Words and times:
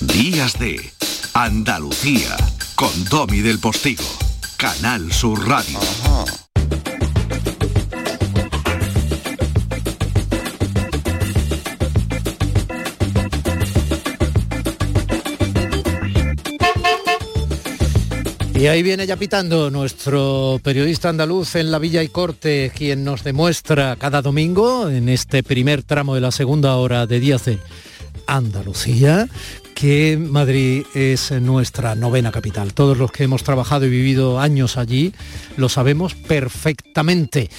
Días 0.00 0.58
de 0.58 0.92
Andalucía 1.32 2.36
con 2.74 2.90
Domi 3.06 3.40
del 3.40 3.58
Postigo, 3.58 4.04
Canal 4.58 5.10
Sur 5.10 5.48
Radio. 5.48 5.78
Y 18.54 18.66
ahí 18.66 18.82
viene 18.82 19.06
ya 19.06 19.16
pitando 19.16 19.70
nuestro 19.70 20.60
periodista 20.62 21.08
andaluz 21.08 21.54
en 21.56 21.70
la 21.70 21.78
Villa 21.78 22.02
y 22.02 22.08
Corte, 22.08 22.70
quien 22.74 23.02
nos 23.02 23.24
demuestra 23.24 23.96
cada 23.96 24.20
domingo, 24.20 24.90
en 24.90 25.08
este 25.08 25.42
primer 25.42 25.82
tramo 25.82 26.14
de 26.14 26.20
la 26.20 26.32
segunda 26.32 26.76
hora 26.76 27.06
de 27.06 27.18
Díaz 27.18 27.46
de 27.46 27.58
Andalucía, 28.26 29.28
que 29.76 30.16
Madrid 30.18 30.86
es 30.94 31.30
nuestra 31.30 31.94
novena 31.94 32.32
capital. 32.32 32.72
Todos 32.72 32.96
los 32.96 33.12
que 33.12 33.24
hemos 33.24 33.44
trabajado 33.44 33.84
y 33.84 33.90
vivido 33.90 34.40
años 34.40 34.78
allí 34.78 35.12
lo 35.58 35.68
sabemos 35.68 36.14
perfectamente. 36.14 37.50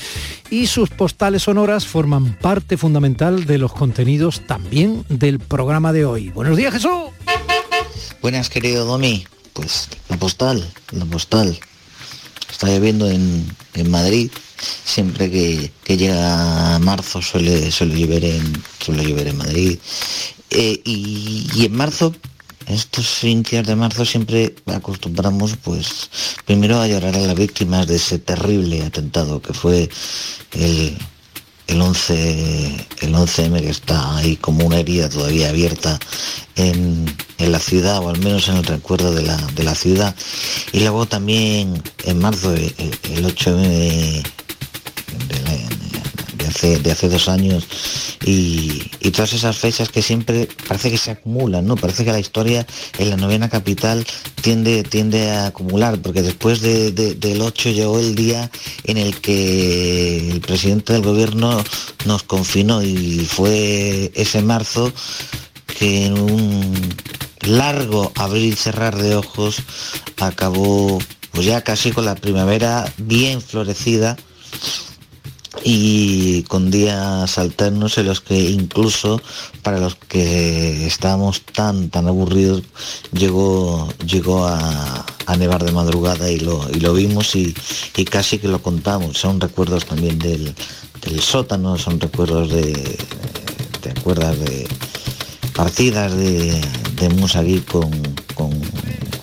Y 0.50 0.66
sus 0.66 0.90
postales 0.90 1.44
sonoras 1.44 1.86
forman 1.86 2.34
parte 2.34 2.76
fundamental 2.76 3.46
de 3.46 3.60
los 3.60 3.72
contenidos 3.72 4.42
también 4.48 5.06
del 5.10 5.40
programa 5.40 5.94
de 5.94 6.06
hoy. 6.06 6.30
Buenos 6.30 6.58
días, 6.58 6.74
Jesús. 6.74 7.12
Buenas, 8.22 8.50
querido 8.50 8.84
Domi 8.86 9.26
pues 9.58 9.90
la 10.10 10.18
postal, 10.18 10.68
la 10.92 11.06
postal. 11.06 11.58
Está 12.50 12.68
lloviendo 12.68 13.10
en, 13.10 13.46
Madrid. 13.90 14.32
Siempre 14.86 15.30
que, 15.30 15.98
llega 15.98 16.80
marzo 16.80 17.22
suele, 17.22 17.72
suele, 17.72 18.00
llover, 18.00 18.26
en, 18.26 18.64
suele 18.80 19.04
llover 19.04 19.28
en 19.28 19.38
Madrid. 19.38 19.80
Eh, 20.50 20.82
y, 20.86 21.66
en 21.66 21.76
marzo, 21.76 22.16
estos 22.68 23.24
inicios 23.24 23.68
de 23.68 23.76
marzo 23.76 24.06
siempre 24.06 24.56
acostumbramos 24.66 25.56
pues 25.58 26.10
primero 26.46 26.80
a 26.80 26.88
llorar 26.88 27.16
a 27.16 27.20
las 27.20 27.36
víctimas 27.36 27.88
de 27.88 27.96
ese 27.96 28.20
terrible 28.20 28.84
atentado 28.84 29.42
que 29.42 29.54
fue 29.54 29.90
el, 30.54 30.98
el 31.68 31.82
11, 31.82 32.88
el 33.02 33.14
11M 33.14 33.62
que 33.62 33.70
está 33.70 34.18
ahí 34.18 34.38
como 34.38 34.66
una 34.66 34.80
herida 34.80 35.10
todavía 35.10 35.50
abierta 35.50 36.00
en, 36.56 37.06
la 37.38 37.60
ciudad 37.60 38.00
o 38.00 38.10
al 38.10 38.20
menos 38.20 38.48
en 38.50 38.58
el 38.58 38.66
recuerdo 38.66 39.14
de 39.14 39.24
la, 39.24 39.76
ciudad. 39.76 40.16
Y 40.72 40.80
luego 40.82 41.06
también 41.06 41.82
en 42.04 42.20
marzo 42.20 42.54
el, 42.54 42.74
el 43.04 43.26
8M 43.26 44.24
de 45.30 45.67
hace 46.48 47.10
dos 47.10 47.30
años 47.30 47.68
y, 48.26 48.82
todas 49.12 49.34
esas 49.34 49.58
fechas 49.58 49.90
que 49.90 50.02
siempre 50.02 50.48
parece 50.68 50.92
que 50.92 50.98
se 50.98 51.12
acumulan, 51.12 51.66
¿no? 51.66 51.76
Parece 51.76 52.06
que 52.06 52.12
la 52.12 52.20
historia 52.20 52.68
en 53.00 53.10
la 53.10 53.18
novena 53.18 53.50
capital 53.50 54.06
tiende, 54.42 54.84
tiende 54.84 55.32
a 55.32 55.48
acumular, 55.48 56.00
porque 56.00 56.22
después 56.22 56.62
del 56.62 57.42
8 57.42 57.72
llegó 57.72 58.00
el 58.00 58.14
día 58.14 58.52
en 58.84 58.98
el 58.98 59.20
que 59.20 60.32
el 60.32 60.42
presidente 60.42 60.94
del 60.94 61.02
gobierno 61.02 61.64
nos 62.06 62.24
confinó 62.24 62.84
y 62.84 63.26
fue 63.26 64.12
ese 64.14 64.42
marzo 64.42 64.94
que 65.80 66.06
en 66.06 66.20
un 66.20 66.96
largo 67.42 68.12
abrir 68.16 68.54
y 68.54 68.56
cerrar 68.56 68.98
de 68.98 69.16
ojos 69.16 69.58
acabó 70.20 71.00
pues 71.32 71.46
ya 71.46 71.62
casi 71.62 71.92
con 71.92 72.06
la 72.06 72.16
primavera 72.16 72.92
bien 72.98 73.42
florecida 73.42 74.18
y 75.70 76.44
con 76.44 76.72
días 76.72 77.38
alternos 77.38 77.98
en 77.98 78.06
los 78.06 78.22
que 78.22 78.40
incluso 78.52 79.22
para 79.64 79.80
los 79.80 79.96
que 79.96 80.88
estábamos 80.88 81.42
tan 81.42 81.90
tan 81.90 82.08
aburridos 82.08 82.64
llegó 83.12 83.90
llegó 84.06 84.48
a, 84.48 85.06
nevar 85.38 85.66
de 85.66 85.74
madrugada 85.74 86.32
y 86.32 86.40
lo, 86.40 86.66
y 86.74 86.80
lo 86.80 86.94
vimos 86.94 87.36
y, 87.36 87.54
casi 88.10 88.40
que 88.40 88.48
lo 88.48 88.62
contamos. 88.62 89.18
Son 89.18 89.42
recuerdos 89.42 89.86
también 89.86 90.18
del, 90.20 90.56
sótano 91.20 91.78
son 91.78 92.00
recuerdos 92.00 92.50
de 92.50 92.98
te 93.82 93.90
acuerdas 93.90 94.40
de 94.40 94.66
partidas 95.54 96.16
de, 96.16 96.62
de 96.96 97.10
con 97.74 98.52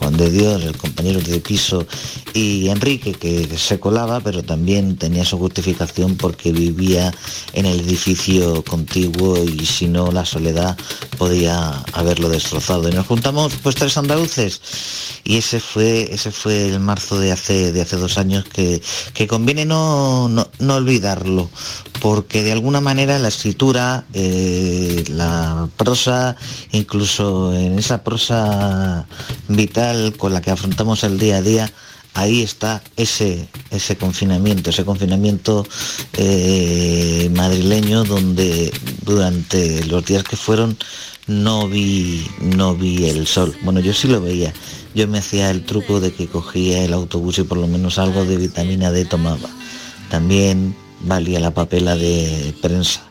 Juan 0.05 0.19
de 0.19 0.31
Dios, 0.31 0.63
el 0.63 0.77
compañero 0.77 1.19
de 1.19 1.41
piso 1.41 1.87
y 2.35 2.69
Enrique, 2.69 3.15
que 3.15 3.49
se 3.57 3.81
colaba, 3.81 4.21
pero 4.21 4.43
también 4.43 4.99
tenía 4.99 5.25
su 5.25 5.39
justificación 5.39 6.17
porque 6.17 6.53
vivía 6.53 7.11
en 7.55 7.65
el 7.65 7.81
edificio 7.81 8.63
contiguo 8.65 9.43
y 9.43 9.65
si 9.65 9.89
no 9.89 10.13
la 10.13 10.27
soledad 10.27 10.77
podía 11.17 11.71
haberlo 11.95 12.29
destrozado. 12.29 12.91
Y 12.91 12.93
nos 12.93 13.07
juntamos 13.07 13.55
pues 13.63 13.77
tres 13.77 13.97
andaluces 13.97 14.61
y 15.25 15.39
ese 15.39 15.59
fue, 15.59 16.13
ese 16.13 16.31
fue 16.31 16.69
el 16.69 16.81
marzo 16.81 17.19
de 17.19 17.33
hace, 17.33 17.73
de 17.73 17.81
hace 17.81 17.97
dos 17.97 18.19
años 18.19 18.45
que, 18.45 18.83
que 19.15 19.27
conviene 19.27 19.65
no, 19.65 20.29
no, 20.29 20.75
olvidarlo, 20.75 21.49
porque 22.05 22.43
de 22.43 22.53
alguna 22.53 22.83
manera 22.83 23.19
la 23.19 23.29
escritura, 23.29 24.05
eh, 24.13 25.05
la 25.09 25.71
prosa, 25.79 26.37
incluso 26.71 27.55
en 27.55 27.79
esa 27.79 28.05
prosa 28.05 29.07
vital 29.49 30.13
con 30.19 30.35
la 30.35 30.43
que 30.43 30.51
afrontamos 30.51 31.03
el 31.03 31.19
día 31.19 31.39
a 31.39 31.41
día, 31.41 31.73
ahí 32.13 32.43
está 32.43 32.83
ese, 32.97 33.49
ese 33.71 33.97
confinamiento, 33.97 34.69
ese 34.69 34.85
confinamiento 34.85 35.67
eh, 36.13 37.31
madrileño 37.35 38.05
donde 38.05 38.71
durante 39.01 39.83
los 39.87 40.05
días 40.05 40.25
que 40.25 40.37
fueron 40.37 40.77
no 41.27 41.69
vi, 41.69 42.29
no 42.39 42.75
vi 42.75 43.09
el 43.09 43.27
sol. 43.27 43.57
Bueno, 43.63 43.81
yo 43.81 43.95
sí 43.95 44.09
lo 44.09 44.21
veía. 44.21 44.53
Yo 44.95 45.09
me 45.09 45.21
hacía 45.21 45.49
el 45.51 45.65
truco 45.65 46.01
de 46.01 46.13
que 46.13 46.27
cogía 46.27 46.85
el 46.85 46.93
autobús 46.93 47.39
y 47.39 47.45
por 47.45 47.57
lo 47.57 47.67
menos 47.67 47.99
algo 47.99 48.27
de 48.27 48.37
vitamina 48.37 48.93
D 48.93 49.07
tomaba. 49.07 49.49
También 50.11 50.77
valía 51.05 51.41
la 51.41 51.53
papela 51.53 51.97
de 51.97 52.55
prensa. 52.61 53.03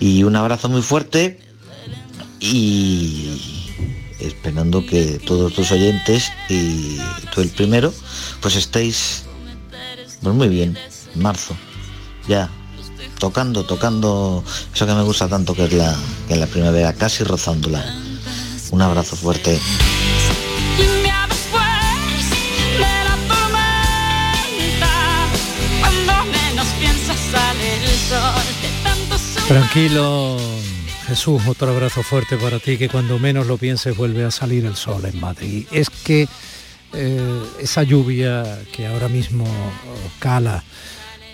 Y 0.00 0.24
un 0.24 0.36
abrazo 0.36 0.68
muy 0.68 0.82
fuerte 0.82 1.40
y 2.40 3.66
esperando 4.20 4.84
que 4.84 5.18
todos 5.24 5.54
tus 5.54 5.70
oyentes 5.72 6.30
y 6.48 6.98
tú 7.34 7.40
el 7.40 7.48
primero, 7.50 7.92
pues 8.40 8.56
estéis 8.56 9.24
pues 10.22 10.34
muy 10.34 10.48
bien, 10.48 10.76
marzo, 11.14 11.56
ya 12.26 12.50
tocando, 13.18 13.64
tocando 13.64 14.42
eso 14.74 14.86
que 14.86 14.94
me 14.94 15.02
gusta 15.02 15.28
tanto 15.28 15.54
que 15.54 15.64
es 15.64 15.72
la, 15.72 15.96
que 16.26 16.34
es 16.34 16.40
la 16.40 16.46
primavera, 16.46 16.92
casi 16.94 17.24
rozándola. 17.24 17.84
Un 18.70 18.82
abrazo 18.82 19.16
fuerte. 19.16 19.58
Tranquilo, 29.48 30.38
Jesús, 31.06 31.46
otro 31.46 31.70
abrazo 31.70 32.02
fuerte 32.02 32.36
para 32.36 32.58
ti, 32.58 32.76
que 32.76 32.88
cuando 32.88 33.20
menos 33.20 33.46
lo 33.46 33.56
pienses 33.58 33.96
vuelve 33.96 34.24
a 34.24 34.32
salir 34.32 34.66
el 34.66 34.74
sol 34.74 35.04
en 35.04 35.20
Madrid. 35.20 35.68
Es 35.70 35.88
que 35.88 36.26
eh, 36.92 37.42
esa 37.60 37.84
lluvia 37.84 38.58
que 38.72 38.88
ahora 38.88 39.08
mismo 39.08 39.46
cala 40.18 40.64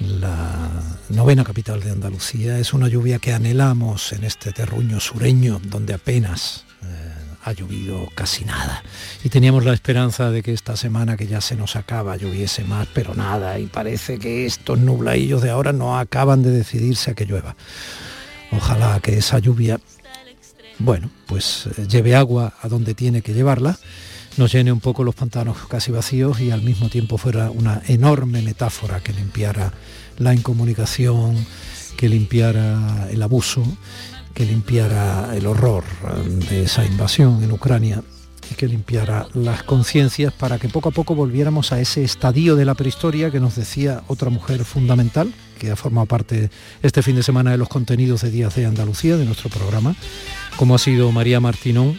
la 0.00 0.98
novena 1.08 1.42
capital 1.42 1.80
de 1.80 1.90
Andalucía 1.90 2.58
es 2.58 2.74
una 2.74 2.88
lluvia 2.88 3.18
que 3.18 3.32
anhelamos 3.32 4.12
en 4.12 4.24
este 4.24 4.52
terruño 4.52 5.00
sureño 5.00 5.60
donde 5.64 5.94
apenas 5.94 6.66
eh, 6.82 7.12
ha 7.44 7.52
llovido 7.52 8.08
casi 8.14 8.44
nada. 8.44 8.82
Y 9.24 9.28
teníamos 9.28 9.64
la 9.64 9.72
esperanza 9.72 10.30
de 10.30 10.42
que 10.42 10.52
esta 10.52 10.76
semana 10.76 11.16
que 11.16 11.26
ya 11.26 11.40
se 11.40 11.56
nos 11.56 11.76
acaba 11.76 12.16
lloviese 12.16 12.64
más, 12.64 12.88
pero 12.92 13.14
nada, 13.14 13.58
y 13.58 13.66
parece 13.66 14.18
que 14.18 14.46
estos 14.46 14.78
nublaillos 14.78 15.42
de 15.42 15.50
ahora 15.50 15.72
no 15.72 15.98
acaban 15.98 16.42
de 16.42 16.50
decidirse 16.50 17.10
a 17.10 17.14
que 17.14 17.26
llueva. 17.26 17.56
Ojalá 18.52 19.00
que 19.00 19.16
esa 19.16 19.38
lluvia, 19.38 19.80
bueno, 20.78 21.10
pues 21.26 21.68
eh, 21.78 21.86
lleve 21.88 22.14
agua 22.14 22.54
a 22.60 22.68
donde 22.68 22.94
tiene 22.94 23.22
que 23.22 23.34
llevarla, 23.34 23.78
nos 24.36 24.52
llene 24.52 24.72
un 24.72 24.80
poco 24.80 25.04
los 25.04 25.14
pantanos 25.14 25.56
casi 25.68 25.90
vacíos 25.92 26.40
y 26.40 26.50
al 26.50 26.62
mismo 26.62 26.88
tiempo 26.88 27.18
fuera 27.18 27.50
una 27.50 27.82
enorme 27.86 28.40
metáfora 28.42 29.00
que 29.00 29.12
limpiara 29.12 29.72
la 30.18 30.34
incomunicación, 30.34 31.36
que 31.96 32.08
limpiara 32.08 33.08
el 33.10 33.22
abuso, 33.22 33.64
que 34.34 34.44
limpiara 34.44 35.34
el 35.36 35.46
horror 35.46 35.84
de 36.48 36.64
esa 36.64 36.84
invasión 36.84 37.42
en 37.42 37.52
Ucrania 37.52 38.02
y 38.50 38.54
que 38.54 38.66
limpiara 38.66 39.26
las 39.34 39.62
conciencias 39.62 40.32
para 40.32 40.58
que 40.58 40.68
poco 40.68 40.88
a 40.88 40.92
poco 40.92 41.14
volviéramos 41.14 41.72
a 41.72 41.80
ese 41.80 42.02
estadio 42.02 42.56
de 42.56 42.64
la 42.64 42.74
prehistoria 42.74 43.30
que 43.30 43.40
nos 43.40 43.56
decía 43.56 44.02
otra 44.08 44.30
mujer 44.30 44.64
fundamental, 44.64 45.32
que 45.58 45.70
ha 45.70 45.76
formado 45.76 46.06
parte 46.06 46.50
este 46.82 47.02
fin 47.02 47.16
de 47.16 47.22
semana 47.22 47.52
de 47.52 47.58
los 47.58 47.68
contenidos 47.68 48.22
de 48.22 48.30
Días 48.30 48.54
de 48.54 48.66
Andalucía, 48.66 49.16
de 49.16 49.24
nuestro 49.24 49.50
programa, 49.50 49.94
como 50.56 50.74
ha 50.74 50.78
sido 50.78 51.12
María 51.12 51.40
Martinón, 51.40 51.98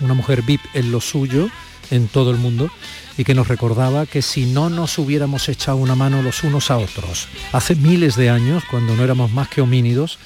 una 0.00 0.14
mujer 0.14 0.42
VIP 0.42 0.60
en 0.74 0.90
lo 0.90 1.00
suyo, 1.00 1.48
en 1.90 2.08
todo 2.08 2.30
el 2.30 2.38
mundo, 2.38 2.70
y 3.16 3.24
que 3.24 3.34
nos 3.34 3.48
recordaba 3.48 4.06
que 4.06 4.22
si 4.22 4.46
no 4.46 4.70
nos 4.70 4.98
hubiéramos 4.98 5.48
echado 5.48 5.76
una 5.76 5.94
mano 5.94 6.22
los 6.22 6.42
unos 6.42 6.70
a 6.70 6.78
otros, 6.78 7.28
hace 7.52 7.74
miles 7.74 8.16
de 8.16 8.30
años, 8.30 8.64
cuando 8.70 8.96
no 8.96 9.04
éramos 9.04 9.30
más 9.32 9.48
que 9.48 9.60
homínidos, 9.60 10.18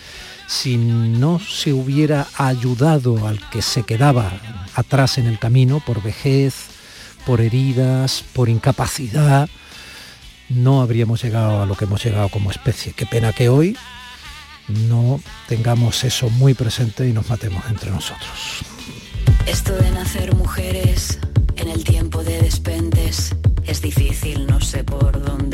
si 0.46 0.76
no 0.76 1.38
se 1.38 1.73
hubiera 1.73 2.26
ayudado 2.37 3.26
al 3.26 3.41
que 3.50 3.62
se 3.62 3.82
quedaba 3.82 4.32
atrás 4.75 5.19
en 5.19 5.26
el 5.26 5.38
camino 5.38 5.82
por 5.85 6.02
vejez, 6.02 6.55
por 7.26 7.41
heridas, 7.41 8.25
por 8.32 8.49
incapacidad, 8.49 9.49
no 10.49 10.82
habríamos 10.82 11.23
llegado 11.23 11.62
a 11.62 11.67
lo 11.67 11.75
que 11.75 11.85
hemos 11.85 12.05
llegado 12.05 12.29
como 12.29 12.50
especie. 12.50 12.93
Qué 12.93 13.06
pena 13.06 13.32
que 13.32 13.49
hoy 13.49 13.76
no 14.69 15.20
tengamos 15.49 16.05
eso 16.05 16.31
muy 16.31 16.55
presente 16.55 17.08
y 17.08 17.12
nos 17.12 17.29
matemos 17.29 17.64
entre 17.69 17.91
nosotros. 17.91 18.64
Esto 19.46 19.75
de 19.75 19.91
nacer 19.91 20.35
mujeres 20.35 21.19
en 21.56 21.69
el 21.69 21.85
tiempo 21.85 22.23
de 22.23 22.43
despentes 22.43 23.35
es 23.64 23.81
difícil, 23.81 24.46
no 24.46 24.61
sé 24.61 24.85
por 24.85 25.23
dónde. 25.23 25.54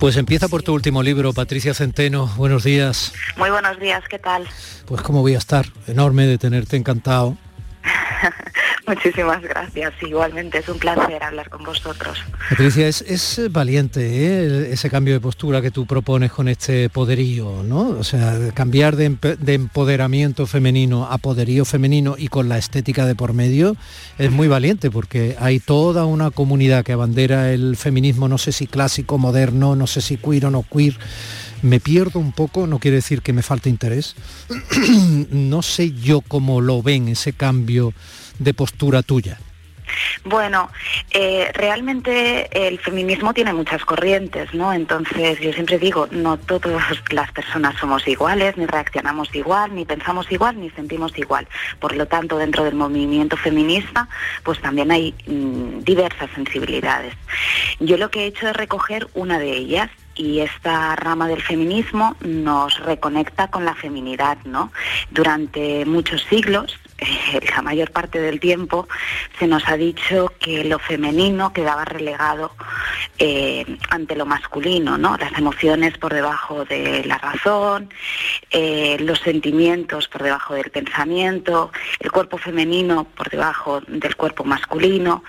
Pues 0.00 0.16
empieza 0.16 0.48
por 0.48 0.62
tu 0.62 0.72
último 0.72 1.02
libro, 1.02 1.34
Patricia 1.34 1.74
Centeno. 1.74 2.26
Buenos 2.38 2.64
días. 2.64 3.12
Muy 3.36 3.50
buenos 3.50 3.78
días, 3.78 4.02
¿qué 4.08 4.18
tal? 4.18 4.48
Pues 4.86 5.02
cómo 5.02 5.20
voy 5.20 5.34
a 5.34 5.38
estar, 5.38 5.66
enorme 5.86 6.26
de 6.26 6.38
tenerte 6.38 6.78
encantado. 6.78 7.36
Muchísimas 8.86 9.42
gracias. 9.42 9.92
Igualmente 10.02 10.58
es 10.58 10.68
un 10.68 10.78
placer 10.78 11.22
hablar 11.22 11.48
con 11.48 11.62
vosotros. 11.62 12.18
Patricia, 12.48 12.88
es, 12.88 13.40
valiente 13.50 14.00
¿eh? 14.00 14.72
ese 14.72 14.90
cambio 14.90 15.14
de 15.14 15.20
postura 15.20 15.62
que 15.62 15.70
tú 15.70 15.86
propones 15.86 16.32
con 16.32 16.48
este 16.48 16.88
poderío, 16.88 17.62
¿no? 17.62 17.90
O 17.90 18.04
sea, 18.04 18.36
cambiar 18.54 18.96
de, 18.96 19.16
de, 19.38 19.54
empoderamiento 19.54 20.46
femenino 20.46 21.06
a 21.10 21.18
poderío 21.18 21.64
femenino 21.64 22.16
y 22.18 22.28
con 22.28 22.48
la 22.48 22.58
estética 22.58 23.06
de 23.06 23.14
por 23.14 23.32
medio 23.32 23.76
es 24.18 24.30
muy 24.30 24.48
valiente 24.48 24.90
porque 24.90 25.36
hay 25.38 25.60
toda 25.60 26.04
una 26.06 26.30
comunidad 26.30 26.84
que 26.84 26.92
abandera 26.92 27.52
el 27.52 27.76
feminismo, 27.76 28.28
no 28.28 28.38
sé 28.38 28.52
si 28.52 28.66
clásico, 28.66 29.18
moderno, 29.18 29.76
no 29.76 29.86
sé 29.86 30.00
si 30.00 30.16
queer 30.16 30.46
o 30.46 30.50
no 30.50 30.64
queer 30.64 30.98
me 31.62 31.80
pierdo 31.80 32.18
un 32.18 32.32
poco, 32.32 32.66
no 32.66 32.78
quiere 32.78 32.96
decir 32.96 33.22
que 33.22 33.32
me 33.32 33.42
falte 33.42 33.68
interés. 33.68 34.14
no 35.30 35.62
sé 35.62 35.92
yo 35.92 36.20
cómo 36.22 36.60
lo 36.60 36.82
ven 36.82 37.08
ese 37.08 37.32
cambio 37.32 37.92
de 38.40 38.54
postura 38.54 39.02
tuya? 39.02 39.38
Bueno, 40.24 40.70
eh, 41.10 41.50
realmente 41.54 42.68
el 42.68 42.78
feminismo 42.78 43.34
tiene 43.34 43.52
muchas 43.52 43.84
corrientes, 43.84 44.52
¿no? 44.54 44.72
Entonces 44.72 45.40
yo 45.40 45.52
siempre 45.52 45.78
digo, 45.78 46.08
no 46.10 46.36
todas 46.36 46.82
las 47.10 47.32
personas 47.32 47.76
somos 47.78 48.06
iguales, 48.06 48.56
ni 48.56 48.66
reaccionamos 48.66 49.34
igual, 49.34 49.74
ni 49.74 49.84
pensamos 49.84 50.30
igual, 50.30 50.60
ni 50.60 50.70
sentimos 50.70 51.16
igual. 51.18 51.48
Por 51.78 51.96
lo 51.96 52.06
tanto, 52.06 52.38
dentro 52.38 52.64
del 52.64 52.74
movimiento 52.74 53.36
feminista, 53.36 54.08
pues 54.42 54.60
también 54.60 54.90
hay 54.90 55.14
mm, 55.26 55.80
diversas 55.80 56.30
sensibilidades. 56.34 57.14
Yo 57.80 57.96
lo 57.96 58.10
que 58.10 58.24
he 58.24 58.26
hecho 58.26 58.48
es 58.48 58.56
recoger 58.56 59.08
una 59.14 59.38
de 59.38 59.52
ellas 59.52 59.90
y 60.14 60.40
esta 60.40 60.96
rama 60.96 61.28
del 61.28 61.40
feminismo 61.40 62.16
nos 62.20 62.78
reconecta 62.80 63.48
con 63.48 63.64
la 63.64 63.74
feminidad, 63.74 64.36
¿no? 64.44 64.70
Durante 65.10 65.86
muchos 65.86 66.22
siglos 66.28 66.78
la 67.54 67.62
mayor 67.62 67.90
parte 67.90 68.20
del 68.20 68.40
tiempo 68.40 68.88
se 69.38 69.46
nos 69.46 69.66
ha 69.68 69.76
dicho 69.76 70.32
que 70.38 70.64
lo 70.64 70.78
femenino 70.78 71.52
quedaba 71.52 71.84
relegado 71.84 72.52
eh, 73.18 73.64
ante 73.90 74.16
lo 74.16 74.26
masculino, 74.26 74.98
¿no? 74.98 75.16
Las 75.16 75.36
emociones 75.36 75.96
por 75.98 76.14
debajo 76.14 76.64
de 76.64 77.04
la 77.04 77.18
razón, 77.18 77.92
eh, 78.50 78.96
los 79.00 79.20
sentimientos 79.20 80.08
por 80.08 80.22
debajo 80.22 80.54
del 80.54 80.70
pensamiento, 80.70 81.72
el 82.00 82.10
cuerpo 82.10 82.38
femenino 82.38 83.04
por 83.04 83.30
debajo 83.30 83.80
del 83.86 84.16
cuerpo 84.16 84.44
masculino. 84.44 85.24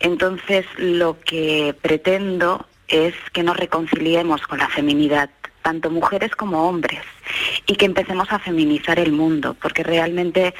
Entonces, 0.00 0.66
lo 0.76 1.20
que 1.20 1.74
pretendo 1.80 2.66
es 2.88 3.14
que 3.32 3.42
nos 3.42 3.56
reconciliemos 3.56 4.42
con 4.42 4.58
la 4.58 4.68
feminidad 4.68 5.30
tanto 5.66 5.90
mujeres 5.90 6.30
como 6.36 6.68
hombres, 6.68 7.00
y 7.66 7.74
que 7.74 7.86
empecemos 7.86 8.28
a 8.30 8.38
feminizar 8.38 9.00
el 9.00 9.10
mundo, 9.10 9.56
porque 9.60 9.82
realmente 9.82 10.54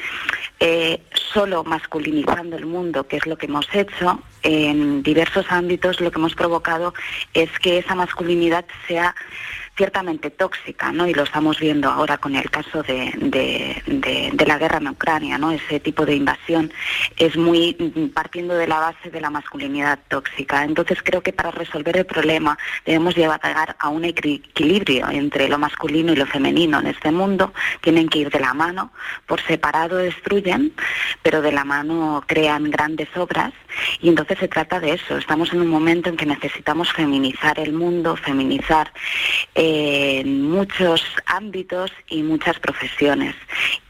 eh, 0.59 1.01
solo 1.13 1.63
masculinizando 1.63 2.57
el 2.57 2.65
mundo, 2.65 3.07
que 3.07 3.15
es 3.15 3.25
lo 3.25 3.37
que 3.37 3.45
hemos 3.45 3.73
hecho, 3.73 4.21
en 4.43 5.03
diversos 5.03 5.45
ámbitos 5.49 6.01
lo 6.01 6.11
que 6.11 6.19
hemos 6.19 6.35
provocado 6.35 6.93
es 7.33 7.49
que 7.59 7.77
esa 7.77 7.95
masculinidad 7.95 8.65
sea 8.85 9.15
ciertamente 9.77 10.31
tóxica, 10.31 10.91
¿no? 10.91 11.07
Y 11.07 11.13
lo 11.13 11.23
estamos 11.23 11.59
viendo 11.59 11.89
ahora 11.89 12.17
con 12.17 12.35
el 12.35 12.49
caso 12.49 12.81
de, 12.83 14.33
la 14.45 14.57
guerra 14.57 14.77
en 14.79 14.87
Ucrania, 14.87 15.37
¿no? 15.37 15.51
Ese 15.51 15.79
tipo 15.79 16.05
de 16.05 16.15
invasión 16.15 16.73
es 17.15 17.37
muy 17.37 17.73
partiendo 18.13 18.55
de 18.55 18.67
la 18.67 18.79
base 18.79 19.11
de 19.11 19.21
la 19.21 19.29
masculinidad 19.29 19.99
tóxica. 20.07 20.63
Entonces 20.63 20.99
creo 21.03 21.21
que 21.21 21.31
para 21.31 21.51
resolver 21.51 21.95
el 21.97 22.05
problema 22.05 22.57
debemos 22.85 23.15
llevar 23.15 23.39
a 23.77 23.89
un 23.89 24.03
equilibrio 24.03 25.09
entre 25.09 25.47
lo 25.47 25.59
masculino 25.59 26.11
y 26.11 26.15
lo 26.15 26.25
femenino 26.25 26.79
en 26.79 26.87
este 26.87 27.11
mundo. 27.11 27.53
Tienen 27.81 28.09
que 28.09 28.19
ir 28.19 28.31
de 28.31 28.39
la 28.39 28.53
mano. 28.53 28.91
Por 29.27 29.41
separado 29.41 29.97
destruyen, 29.97 30.73
pero 31.21 31.41
de 31.41 31.51
la 31.51 31.63
mano 31.63 32.23
crean 32.25 32.71
grandes 32.71 33.09
obras. 33.15 33.53
Y 34.01 34.09
entonces 34.09 34.39
se 34.39 34.47
trata 34.47 34.79
de 34.79 34.93
eso. 34.93 35.17
Estamos 35.17 35.53
en 35.53 35.61
un 35.61 35.67
momento 35.67 36.09
en 36.09 36.17
que 36.17 36.25
necesitamos 36.25 36.91
feminizar 36.93 37.59
el 37.59 37.73
mundo, 37.73 38.15
feminizar 38.15 38.91
en 39.67 40.43
muchos 40.43 41.03
ámbitos 41.25 41.91
y 42.09 42.23
muchas 42.23 42.59
profesiones. 42.59 43.35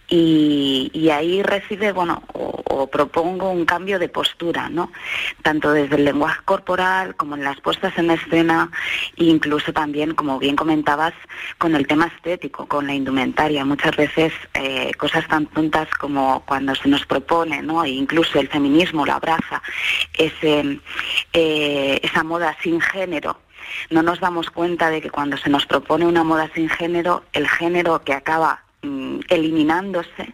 Y, 0.09 1.09
ahí 1.09 1.43
recibe, 1.43 1.91
bueno, 1.91 2.23
o, 2.33 2.87
propongo 2.87 3.49
un 3.49 3.65
cambio 3.65 3.99
de 3.99 4.07
postura, 4.07 4.69
¿no? 4.69 4.89
Tanto 5.41 5.73
desde 5.73 5.97
el 5.97 6.05
lenguaje 6.05 6.39
corporal 6.45 7.15
como 7.15 7.35
en 7.35 7.43
las 7.43 7.59
puestas 7.59 7.97
en 7.97 8.11
escena, 8.11 8.71
e 9.17 9.25
incluso 9.25 9.73
también, 9.73 10.15
como 10.15 10.39
bien 10.39 10.55
comentabas, 10.55 11.13
con 11.57 11.75
el 11.75 11.85
tema 11.87 12.05
estético, 12.15 12.67
con 12.67 12.87
la 12.87 12.93
indumentaria. 12.93 13.65
Muchas 13.65 13.97
veces 13.97 14.31
eh, 14.53 14.91
cosas 14.97 15.27
tan 15.27 15.45
tontas 15.47 15.89
como 15.99 16.41
cuando 16.45 16.73
se 16.75 16.87
nos 16.87 17.05
propone, 17.05 17.61
¿no? 17.61 17.83
E 17.83 17.89
incluso 17.89 18.39
el 18.39 18.47
feminismo 18.47 19.05
lo 19.05 19.13
abraza, 19.13 19.61
ese, 20.17 20.79
eh, 21.33 21.99
esa 22.01 22.23
moda 22.23 22.55
sin 22.63 22.79
género 22.79 23.37
no 23.89 24.01
nos 24.03 24.19
damos 24.19 24.49
cuenta 24.49 24.89
de 24.89 25.01
que 25.01 25.09
cuando 25.09 25.37
se 25.37 25.49
nos 25.49 25.65
propone 25.65 26.05
una 26.05 26.23
moda 26.23 26.49
sin 26.53 26.69
género, 26.69 27.23
el 27.33 27.47
género 27.47 28.03
que 28.03 28.13
acaba 28.13 28.63
mm, 28.81 29.19
eliminándose 29.29 30.33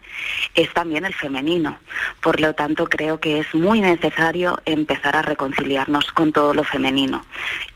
es 0.54 0.72
también 0.72 1.04
el 1.04 1.14
femenino. 1.14 1.78
Por 2.20 2.40
lo 2.40 2.54
tanto, 2.54 2.86
creo 2.86 3.20
que 3.20 3.40
es 3.40 3.54
muy 3.54 3.80
necesario 3.80 4.60
empezar 4.64 5.16
a 5.16 5.22
reconciliarnos 5.22 6.12
con 6.12 6.32
todo 6.32 6.54
lo 6.54 6.64
femenino 6.64 7.24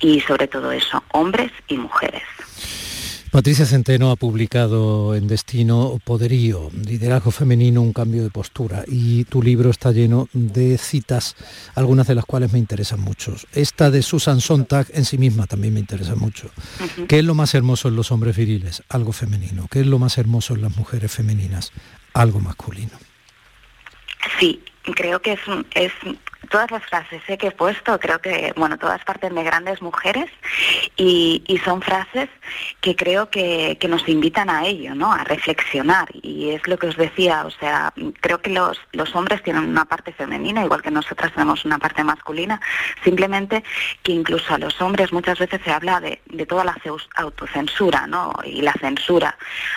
y 0.01 0.21
sobre 0.21 0.49
todo 0.49 0.73
eso, 0.73 1.03
hombres 1.13 1.53
y 1.69 1.77
mujeres. 1.77 2.23
Patricia 3.31 3.67
Centeno 3.67 4.11
ha 4.11 4.17
publicado 4.17 5.15
en 5.15 5.29
Destino 5.29 6.01
Poderío, 6.03 6.71
Liderazgo 6.73 7.31
Femenino, 7.31 7.83
un 7.83 7.93
cambio 7.93 8.23
de 8.23 8.31
postura, 8.31 8.85
y 8.87 9.25
tu 9.25 9.43
libro 9.43 9.69
está 9.69 9.93
lleno 9.93 10.29
de 10.33 10.79
citas, 10.79 11.37
algunas 11.75 12.07
de 12.07 12.15
las 12.15 12.25
cuales 12.25 12.55
me 12.55 12.59
interesan 12.59 13.01
mucho. 13.01 13.35
Esta 13.53 13.91
de 13.91 14.01
Susan 14.01 14.41
Sontag 14.41 14.87
en 14.95 15.05
sí 15.05 15.19
misma 15.19 15.47
también 15.47 15.75
me 15.75 15.81
interesa 15.81 16.15
mucho. 16.15 16.51
¿Qué 17.07 17.19
es 17.19 17.25
lo 17.25 17.35
más 17.35 17.55
hermoso 17.55 17.89
en 17.89 17.97
los 17.97 18.11
hombres 18.13 18.35
viriles? 18.35 18.83
Algo 18.89 19.13
femenino. 19.13 19.69
¿Qué 19.71 19.81
es 19.81 19.87
lo 19.87 19.99
más 19.99 20.17
hermoso 20.17 20.55
en 20.55 20.63
las 20.63 20.75
mujeres 20.79 21.13
femeninas? 21.13 21.73
Algo 22.15 22.41
masculino. 22.41 22.93
Sí, 24.41 24.63
creo 24.95 25.21
que 25.21 25.35
es, 25.35 25.41
es 25.75 25.93
todas 26.51 26.71
las 26.71 26.85
frases 26.85 27.23
¿eh? 27.29 27.37
que 27.37 27.49
he 27.49 27.51
puesto, 27.51 27.99
creo 27.99 28.21
que, 28.21 28.53
bueno, 28.57 28.79
todas 28.79 29.05
parten 29.05 29.35
de 29.35 29.43
grandes 29.43 29.83
mujeres 29.83 30.31
y, 30.97 31.45
son 31.65 31.83
frases 31.83 32.29
que 32.81 32.95
creo 32.95 33.31
que, 33.31 33.77
nos 33.89 34.09
invitan 34.09 34.49
a 34.49 34.67
ello, 34.67 34.95
¿no? 34.95 35.13
A 35.13 35.25
reflexionar. 35.25 36.09
Y 36.23 36.51
es 36.51 36.67
lo 36.69 36.79
que 36.79 36.87
os 36.89 36.97
decía, 36.97 37.45
o 37.47 37.51
sea, 37.51 37.93
creo 38.21 38.41
que 38.41 38.51
los, 38.51 38.79
los 38.93 39.15
hombres 39.17 39.43
tienen 39.43 39.65
una 39.65 39.87
parte 39.87 40.13
femenina, 40.13 40.65
igual 40.65 40.83
que 40.83 40.91
nosotras 40.91 41.33
tenemos 41.33 41.65
una 41.65 41.79
parte 41.79 42.05
masculina, 42.05 42.61
simplemente 43.03 43.65
que 44.03 44.13
incluso 44.13 44.55
a 44.55 44.59
los 44.59 44.81
hombres 44.81 45.13
muchas 45.13 45.39
veces 45.39 45.61
se 45.65 45.73
habla 45.73 46.01
de, 46.01 46.21
de 46.27 46.47
toda 46.47 46.65
la 46.65 46.77
autocensura, 47.17 48.07
¿no? 48.07 48.33
Y 48.45 48.63
la 48.63 48.75
censura 48.75 49.37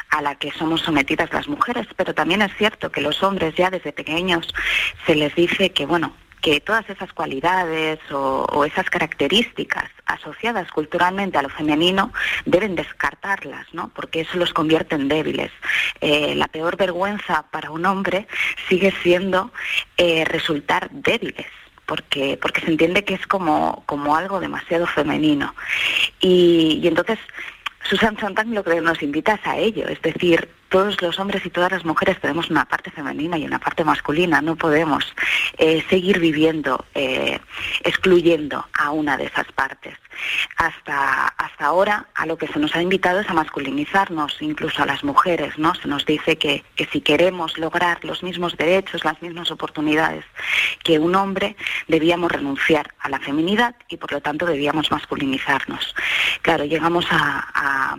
a 0.10 0.22
la 0.22 0.36
que 0.36 0.52
somos 0.52 0.82
sometidas 0.82 1.32
las 1.34 1.48
mujeres, 1.48 1.88
pero 1.96 2.14
también 2.14 2.42
es 2.42 2.56
cierto 2.58 2.92
que 2.92 3.02
los 3.02 3.24
hombres 3.24 3.56
ya 3.56 3.70
desde 3.70 3.94
pequeños 3.94 4.54
se 5.06 5.16
les 5.16 5.34
dice 5.36 5.72
que, 5.72 5.86
bueno, 5.86 6.14
que 6.42 6.60
todas 6.60 6.90
esas 6.90 7.14
cualidades 7.14 8.00
o, 8.12 8.66
esas 8.66 8.90
características 8.90 9.90
asociadas 10.06 10.70
culturalmente 10.72 11.38
a 11.38 11.42
lo 11.42 11.50
femenino 11.50 12.12
deben 12.46 12.76
descartarlas, 12.76 13.68
¿no? 13.74 13.90
Porque 13.94 14.22
eso 14.22 14.38
los 14.38 14.54
convierte 14.54 14.96
en 14.96 15.08
débiles. 15.08 15.52
Eh, 16.02 16.36
la 16.36 16.48
peor 16.48 16.78
vergüenza 16.78 17.46
para 17.52 17.72
un 17.72 17.86
hombre 17.86 18.28
sigue 18.68 18.94
siendo 19.04 19.52
eh, 19.98 20.26
resultar 20.26 20.90
débiles. 20.92 21.48
Porque, 21.86 22.40
porque 22.42 22.62
se 22.62 22.72
entiende 22.72 23.04
que 23.04 23.16
es 23.16 23.28
como, 23.28 23.84
como 23.86 24.16
algo 24.16 24.40
demasiado 24.40 24.88
femenino. 24.88 25.54
Y, 26.22 26.80
y 26.82 26.88
entonces 26.88 27.20
Susan 27.84 28.18
Sontag 28.18 28.48
lo 28.48 28.64
que 28.64 28.80
nos 28.80 29.02
invita 29.04 29.34
es 29.34 29.46
a 29.46 29.58
ello, 29.58 29.88
es 29.90 30.02
decir, 30.02 30.48
todos 30.72 31.02
los 31.02 31.20
hombres 31.20 31.46
y 31.46 31.50
todas 31.50 31.72
las 31.72 31.84
mujeres 31.86 32.20
tenemos 32.22 32.50
una 32.50 32.66
parte 32.66 32.92
femenina 32.92 33.38
y 33.38 33.46
una 33.46 33.60
parte 33.60 33.84
masculina. 33.84 34.42
No 34.42 34.56
podemos 34.56 35.14
eh, 35.58 35.84
seguir 35.90 36.20
viviendo 36.20 36.86
eh, 36.96 37.40
excluyendo 37.84 38.66
a 38.74 38.92
una 38.92 39.18
de 39.18 39.26
esas 39.26 39.52
partes. 39.52 39.98
Hasta, 40.58 41.28
hasta 41.28 41.66
ahora 41.66 42.08
a 42.16 42.26
lo 42.26 42.38
que 42.38 42.48
se 42.48 42.60
nos 42.60 42.76
ha 42.76 42.82
invitado 42.82 43.20
es 43.20 43.30
a 43.30 43.34
masculinizarnos, 43.34 44.38
incluso 44.42 44.82
a 44.82 44.86
las 44.86 45.04
mujeres, 45.04 45.58
¿no? 45.58 45.76
Se 45.76 45.88
nos 45.88 46.06
dice 46.06 46.38
que, 46.38 46.64
que 46.76 46.86
si 46.86 47.02
queremos 47.02 47.58
lograr 47.58 48.04
los 48.06 48.24
mismos 48.24 48.56
derechos, 48.56 49.04
las 49.04 49.22
mismas 49.22 49.52
oportunidades 49.52 50.24
que 50.84 51.00
un 51.00 51.16
hombre, 51.16 51.56
debíamos 51.88 52.32
renunciar 52.32 52.94
a 53.00 53.10
la 53.10 53.20
feminidad 53.20 53.76
y 53.90 53.98
por 53.98 54.12
lo 54.12 54.22
tanto 54.22 54.46
debíamos 54.46 54.90
masculinizarnos. 54.90 55.96
Claro, 56.42 56.64
llegamos 56.66 57.06
a 57.12 57.42
a 57.54 57.98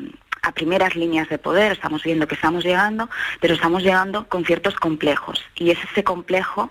primeras 0.51 0.97
líneas 0.97 1.29
de 1.29 1.39
poder, 1.39 1.71
estamos 1.71 2.03
viendo 2.03 2.27
que 2.27 2.35
estamos 2.35 2.65
llegando, 2.65 3.09
pero 3.41 3.55
estamos 3.55 3.85
llegando 3.85 4.27
con 4.29 4.45
ciertos 4.45 4.75
complejos. 4.75 5.41
Y 5.55 5.71
es 5.71 5.79
ese 5.85 6.03
complejo 6.03 6.71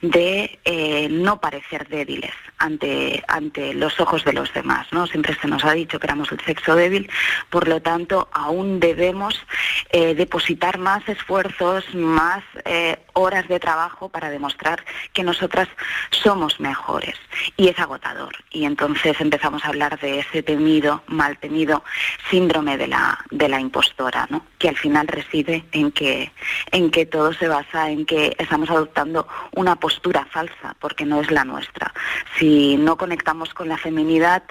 de 0.00 0.58
eh, 0.64 1.08
no 1.10 1.38
parecer 1.38 1.86
débiles 1.88 2.32
ante, 2.56 3.22
ante 3.28 3.74
los 3.74 4.00
ojos 4.00 4.24
de 4.24 4.32
los 4.32 4.52
demás. 4.54 4.86
¿no? 4.92 5.06
Siempre 5.06 5.36
se 5.40 5.48
nos 5.48 5.64
ha 5.66 5.72
dicho 5.72 6.00
que 6.00 6.06
éramos 6.06 6.32
el 6.32 6.40
sexo 6.40 6.74
débil, 6.74 7.10
por 7.50 7.68
lo 7.68 7.82
tanto, 7.82 8.28
aún 8.32 8.80
debemos 8.80 9.44
eh, 9.90 10.14
depositar 10.14 10.78
más 10.78 11.06
esfuerzos, 11.06 11.84
más 11.94 12.42
eh, 12.64 12.96
horas 13.12 13.46
de 13.48 13.60
trabajo 13.60 14.08
para 14.08 14.30
demostrar 14.30 14.82
que 15.12 15.22
nosotras 15.22 15.68
somos 16.10 16.58
mejores. 16.58 17.16
Y 17.58 17.68
es 17.68 17.78
agotador. 17.78 18.34
Y 18.50 18.64
entonces 18.64 19.20
empezamos 19.20 19.62
a 19.64 19.68
hablar 19.68 19.98
de 20.00 20.20
ese 20.20 20.42
temido, 20.42 21.02
mal 21.06 21.36
temido 21.38 21.84
síndrome 22.30 22.78
de 22.78 22.88
la 22.88 23.09
de 23.30 23.48
la 23.48 23.60
impostora, 23.60 24.26
¿no? 24.30 24.44
que 24.58 24.68
al 24.68 24.76
final 24.76 25.08
reside 25.08 25.64
en 25.72 25.90
que, 25.90 26.32
en 26.70 26.90
que 26.90 27.06
todo 27.06 27.32
se 27.32 27.48
basa 27.48 27.90
en 27.90 28.04
que 28.04 28.36
estamos 28.38 28.70
adoptando 28.70 29.26
una 29.52 29.76
postura 29.76 30.26
falsa, 30.30 30.76
porque 30.80 31.06
no 31.06 31.20
es 31.20 31.30
la 31.30 31.44
nuestra. 31.44 31.92
Si 32.38 32.76
no 32.76 32.96
conectamos 32.96 33.54
con 33.54 33.68
la 33.68 33.78
feminidad, 33.78 34.42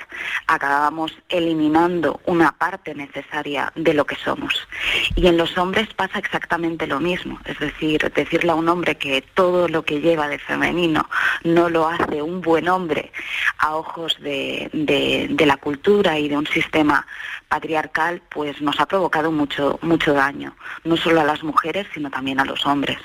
acabamos 0.48 1.12
eliminando 1.30 2.20
una 2.26 2.52
parte 2.52 2.96
necesaria 2.96 3.72
de 3.76 3.94
lo 3.94 4.06
que 4.06 4.16
somos. 4.16 4.68
Y 5.16 5.28
en 5.28 5.38
los 5.38 5.58
hombres 5.58 5.94
pasa 5.94 6.20
exactamente 6.20 6.88
lo 6.88 7.00
mismo, 7.00 7.40
es 7.46 7.60
decir, 7.60 8.12
decirle 8.16 8.52
a 8.52 8.56
un 8.56 8.68
hombre 8.68 8.98
que 8.98 9.22
todo 9.22 9.68
lo 9.68 9.84
que 9.84 10.02
lleva 10.02 10.28
de 10.28 10.40
femenino 10.40 11.08
no 11.44 11.70
lo 11.70 11.88
hace 11.88 12.22
un 12.22 12.42
buen 12.42 12.68
hombre 12.68 13.12
a 13.60 13.76
ojos 13.76 14.18
de, 14.20 14.70
de 14.74 15.46
la 15.46 15.58
cultura 15.58 16.18
y 16.18 16.30
de 16.30 16.38
un 16.38 16.48
sistema 16.48 17.06
patriarcal, 17.48 18.22
pues 18.30 18.49
nos 18.62 18.80
ha 18.80 18.86
provocado 18.86 19.32
mucho, 19.32 19.80
mucho 19.82 20.14
daño, 20.14 20.56
no 20.84 20.98
solo 20.98 21.22
a 21.22 21.26
las 21.26 21.44
mujeres, 21.44 21.88
sino 21.94 22.10
también 22.10 22.40
a 22.40 22.46
los 22.46 22.66
hombres. 22.66 22.98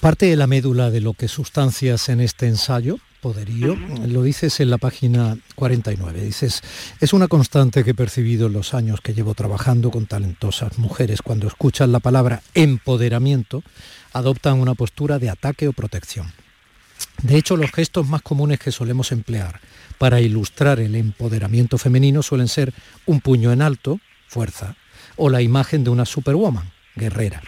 Parte 0.00 0.26
de 0.26 0.36
la 0.36 0.46
médula 0.46 0.90
de 0.90 1.00
lo 1.00 1.14
que 1.14 1.28
sustancias 1.28 2.08
en 2.08 2.20
este 2.20 2.46
ensayo, 2.46 2.98
poderío, 3.20 3.76
lo 4.06 4.22
dices 4.22 4.60
en 4.60 4.70
la 4.70 4.78
página 4.78 5.38
49. 5.54 6.20
Dices, 6.20 6.62
es 7.00 7.12
una 7.12 7.26
constante 7.26 7.84
que 7.84 7.90
he 7.90 7.94
percibido 7.94 8.46
en 8.46 8.52
los 8.52 8.74
años 8.74 9.00
que 9.00 9.14
llevo 9.14 9.34
trabajando 9.34 9.90
con 9.90 10.06
talentosas 10.06 10.78
mujeres. 10.78 11.22
Cuando 11.22 11.48
escuchan 11.48 11.90
la 11.90 12.00
palabra 12.00 12.42
empoderamiento, 12.54 13.62
adoptan 14.12 14.60
una 14.60 14.74
postura 14.74 15.18
de 15.18 15.30
ataque 15.30 15.68
o 15.68 15.72
protección. 15.72 16.32
De 17.22 17.36
hecho, 17.36 17.56
los 17.56 17.72
gestos 17.72 18.06
más 18.06 18.22
comunes 18.22 18.58
que 18.60 18.72
solemos 18.72 19.12
emplear 19.12 19.60
para 19.98 20.20
ilustrar 20.20 20.78
el 20.78 20.94
empoderamiento 20.94 21.76
femenino 21.76 22.22
suelen 22.22 22.48
ser 22.48 22.72
un 23.06 23.20
puño 23.20 23.52
en 23.52 23.62
alto, 23.62 24.00
fuerza, 24.28 24.76
o 25.16 25.28
la 25.28 25.42
imagen 25.42 25.82
de 25.82 25.90
una 25.90 26.06
superwoman, 26.06 26.70
guerrera. 26.94 27.42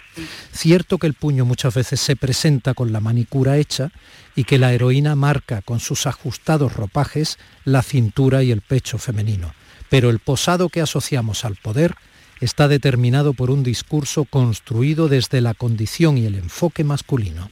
Cierto 0.53 0.99
que 0.99 1.07
el 1.07 1.15
puño 1.15 1.45
muchas 1.45 1.75
veces 1.75 2.00
se 2.00 2.17
presenta 2.17 2.75
con 2.75 2.93
la 2.93 3.00
manicura 3.00 3.59
hecha 3.59 3.91
y 4.35 4.45
que 4.45 4.59
la 4.59 4.73
heroína 4.73 5.15
marca 5.15 5.62
con 5.62 5.81
sus 5.81 6.07
ajustados 6.07 6.75
ropajes 6.75 7.39
la 7.65 7.83
cintura 7.83 8.43
y 8.43 8.50
el 8.50 8.62
pecho 8.62 8.99
femenino, 8.99 9.55
pero 9.89 10.11
el 10.11 10.19
posado 10.19 10.69
que 10.69 10.81
asociamos 10.81 11.45
al 11.45 11.57
poder 11.57 11.95
está 12.41 12.69
determinado 12.69 13.35
por 13.35 13.50
un 13.50 13.62
discurso 13.62 14.25
construido 14.25 15.09
desde 15.09 15.41
la 15.41 15.55
condición 15.55 16.17
y 16.19 16.27
el 16.27 16.37
enfoque 16.37 16.85
masculino. 16.85 17.50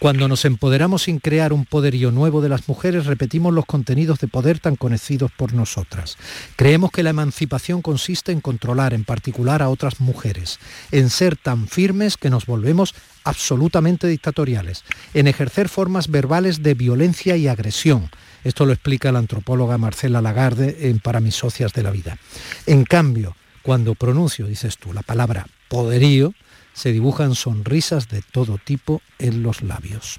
Cuando 0.00 0.28
nos 0.28 0.46
empoderamos 0.46 1.02
sin 1.02 1.18
crear 1.18 1.52
un 1.52 1.66
poderío 1.66 2.10
nuevo 2.10 2.40
de 2.40 2.48
las 2.48 2.68
mujeres, 2.68 3.04
repetimos 3.04 3.52
los 3.52 3.66
contenidos 3.66 4.18
de 4.18 4.28
poder 4.28 4.58
tan 4.58 4.74
conocidos 4.74 5.30
por 5.30 5.52
nosotras. 5.52 6.16
Creemos 6.56 6.90
que 6.90 7.02
la 7.02 7.10
emancipación 7.10 7.82
consiste 7.82 8.32
en 8.32 8.40
controlar 8.40 8.94
en 8.94 9.04
particular 9.04 9.60
a 9.60 9.68
otras 9.68 10.00
mujeres, 10.00 10.58
en 10.90 11.10
ser 11.10 11.36
tan 11.36 11.68
firmes 11.68 12.16
que 12.16 12.30
nos 12.30 12.46
volvemos 12.46 12.94
absolutamente 13.24 14.06
dictatoriales, 14.06 14.84
en 15.12 15.26
ejercer 15.26 15.68
formas 15.68 16.08
verbales 16.08 16.62
de 16.62 16.72
violencia 16.72 17.36
y 17.36 17.46
agresión. 17.46 18.08
Esto 18.42 18.64
lo 18.64 18.72
explica 18.72 19.12
la 19.12 19.18
antropóloga 19.18 19.76
Marcela 19.76 20.22
Lagarde 20.22 20.88
en 20.88 21.00
Para 21.00 21.20
mis 21.20 21.34
socias 21.34 21.74
de 21.74 21.82
la 21.82 21.90
vida. 21.90 22.16
En 22.64 22.84
cambio, 22.84 23.36
cuando 23.60 23.94
pronuncio, 23.94 24.46
dices 24.46 24.78
tú, 24.78 24.94
la 24.94 25.02
palabra 25.02 25.46
poderío, 25.68 26.32
se 26.80 26.92
dibujan 26.92 27.34
sonrisas 27.34 28.08
de 28.08 28.22
todo 28.22 28.56
tipo 28.56 29.02
en 29.18 29.42
los 29.42 29.60
labios. 29.60 30.16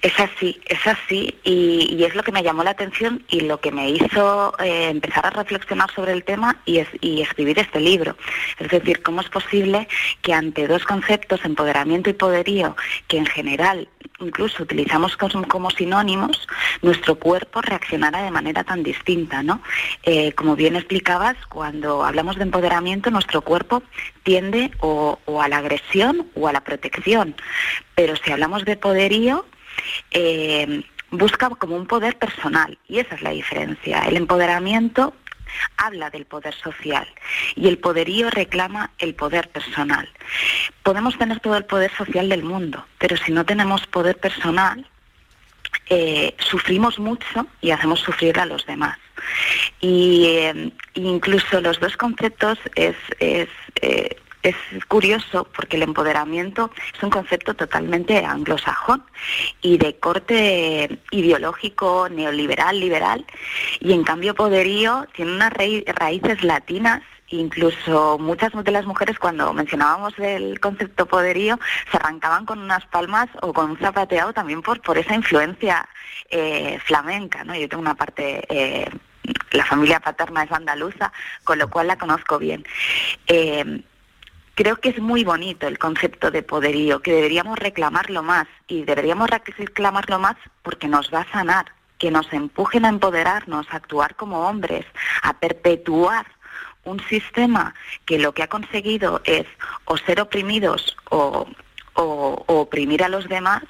Es 0.00 0.18
así, 0.18 0.58
es 0.64 0.86
así, 0.86 1.36
y, 1.44 2.02
es 2.02 2.14
lo 2.14 2.22
que 2.22 2.32
me 2.32 2.42
llamó 2.42 2.64
la 2.64 2.70
atención 2.70 3.22
y 3.28 3.40
lo 3.40 3.60
que 3.60 3.70
me 3.70 3.90
hizo 3.90 4.54
eh, 4.58 4.88
empezar 4.88 5.26
a 5.26 5.30
reflexionar 5.30 5.90
sobre 5.90 6.12
el 6.12 6.24
tema 6.24 6.56
y, 6.64 6.80
y, 7.02 7.20
escribir 7.20 7.58
este 7.58 7.78
libro. 7.78 8.16
Es 8.58 8.70
decir, 8.70 9.02
cómo 9.02 9.20
es 9.20 9.28
posible 9.28 9.86
que 10.22 10.32
ante 10.32 10.66
dos 10.66 10.84
conceptos, 10.84 11.44
empoderamiento 11.44 12.08
y 12.08 12.14
poderío, 12.14 12.74
que 13.06 13.18
en 13.18 13.26
general 13.26 13.88
incluso 14.20 14.62
utilizamos 14.62 15.16
como, 15.16 15.70
sinónimos, 15.70 16.46
nuestro 16.82 17.16
cuerpo 17.18 17.60
reaccionara 17.60 18.22
de 18.22 18.30
manera 18.30 18.64
tan 18.64 18.82
distinta, 18.82 19.42
¿no? 19.42 19.60
Eh, 20.02 20.32
como 20.32 20.56
bien 20.56 20.76
explicabas, 20.76 21.36
cuando 21.48 22.04
hablamos 22.04 22.36
de 22.36 22.44
empoderamiento, 22.44 23.10
nuestro 23.10 23.42
cuerpo 23.42 23.82
tiende 24.22 24.70
o, 24.80 25.18
a 25.40 25.48
la 25.48 25.58
agresión 25.58 26.28
o 26.34 26.48
a 26.48 26.52
la 26.52 26.62
protección, 26.62 27.34
pero 27.94 28.14
si 28.16 28.32
hablamos 28.32 28.64
de 28.64 28.76
poderío, 28.76 29.46
eh, 30.10 30.82
busca 31.10 31.48
como 31.50 31.76
un 31.76 31.86
poder 31.86 32.18
personal 32.18 32.78
y 32.88 32.98
esa 32.98 33.14
es 33.14 33.22
la 33.22 33.30
diferencia. 33.30 34.00
El 34.02 34.16
empoderamiento 34.16 35.14
habla 35.76 36.10
del 36.10 36.26
poder 36.26 36.54
social 36.54 37.06
y 37.54 37.68
el 37.68 37.78
poderío 37.78 38.30
reclama 38.30 38.90
el 38.98 39.14
poder 39.14 39.48
personal. 39.48 40.08
Podemos 40.82 41.16
tener 41.18 41.40
todo 41.40 41.56
el 41.56 41.64
poder 41.64 41.90
social 41.96 42.28
del 42.28 42.42
mundo, 42.42 42.84
pero 42.98 43.16
si 43.16 43.32
no 43.32 43.44
tenemos 43.44 43.86
poder 43.86 44.18
personal, 44.18 44.86
eh, 45.90 46.34
sufrimos 46.38 46.98
mucho 46.98 47.46
y 47.60 47.70
hacemos 47.70 48.00
sufrir 48.00 48.38
a 48.38 48.46
los 48.46 48.66
demás. 48.66 48.98
Y 49.80 50.26
eh, 50.26 50.72
incluso 50.94 51.60
los 51.60 51.80
dos 51.80 51.96
conceptos 51.96 52.58
es, 52.74 52.96
eh, 53.20 53.48
es 54.42 54.56
curioso 54.86 55.48
porque 55.54 55.76
el 55.76 55.82
empoderamiento 55.82 56.70
es 56.94 57.02
un 57.02 57.10
concepto 57.10 57.54
totalmente 57.54 58.24
anglosajón 58.24 59.04
y 59.60 59.78
de 59.78 59.96
corte 59.96 61.00
ideológico, 61.10 62.08
neoliberal, 62.08 62.78
liberal, 62.78 63.24
y 63.80 63.92
en 63.92 64.04
cambio 64.04 64.34
poderío 64.34 65.06
tiene 65.14 65.32
unas 65.32 65.52
raíces 65.52 66.44
latinas 66.44 67.02
incluso 67.30 68.16
muchas 68.18 68.52
de 68.52 68.70
las 68.70 68.86
mujeres 68.86 69.18
cuando 69.18 69.52
mencionábamos 69.52 70.18
el 70.18 70.58
concepto 70.60 71.04
poderío 71.04 71.58
se 71.90 71.98
arrancaban 71.98 72.46
con 72.46 72.58
unas 72.58 72.86
palmas 72.86 73.28
o 73.42 73.52
con 73.52 73.72
un 73.72 73.78
zapateado 73.78 74.32
también 74.32 74.62
por, 74.62 74.80
por 74.80 74.96
esa 74.96 75.14
influencia 75.14 75.86
eh, 76.30 76.78
flamenca, 76.86 77.44
¿no? 77.44 77.54
Yo 77.54 77.68
tengo 77.68 77.82
una 77.82 77.94
parte 77.94 78.44
eh, 78.48 78.88
la 79.50 79.64
familia 79.64 80.00
paterna 80.00 80.44
es 80.44 80.52
andaluza, 80.52 81.12
con 81.44 81.58
lo 81.58 81.68
cual 81.68 81.88
la 81.88 81.96
conozco 81.96 82.38
bien. 82.38 82.64
Eh, 83.26 83.82
Creo 84.58 84.74
que 84.74 84.88
es 84.88 84.98
muy 84.98 85.22
bonito 85.22 85.68
el 85.68 85.78
concepto 85.78 86.32
de 86.32 86.42
poderío, 86.42 86.98
que 86.98 87.12
deberíamos 87.12 87.56
reclamarlo 87.60 88.24
más 88.24 88.48
y 88.66 88.82
deberíamos 88.82 89.30
reclamarlo 89.30 90.18
más 90.18 90.34
porque 90.64 90.88
nos 90.88 91.14
va 91.14 91.20
a 91.20 91.30
sanar, 91.30 91.66
que 91.96 92.10
nos 92.10 92.32
empujen 92.32 92.84
a 92.84 92.88
empoderarnos, 92.88 93.68
a 93.70 93.76
actuar 93.76 94.16
como 94.16 94.48
hombres, 94.48 94.84
a 95.22 95.34
perpetuar 95.34 96.26
un 96.82 96.98
sistema 97.04 97.72
que 98.04 98.18
lo 98.18 98.32
que 98.32 98.42
ha 98.42 98.48
conseguido 98.48 99.20
es 99.22 99.46
o 99.84 99.96
ser 99.96 100.20
oprimidos 100.20 100.96
o, 101.08 101.46
oprimir 101.94 103.04
a 103.04 103.08
los 103.08 103.28
demás, 103.28 103.62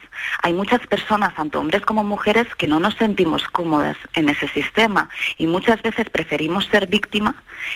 hay 0.43 0.55
muchas 0.55 0.87
personas, 0.87 1.35
tanto 1.35 1.61
hombres 1.61 1.83
como 1.83 2.03
mujeres, 2.03 2.47
que 2.57 2.67
no 2.67 2.81
nos 2.81 2.95
sentimos 2.95 3.47
cómodas 3.49 3.99
en 4.15 4.31
ese 4.31 4.49
sistema 4.49 5.11
y 5.37 5.47
muchas 5.47 5.83
veces 5.83 6.09
preferimos 6.09 6.65
ser 6.67 6.87
víctima 6.87 7.35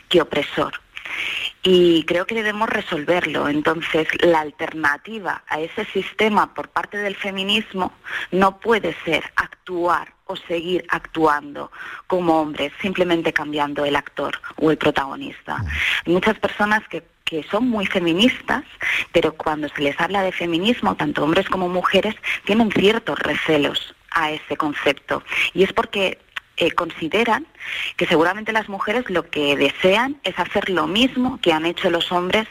que 0.09 0.23
opresor 0.23 0.73
y 1.63 2.05
creo 2.05 2.27
que 2.27 2.35
debemos 2.35 2.69
resolverlo. 2.69 3.49
Entonces, 3.49 4.09
la 4.21 4.41
alternativa 4.41 5.43
a 5.49 5.61
ese 5.61 5.85
sistema 5.87 6.55
por 6.55 6.69
parte 6.69 6.99
del 6.99 7.15
feminismo 7.15 7.93
no 8.31 8.59
puede 8.59 8.97
ser 9.05 9.25
actuar 9.37 10.13
o 10.27 10.37
seguir 10.37 10.85
actuando 10.89 11.71
como 12.07 12.41
hombres, 12.41 12.73
simplemente 12.81 13.33
cambiando 13.33 13.85
el 13.85 13.97
actor 13.97 14.41
o 14.57 14.71
el 14.71 14.79
protagonista. 14.79 15.65
Hay 16.07 16.13
muchas 16.13 16.39
personas 16.39 16.87
que, 16.89 17.05
que 17.25 17.43
son 17.45 17.69
muy 17.69 17.87
feministas, 17.87 18.65
pero 19.13 19.35
cuando 19.35 19.69
se 19.69 19.83
les 19.83 20.01
habla 20.01 20.23
de 20.23 20.33
feminismo, 20.33 20.97
tanto 20.97 21.23
hombres 21.23 21.49
como 21.49 21.69
mujeres, 21.69 22.15
tienen 22.45 22.71
ciertos 22.73 23.19
recelos 23.19 23.95
a 24.11 24.31
ese 24.31 24.57
concepto. 24.57 25.23
Y 25.55 25.63
es 25.65 25.73
porque 25.73 26.19
eh, 26.57 26.73
consideran 26.73 27.47
que 27.97 28.07
seguramente 28.07 28.53
las 28.53 28.69
mujeres 28.69 29.09
lo 29.09 29.29
que 29.31 29.57
desean 29.57 30.21
es 30.23 30.39
hacer 30.39 30.69
lo 30.69 30.87
mismo 30.87 31.41
que 31.41 31.53
han 31.53 31.67
hecho 31.67 31.91
los 31.91 32.13
hombres 32.13 32.47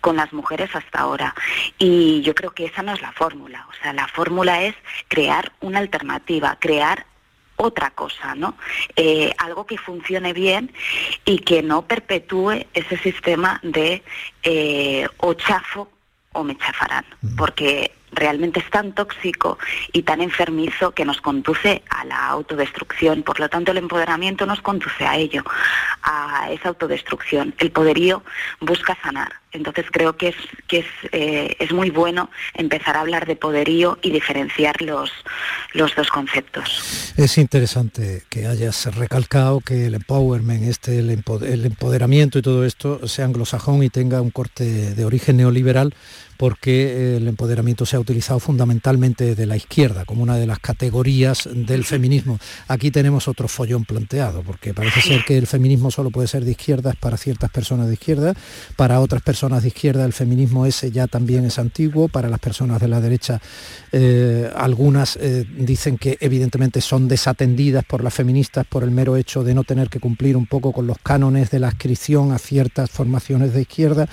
con 0.00 0.16
las 0.16 0.32
mujeres 0.32 0.74
hasta 0.74 1.00
ahora. 1.00 1.34
Y 1.78 2.22
yo 2.22 2.34
creo 2.34 2.50
que 2.50 2.66
esa 2.66 2.82
no 2.82 2.92
es 2.92 3.00
la 3.00 3.12
fórmula. 3.12 3.66
O 3.70 3.82
sea, 3.82 3.92
la 3.92 4.08
fórmula 4.08 4.62
es 4.62 4.74
crear 5.08 5.52
una 5.60 5.78
alternativa, 5.78 6.56
crear 6.60 7.06
otra 7.56 7.90
cosa, 7.90 8.34
¿no? 8.34 8.56
Eh, 8.96 9.32
algo 9.38 9.66
que 9.66 9.78
funcione 9.78 10.32
bien 10.32 10.72
y 11.24 11.38
que 11.38 11.62
no 11.62 11.86
perpetúe 11.86 12.66
ese 12.74 12.98
sistema 12.98 13.60
de 13.62 14.02
eh, 14.42 15.06
o 15.18 15.34
chafo 15.34 15.88
o 16.32 16.42
me 16.42 16.56
chafarán, 16.58 17.04
porque 17.36 17.92
realmente 18.14 18.60
es 18.60 18.70
tan 18.70 18.94
tóxico 18.94 19.58
y 19.92 20.02
tan 20.02 20.20
enfermizo 20.20 20.92
que 20.92 21.04
nos 21.04 21.20
conduce 21.20 21.82
a 21.90 22.04
la 22.04 22.26
autodestrucción. 22.28 23.22
Por 23.22 23.40
lo 23.40 23.48
tanto, 23.48 23.72
el 23.72 23.78
empoderamiento 23.78 24.46
nos 24.46 24.60
conduce 24.60 25.06
a 25.06 25.16
ello, 25.16 25.42
a 26.02 26.50
esa 26.50 26.68
autodestrucción. 26.68 27.54
El 27.58 27.70
poderío 27.70 28.22
busca 28.60 28.96
sanar. 29.02 29.32
Entonces 29.54 29.86
creo 29.90 30.16
que 30.16 30.28
es, 30.28 30.36
que 30.66 30.78
es, 30.78 30.86
eh, 31.12 31.56
es 31.60 31.72
muy 31.72 31.90
bueno 31.90 32.28
empezar 32.54 32.96
a 32.96 33.00
hablar 33.00 33.24
de 33.24 33.36
poderío 33.36 33.98
y 34.02 34.10
diferenciar 34.10 34.82
los, 34.82 35.12
los 35.72 35.94
dos 35.94 36.08
conceptos. 36.08 37.12
Es 37.16 37.38
interesante 37.38 38.24
que 38.28 38.46
hayas 38.46 38.92
recalcado 38.96 39.60
que 39.60 39.86
el 39.86 39.94
empowerment, 39.94 40.64
este, 40.64 40.98
el, 40.98 41.10
empoderamiento 41.10 42.38
y 42.38 42.42
todo 42.42 42.64
esto 42.64 43.06
sea 43.06 43.26
anglosajón 43.26 43.84
y 43.84 43.90
tenga 43.90 44.20
un 44.20 44.30
corte 44.30 44.94
de 44.94 45.04
origen 45.04 45.36
neoliberal 45.36 45.94
porque 46.36 47.16
el 47.16 47.28
empoderamiento 47.28 47.86
se 47.86 47.96
ha 47.96 48.00
utilizado 48.00 48.40
fundamentalmente 48.40 49.34
de 49.34 49.46
la 49.46 49.56
izquierda 49.56 50.04
como 50.04 50.22
una 50.22 50.36
de 50.36 50.46
las 50.46 50.58
categorías 50.58 51.48
del 51.52 51.84
feminismo. 51.84 52.38
Aquí 52.68 52.90
tenemos 52.90 53.28
otro 53.28 53.48
follón 53.48 53.84
planteado, 53.84 54.42
porque 54.42 54.74
parece 54.74 55.00
ser 55.00 55.24
que 55.24 55.38
el 55.38 55.46
feminismo 55.46 55.90
solo 55.90 56.10
puede 56.10 56.28
ser 56.28 56.44
de 56.44 56.52
izquierdas 56.52 56.96
para 56.96 57.16
ciertas 57.16 57.50
personas 57.50 57.88
de 57.88 57.94
izquierda, 57.94 58.34
para 58.76 59.00
otras 59.00 59.22
personas 59.22 59.62
de 59.62 59.68
izquierda 59.68 60.04
el 60.04 60.12
feminismo 60.12 60.66
ese 60.66 60.90
ya 60.90 61.06
también 61.06 61.44
es 61.44 61.58
antiguo, 61.58 62.08
para 62.08 62.28
las 62.28 62.40
personas 62.40 62.80
de 62.80 62.88
la 62.88 63.00
derecha 63.00 63.40
eh, 63.92 64.50
algunas 64.56 65.16
eh, 65.16 65.46
dicen 65.56 65.98
que 65.98 66.16
evidentemente 66.20 66.80
son 66.80 67.08
desatendidas 67.08 67.84
por 67.84 68.02
las 68.02 68.14
feministas 68.14 68.66
por 68.66 68.82
el 68.82 68.90
mero 68.90 69.16
hecho 69.16 69.44
de 69.44 69.54
no 69.54 69.64
tener 69.64 69.88
que 69.88 70.00
cumplir 70.00 70.36
un 70.36 70.46
poco 70.46 70.72
con 70.72 70.86
los 70.86 70.98
cánones 70.98 71.50
de 71.50 71.58
la 71.58 71.68
adscripción 71.68 72.32
a 72.32 72.38
ciertas 72.38 72.90
formaciones 72.90 73.52
de 73.52 73.62
izquierda. 73.62 74.08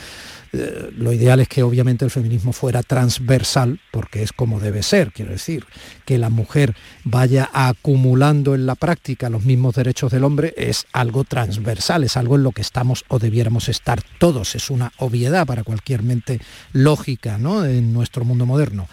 Eh, 0.53 0.91
lo 0.97 1.13
ideal 1.13 1.39
es 1.39 1.47
que 1.47 1.63
obviamente 1.63 2.03
el 2.03 2.11
feminismo 2.11 2.51
fuera 2.51 2.83
transversal, 2.83 3.79
porque 3.91 4.21
es 4.21 4.33
como 4.33 4.59
debe 4.59 4.83
ser, 4.83 5.13
quiero 5.13 5.31
decir, 5.31 5.65
que 6.05 6.17
la 6.17 6.29
mujer 6.29 6.75
vaya 7.05 7.49
acumulando 7.53 8.53
en 8.53 8.65
la 8.65 8.75
práctica 8.75 9.29
los 9.29 9.45
mismos 9.45 9.75
derechos 9.75 10.11
del 10.11 10.25
hombre 10.25 10.53
es 10.57 10.87
algo 10.91 11.23
transversal, 11.23 12.03
es 12.03 12.17
algo 12.17 12.35
en 12.35 12.43
lo 12.43 12.51
que 12.51 12.61
estamos 12.61 13.05
o 13.07 13.17
debiéramos 13.17 13.69
estar 13.69 14.01
todos, 14.19 14.55
es 14.55 14.69
una 14.69 14.91
obviedad 14.97 15.45
para 15.45 15.63
cualquier 15.63 16.03
mente 16.03 16.41
lógica 16.73 17.37
¿no? 17.37 17.65
en 17.65 17.93
nuestro 17.93 18.25
mundo 18.25 18.45
moderno. 18.45 18.89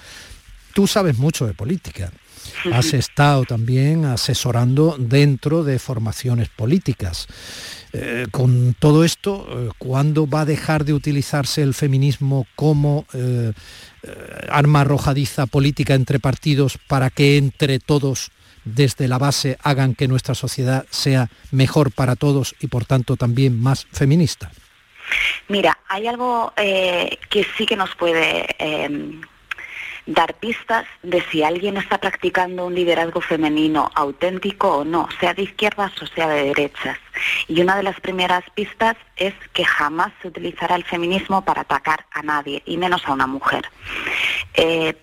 Tú 0.74 0.86
sabes 0.86 1.18
mucho 1.18 1.44
de 1.46 1.54
política. 1.54 2.12
Has 2.72 2.94
estado 2.94 3.44
también 3.44 4.04
asesorando 4.04 4.96
dentro 4.98 5.64
de 5.64 5.78
formaciones 5.78 6.48
políticas. 6.48 7.26
Eh, 7.92 8.26
con 8.30 8.74
todo 8.74 9.04
esto, 9.04 9.46
eh, 9.48 9.70
¿cuándo 9.78 10.26
va 10.26 10.42
a 10.42 10.44
dejar 10.44 10.84
de 10.84 10.92
utilizarse 10.92 11.62
el 11.62 11.72
feminismo 11.72 12.46
como 12.54 13.06
eh, 13.14 13.52
arma 14.50 14.82
arrojadiza 14.82 15.46
política 15.46 15.94
entre 15.94 16.18
partidos 16.18 16.78
para 16.86 17.08
que 17.10 17.38
entre 17.38 17.78
todos 17.78 18.30
desde 18.64 19.08
la 19.08 19.16
base 19.16 19.56
hagan 19.62 19.94
que 19.94 20.08
nuestra 20.08 20.34
sociedad 20.34 20.84
sea 20.90 21.30
mejor 21.50 21.90
para 21.90 22.16
todos 22.16 22.54
y 22.60 22.66
por 22.66 22.84
tanto 22.84 23.16
también 23.16 23.58
más 23.58 23.86
feminista? 23.90 24.50
Mira, 25.48 25.78
hay 25.88 26.06
algo 26.06 26.52
que 26.56 27.46
sí 27.56 27.64
que 27.64 27.76
nos 27.76 27.94
puede 27.94 28.46
dar 30.08 30.32
pistas 30.34 30.86
de 31.02 31.20
si 31.30 31.42
alguien 31.42 31.76
está 31.76 31.98
practicando 31.98 32.64
un 32.66 32.74
liderazgo 32.74 33.20
femenino 33.20 33.90
auténtico 33.94 34.78
o 34.78 34.84
no, 34.84 35.06
sea 35.20 35.34
de 35.34 35.42
izquierdas 35.42 35.92
o 36.00 36.06
sea 36.06 36.28
de 36.28 36.44
derechas. 36.44 36.98
Y 37.46 37.60
una 37.60 37.76
de 37.76 37.82
las 37.82 38.00
primeras 38.00 38.42
pistas 38.54 38.96
es 39.16 39.34
que 39.52 39.66
jamás 39.66 40.10
se 40.22 40.28
utilizará 40.28 40.76
el 40.76 40.84
feminismo 40.84 41.44
para 41.44 41.60
atacar 41.60 42.06
a 42.10 42.22
nadie, 42.22 42.62
y 42.64 42.78
menos 42.78 43.06
a 43.06 43.12
una 43.12 43.26
mujer. 43.26 43.68
Eh, 44.54 44.96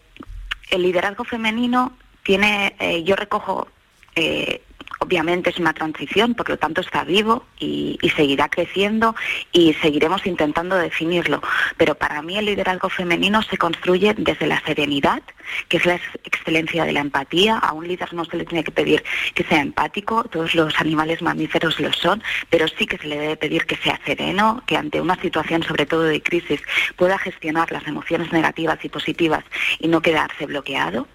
el 0.72 0.82
liderazgo 0.82 1.24
femenino 1.24 1.94
tiene, 2.24 2.76
eh, 2.80 3.04
yo 3.04 3.16
recojo 3.16 3.68
eh, 4.16 4.64
obviamente 5.06 5.52
es 5.52 5.60
una 5.60 5.74
transición, 5.74 6.34
por 6.34 6.50
lo 6.50 6.58
tanto 6.58 6.82
está 6.82 7.04
vivo 7.04 7.46
y, 7.60 8.00
seguirá 8.16 8.48
creciendo 8.48 9.14
y 9.52 9.74
seguiremos 9.74 10.26
intentando 10.26 10.76
definirlo. 10.78 11.42
Pero 11.78 11.96
para 11.96 12.22
mí 12.22 12.38
el 12.38 12.46
liderazgo 12.46 12.90
femenino 12.90 13.42
se 13.44 13.58
construye 13.58 14.14
desde 14.18 14.48
la 14.48 14.62
serenidad, 14.62 15.22
que 15.68 15.78
es 15.78 15.86
la 15.86 16.00
excelencia 16.24 16.86
de 16.86 16.94
la 16.94 17.00
empatía. 17.02 17.58
A 17.58 17.74
un 17.74 17.88
líder 17.88 18.14
no 18.14 18.26
se 18.26 18.38
le 18.38 18.46
tiene 18.46 18.64
que 18.64 18.72
pedir 18.72 19.04
que 19.34 19.44
sea 19.44 19.62
empático, 19.62 20.24
todos 20.26 20.56
los 20.56 20.80
animales 20.80 21.22
mamíferos 21.22 21.80
lo 21.80 21.92
son, 21.94 22.24
pero 22.50 22.68
sí 22.68 22.86
que 22.86 22.98
se 22.98 23.08
le 23.08 23.18
debe 23.18 23.38
pedir 23.38 23.66
que 23.66 23.76
sea 23.78 24.00
sereno, 24.06 24.64
que 24.66 24.78
ante 24.78 25.02
una 25.02 25.20
situación 25.22 25.64
sobre 25.64 25.86
todo 25.86 26.04
de 26.04 26.22
crisis 26.22 26.62
pueda 26.96 27.18
gestionar 27.18 27.72
las 27.72 27.88
emociones 27.88 28.32
negativas 28.32 28.84
y 28.84 28.90
positivas 28.90 29.44
y 29.80 29.88
no 29.88 30.02
quedarse 30.02 30.46
bloqueado. 30.46 31.08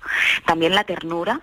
También 0.44 0.74
la 0.74 0.84
ternura, 0.84 1.40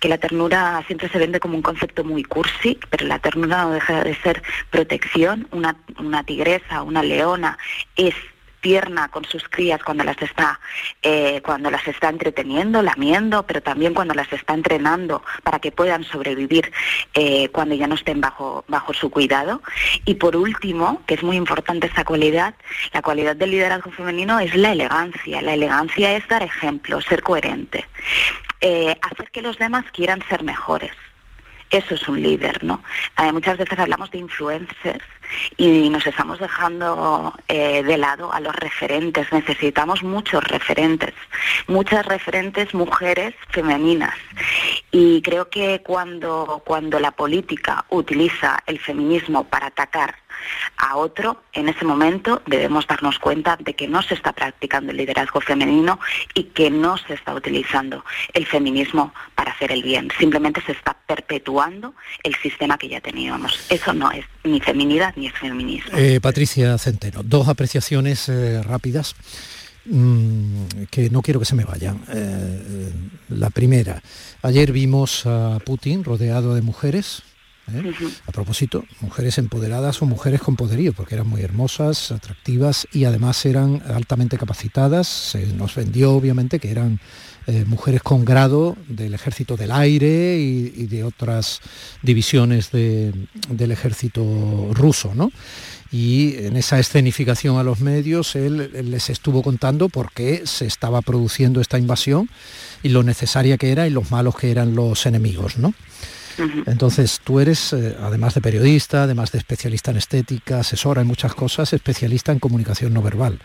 que 0.00 0.08
la 0.08 0.18
ternura 0.18 0.82
siempre 0.86 1.08
se 1.08 1.18
vende 1.18 1.40
como 1.40 1.56
un 1.56 1.62
concepto 1.62 2.04
muy 2.04 2.24
cursi, 2.24 2.78
pero 2.90 3.06
la 3.06 3.18
ternura 3.18 3.64
no 3.64 3.70
deja 3.70 4.04
de 4.04 4.14
ser 4.16 4.42
protección. 4.70 5.48
Una, 5.50 5.76
una 5.98 6.24
tigresa, 6.24 6.82
una 6.82 7.02
leona 7.02 7.58
es 7.96 8.14
tierna 8.68 9.08
con 9.08 9.24
sus 9.24 9.44
crías 9.48 9.82
cuando 9.82 10.04
las 10.04 10.20
está 10.20 10.60
eh, 11.02 11.40
cuando 11.42 11.70
las 11.70 11.88
está 11.88 12.10
entreteniendo, 12.10 12.82
lamiendo, 12.82 13.46
pero 13.46 13.62
también 13.62 13.94
cuando 13.94 14.12
las 14.12 14.30
está 14.30 14.52
entrenando 14.52 15.22
para 15.42 15.58
que 15.58 15.72
puedan 15.72 16.04
sobrevivir 16.04 16.70
eh, 17.14 17.48
cuando 17.48 17.74
ya 17.74 17.86
no 17.86 17.94
estén 17.94 18.20
bajo 18.20 18.66
bajo 18.68 18.92
su 18.92 19.08
cuidado. 19.08 19.62
Y 20.04 20.16
por 20.16 20.36
último, 20.36 21.00
que 21.06 21.14
es 21.14 21.22
muy 21.22 21.36
importante 21.38 21.86
esa 21.86 22.04
cualidad, 22.04 22.54
la 22.92 23.00
cualidad 23.00 23.36
del 23.36 23.52
liderazgo 23.52 23.90
femenino 23.90 24.38
es 24.38 24.54
la 24.54 24.72
elegancia. 24.72 25.40
La 25.40 25.54
elegancia 25.54 26.14
es 26.14 26.28
dar 26.28 26.42
ejemplo, 26.42 27.00
ser 27.00 27.22
coherente. 27.22 27.86
Eh, 28.60 28.94
hacer 29.00 29.30
que 29.30 29.40
los 29.40 29.56
demás 29.56 29.86
quieran 29.92 30.22
ser 30.28 30.42
mejores. 30.42 30.92
Eso 31.70 31.94
es 31.94 32.08
un 32.08 32.22
líder, 32.22 32.64
¿no? 32.64 32.82
Eh, 33.18 33.30
muchas 33.32 33.58
veces 33.58 33.78
hablamos 33.78 34.10
de 34.10 34.18
influencers 34.18 35.04
y 35.58 35.90
nos 35.90 36.06
estamos 36.06 36.38
dejando 36.38 37.34
eh, 37.46 37.82
de 37.82 37.98
lado 37.98 38.32
a 38.32 38.40
los 38.40 38.56
referentes. 38.56 39.30
Necesitamos 39.32 40.02
muchos 40.02 40.42
referentes, 40.44 41.12
muchas 41.66 42.06
referentes 42.06 42.72
mujeres 42.72 43.34
femeninas. 43.50 44.14
Y 44.90 45.20
creo 45.20 45.50
que 45.50 45.82
cuando, 45.82 46.62
cuando 46.64 46.98
la 47.00 47.10
política 47.10 47.84
utiliza 47.90 48.62
el 48.66 48.78
feminismo 48.78 49.44
para 49.44 49.66
atacar 49.66 50.14
a 50.76 50.96
otro, 50.96 51.42
en 51.52 51.68
ese 51.68 51.84
momento 51.84 52.42
debemos 52.46 52.86
darnos 52.86 53.18
cuenta 53.18 53.56
de 53.56 53.74
que 53.74 53.88
no 53.88 54.02
se 54.02 54.14
está 54.14 54.32
practicando 54.32 54.92
el 54.92 54.96
liderazgo 54.96 55.40
femenino 55.40 55.98
y 56.34 56.44
que 56.44 56.70
no 56.70 56.96
se 56.96 57.14
está 57.14 57.34
utilizando 57.34 58.04
el 58.32 58.46
feminismo 58.46 59.12
para 59.34 59.52
hacer 59.52 59.72
el 59.72 59.82
bien. 59.82 60.08
Simplemente 60.18 60.62
se 60.62 60.72
está 60.72 60.96
perpetuando 61.06 61.94
el 62.22 62.34
sistema 62.36 62.78
que 62.78 62.88
ya 62.88 63.00
teníamos. 63.00 63.66
Eso 63.68 63.92
no 63.92 64.10
es 64.10 64.24
ni 64.44 64.60
feminidad 64.60 65.14
ni 65.16 65.26
es 65.26 65.34
feminismo. 65.34 65.96
Eh, 65.96 66.20
Patricia 66.20 66.76
Centeno, 66.78 67.22
dos 67.22 67.48
apreciaciones 67.48 68.28
eh, 68.28 68.62
rápidas 68.62 69.14
mm, 69.84 70.84
que 70.90 71.10
no 71.10 71.22
quiero 71.22 71.40
que 71.40 71.46
se 71.46 71.54
me 71.54 71.64
vayan. 71.64 72.02
Eh, 72.12 72.92
la 73.30 73.50
primera, 73.50 74.02
ayer 74.42 74.72
vimos 74.72 75.26
a 75.26 75.58
Putin 75.64 76.04
rodeado 76.04 76.54
de 76.54 76.62
mujeres, 76.62 77.22
¿eh? 77.72 77.92
A 78.26 78.32
propósito, 78.32 78.84
mujeres 79.00 79.38
empoderadas 79.38 80.00
o 80.02 80.06
mujeres 80.06 80.40
con 80.40 80.56
poderío, 80.56 80.92
porque 80.92 81.14
eran 81.14 81.28
muy 81.28 81.42
hermosas, 81.42 82.12
atractivas 82.12 82.86
y 82.92 83.04
además 83.04 83.44
eran 83.46 83.82
altamente 83.86 84.38
capacitadas. 84.38 85.08
Se 85.08 85.46
nos 85.46 85.74
vendió 85.74 86.12
obviamente 86.12 86.58
que 86.58 86.70
eran 86.70 87.00
eh, 87.46 87.64
mujeres 87.66 88.02
con 88.02 88.24
grado 88.24 88.76
del 88.88 89.14
ejército 89.14 89.56
del 89.56 89.72
aire 89.72 90.38
y, 90.38 90.86
de 90.86 91.04
otras 91.04 91.60
divisiones 92.02 92.70
del 92.70 93.70
ejército 93.70 94.70
ruso. 94.72 95.14
¿no? 95.14 95.30
y 95.90 96.36
en 96.44 96.56
esa 96.56 96.78
escenificación 96.78 97.58
a 97.58 97.62
los 97.62 97.80
medios 97.80 98.36
él, 98.36 98.70
les 98.90 99.08
estuvo 99.08 99.42
contando 99.42 99.88
por 99.88 100.12
qué 100.12 100.42
se 100.44 100.66
estaba 100.66 101.00
produciendo 101.00 101.60
esta 101.60 101.78
invasión 101.78 102.28
y 102.82 102.90
lo 102.90 103.02
necesaria 103.02 103.56
que 103.56 103.72
era 103.72 103.86
y 103.86 103.90
los 103.90 104.10
malos 104.10 104.36
que 104.36 104.50
eran 104.50 104.74
los 104.74 105.06
enemigos. 105.06 105.56
¿no? 105.56 105.72
Entonces, 106.66 107.20
tú 107.22 107.40
eres, 107.40 107.72
eh, 107.72 107.96
además 108.00 108.34
de 108.34 108.40
periodista, 108.40 109.04
además 109.04 109.32
de 109.32 109.38
especialista 109.38 109.90
en 109.90 109.96
estética, 109.96 110.60
asesora 110.60 111.00
en 111.00 111.06
muchas 111.06 111.34
cosas, 111.34 111.72
especialista 111.72 112.32
en 112.32 112.38
comunicación 112.38 112.94
no 112.94 113.02
verbal. 113.02 113.38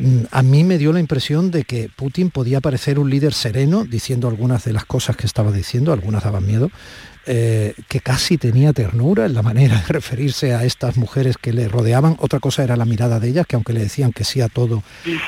Mm, 0.00 0.22
a 0.30 0.42
mí 0.42 0.64
me 0.64 0.78
dio 0.78 0.92
la 0.92 1.00
impresión 1.00 1.50
de 1.50 1.64
que 1.64 1.90
Putin 1.94 2.30
podía 2.30 2.60
parecer 2.60 2.98
un 2.98 3.10
líder 3.10 3.34
sereno, 3.34 3.84
diciendo 3.84 4.28
algunas 4.28 4.64
de 4.64 4.72
las 4.72 4.86
cosas 4.86 5.16
que 5.16 5.26
estaba 5.26 5.52
diciendo, 5.52 5.92
algunas 5.92 6.24
daban 6.24 6.46
miedo, 6.46 6.70
eh, 7.26 7.74
que 7.86 8.00
casi 8.00 8.38
tenía 8.38 8.72
ternura 8.72 9.26
en 9.26 9.34
la 9.34 9.42
manera 9.42 9.76
de 9.76 9.86
referirse 9.92 10.54
a 10.54 10.64
estas 10.64 10.96
mujeres 10.96 11.36
que 11.36 11.52
le 11.52 11.68
rodeaban. 11.68 12.16
Otra 12.18 12.40
cosa 12.40 12.64
era 12.64 12.76
la 12.76 12.86
mirada 12.86 13.20
de 13.20 13.28
ellas, 13.28 13.46
que 13.46 13.56
aunque 13.56 13.74
le 13.74 13.80
decían 13.80 14.12
que 14.12 14.24
sí 14.24 14.40
a 14.40 14.48
todo, 14.48 14.82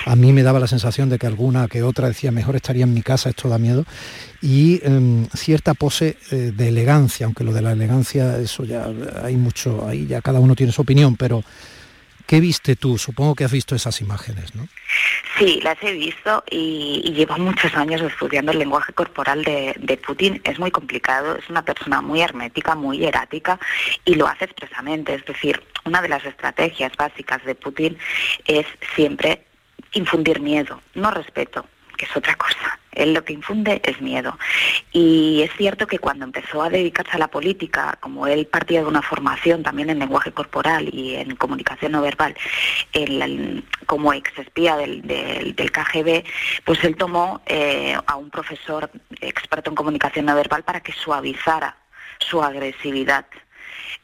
a 0.07 0.17
mí 0.17 0.33
me 0.33 0.43
daba 0.43 0.59
la 0.59 0.67
sensación 0.67 1.11
de 1.11 1.19
que 1.19 1.27
alguna 1.27 1.69
que 1.69 1.83
otra 1.83 2.09
decía, 2.09 2.33
mejor 2.33 2.57
estaría 2.57 2.85
en 2.85 2.95
mi 2.95 3.03
casa, 3.03 3.29
esto 3.29 3.51
da 3.51 3.59
miedo. 3.59 3.85
Y 4.41 4.81
em, 4.85 5.27
cierta 5.35 5.75
pose 5.75 6.17
eh, 6.31 6.53
de 6.57 6.69
elegancia, 6.69 7.27
aunque 7.27 7.45
lo 7.45 7.53
de 7.53 7.61
la 7.61 7.73
elegancia, 7.73 8.39
eso 8.39 8.65
ya 8.65 8.89
hay 9.23 9.37
mucho, 9.37 9.87
ahí 9.87 10.07
ya 10.07 10.23
cada 10.23 10.41
uno 10.41 10.57
tiene 10.57 10.73
su 10.73 10.81
opinión, 10.81 11.17
pero 11.17 11.45
¿Qué 12.27 12.41
viste 12.41 12.77
tú? 12.77 12.99
Supongo 12.99 13.35
que 13.35 13.45
has 13.45 13.53
visto 13.53 13.75
esas 13.75 14.01
imágenes, 14.01 14.55
¿no? 14.55 14.69
Sí, 15.39 15.61
las 15.63 15.77
he 15.83 15.93
visto 15.93 16.45
y, 16.51 17.13
llevo 17.15 17.37
muchos 17.39 17.75
años 17.75 18.01
estudiando 18.03 18.53
el 18.53 18.59
lenguaje 18.59 18.93
corporal 18.93 19.45
de, 19.45 20.01
Putin. 20.07 20.41
Es 20.45 20.59
muy 20.59 20.71
complicado, 20.71 21.37
es 21.37 21.49
una 21.49 21.65
persona 21.65 22.01
muy 22.01 22.21
hermética, 22.21 22.75
muy 22.75 23.05
erática 23.05 23.59
y 24.05 24.15
lo 24.15 24.27
hace 24.27 24.45
expresamente. 24.45 25.15
Es 25.15 25.25
decir, 25.25 25.63
una 25.85 26.03
de 26.03 26.09
las 26.09 26.25
estrategias 26.25 26.93
básicas 26.97 27.45
de 27.45 27.55
Putin 27.55 27.99
es 28.47 28.67
siempre 28.95 29.45
infundir 29.93 30.41
miedo, 30.41 30.81
no 30.95 31.11
respeto, 31.11 31.67
que 31.97 32.05
es 32.05 32.17
otra 32.17 32.35
cosa. 32.35 32.79
Él 32.93 33.15
lo 33.15 33.25
que 33.25 33.33
infunde 33.33 33.81
es 33.85 34.01
miedo. 34.01 34.39
Y 34.93 35.43
es 35.43 35.51
cierto 35.57 35.87
que 35.87 35.99
cuando 35.99 36.25
empezó 36.25 36.63
a 36.63 36.71
dedicarse 36.71 37.13
a 37.17 37.19
la 37.19 37.29
política, 37.29 37.97
como 38.01 38.27
él 38.27 38.47
partía 38.47 38.81
de 38.81 38.87
una 38.87 39.03
formación 39.03 39.63
también 39.63 39.91
en 39.91 39.99
lenguaje 39.99 40.33
corporal 40.33 40.89
y 40.93 41.17
en 41.17 41.37
comunicación 41.37 41.93
no 41.93 42.03
verbal, 42.03 42.37
como 43.87 44.13
ex 44.13 44.39
espía 44.39 44.77
del, 44.77 45.03
KGB, 45.73 46.25
pues 46.65 46.85
él 46.85 46.97
tomó 46.97 47.41
eh, 47.47 47.97
a 48.07 48.17
un 48.17 48.31
profesor 48.31 48.91
experto 49.21 49.71
en 49.71 49.77
comunicación 49.77 50.27
no 50.27 50.35
verbal 50.35 50.63
para 50.63 50.81
que 50.81 50.93
suavizara 50.93 51.77
su 52.19 52.43
agresividad 52.43 53.27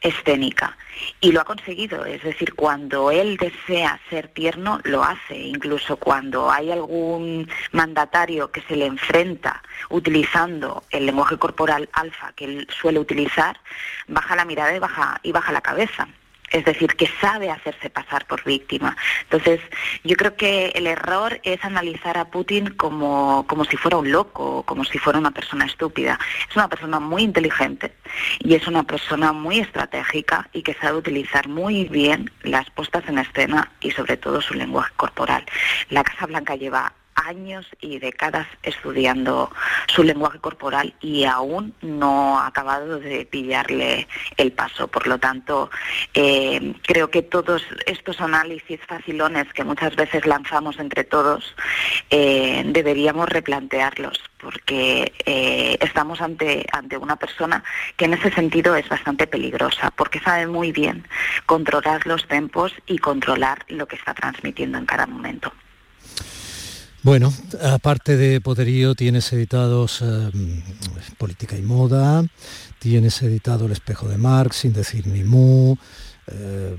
escénica. 0.01 0.77
Y 1.21 1.31
lo 1.31 1.41
ha 1.41 1.45
conseguido, 1.45 2.05
es 2.05 2.23
decir, 2.23 2.53
cuando 2.55 3.11
él 3.11 3.37
desea 3.37 3.99
ser 4.09 4.27
tierno, 4.29 4.79
lo 4.83 5.03
hace. 5.03 5.37
Incluso 5.37 5.97
cuando 5.97 6.51
hay 6.51 6.71
algún 6.71 7.49
mandatario 7.71 8.51
que 8.51 8.61
se 8.61 8.75
le 8.75 8.85
enfrenta 8.85 9.61
utilizando 9.89 10.83
el 10.91 11.05
lenguaje 11.05 11.37
corporal 11.37 11.89
alfa 11.93 12.33
que 12.35 12.45
él 12.45 12.67
suele 12.69 12.99
utilizar, 12.99 13.59
baja 14.07 14.35
la 14.35 14.45
mirada 14.45 14.75
y 14.75 14.79
baja, 14.79 15.19
y 15.23 15.31
baja 15.31 15.51
la 15.51 15.61
cabeza 15.61 16.07
es 16.51 16.65
decir, 16.65 16.95
que 16.95 17.07
sabe 17.21 17.49
hacerse 17.51 17.89
pasar 17.89 18.25
por 18.25 18.43
víctima. 18.43 18.95
Entonces, 19.23 19.59
yo 20.03 20.15
creo 20.15 20.35
que 20.35 20.67
el 20.75 20.87
error 20.87 21.39
es 21.43 21.63
analizar 21.63 22.17
a 22.17 22.25
Putin 22.25 22.69
como, 22.71 23.45
como 23.47 23.65
si 23.65 23.77
fuera 23.77 23.97
un 23.97 24.11
loco, 24.11 24.63
como 24.63 24.83
si 24.83 24.97
fuera 24.97 25.19
una 25.19 25.31
persona 25.31 25.65
estúpida. 25.65 26.19
Es 26.49 26.55
una 26.55 26.67
persona 26.67 26.99
muy 26.99 27.23
inteligente 27.23 27.93
y 28.39 28.55
es 28.55 28.67
una 28.67 28.83
persona 28.83 29.31
muy 29.31 29.59
estratégica 29.59 30.49
y 30.53 30.63
que 30.63 30.73
sabe 30.75 30.97
utilizar 30.97 31.47
muy 31.47 31.85
bien 31.85 32.31
las 32.43 32.69
puestas 32.71 33.07
en 33.07 33.19
escena 33.19 33.71
y 33.81 33.91
sobre 33.91 34.17
todo 34.17 34.41
su 34.41 34.53
lenguaje 34.53 34.91
corporal. 34.95 35.45
La 35.89 36.03
Casa 36.03 36.25
Blanca 36.25 36.55
lleva 36.55 36.93
años 37.25 37.65
y 37.81 37.99
décadas 37.99 38.47
estudiando 38.63 39.51
su 39.87 40.03
lenguaje 40.03 40.39
corporal 40.39 40.93
y 41.01 41.25
aún 41.25 41.73
no 41.81 42.39
ha 42.39 42.47
acabado 42.47 42.99
de 42.99 43.25
pillarle 43.25 44.07
el 44.37 44.51
paso. 44.51 44.87
Por 44.87 45.07
lo 45.07 45.17
tanto, 45.19 45.69
eh, 46.13 46.73
creo 46.83 47.09
que 47.09 47.21
todos 47.21 47.63
estos 47.85 48.21
análisis 48.21 48.79
facilones 48.87 49.51
que 49.53 49.63
muchas 49.63 49.95
veces 49.95 50.25
lanzamos 50.25 50.79
entre 50.79 51.03
todos 51.03 51.55
eh, 52.09 52.63
deberíamos 52.65 53.29
replantearlos 53.29 54.19
porque 54.39 55.13
eh, 55.25 55.77
estamos 55.81 56.21
ante, 56.21 56.65
ante 56.71 56.97
una 56.97 57.17
persona 57.17 57.63
que 57.97 58.05
en 58.05 58.13
ese 58.13 58.31
sentido 58.31 58.75
es 58.75 58.87
bastante 58.87 59.27
peligrosa, 59.27 59.91
porque 59.91 60.19
sabe 60.19 60.47
muy 60.47 60.71
bien 60.71 61.05
controlar 61.45 62.07
los 62.07 62.27
tempos 62.27 62.73
y 62.87 62.97
controlar 62.97 63.65
lo 63.67 63.87
que 63.87 63.97
está 63.97 64.13
transmitiendo 64.13 64.77
en 64.77 64.85
cada 64.85 65.05
momento. 65.05 65.51
Bueno, 67.01 67.33
aparte 67.63 68.17
de 68.17 68.41
Poderío, 68.41 68.93
tienes 68.93 69.31
editados 69.31 70.01
eh, 70.01 70.31
Política 71.17 71.57
y 71.57 71.61
Moda, 71.61 72.25
tienes 72.77 73.21
editado 73.21 73.67
El 73.67 73.71
espejo 73.71 74.09
de 74.09 74.17
Marx, 74.17 74.57
sin 74.57 74.73
decir 74.73 75.07
ni 75.07 75.23
mu, 75.23 75.77
eh, 76.27 76.75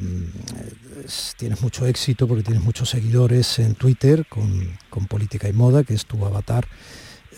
tienes 1.39 1.63
mucho 1.63 1.87
éxito 1.87 2.29
porque 2.29 2.43
tienes 2.43 2.63
muchos 2.63 2.91
seguidores 2.91 3.59
en 3.61 3.75
Twitter 3.75 4.27
con, 4.29 4.77
Política 5.09 5.49
y 5.49 5.55
Moda, 5.55 5.85
que 5.85 5.95
es 5.95 6.05
tu 6.05 6.23
avatar. 6.27 6.69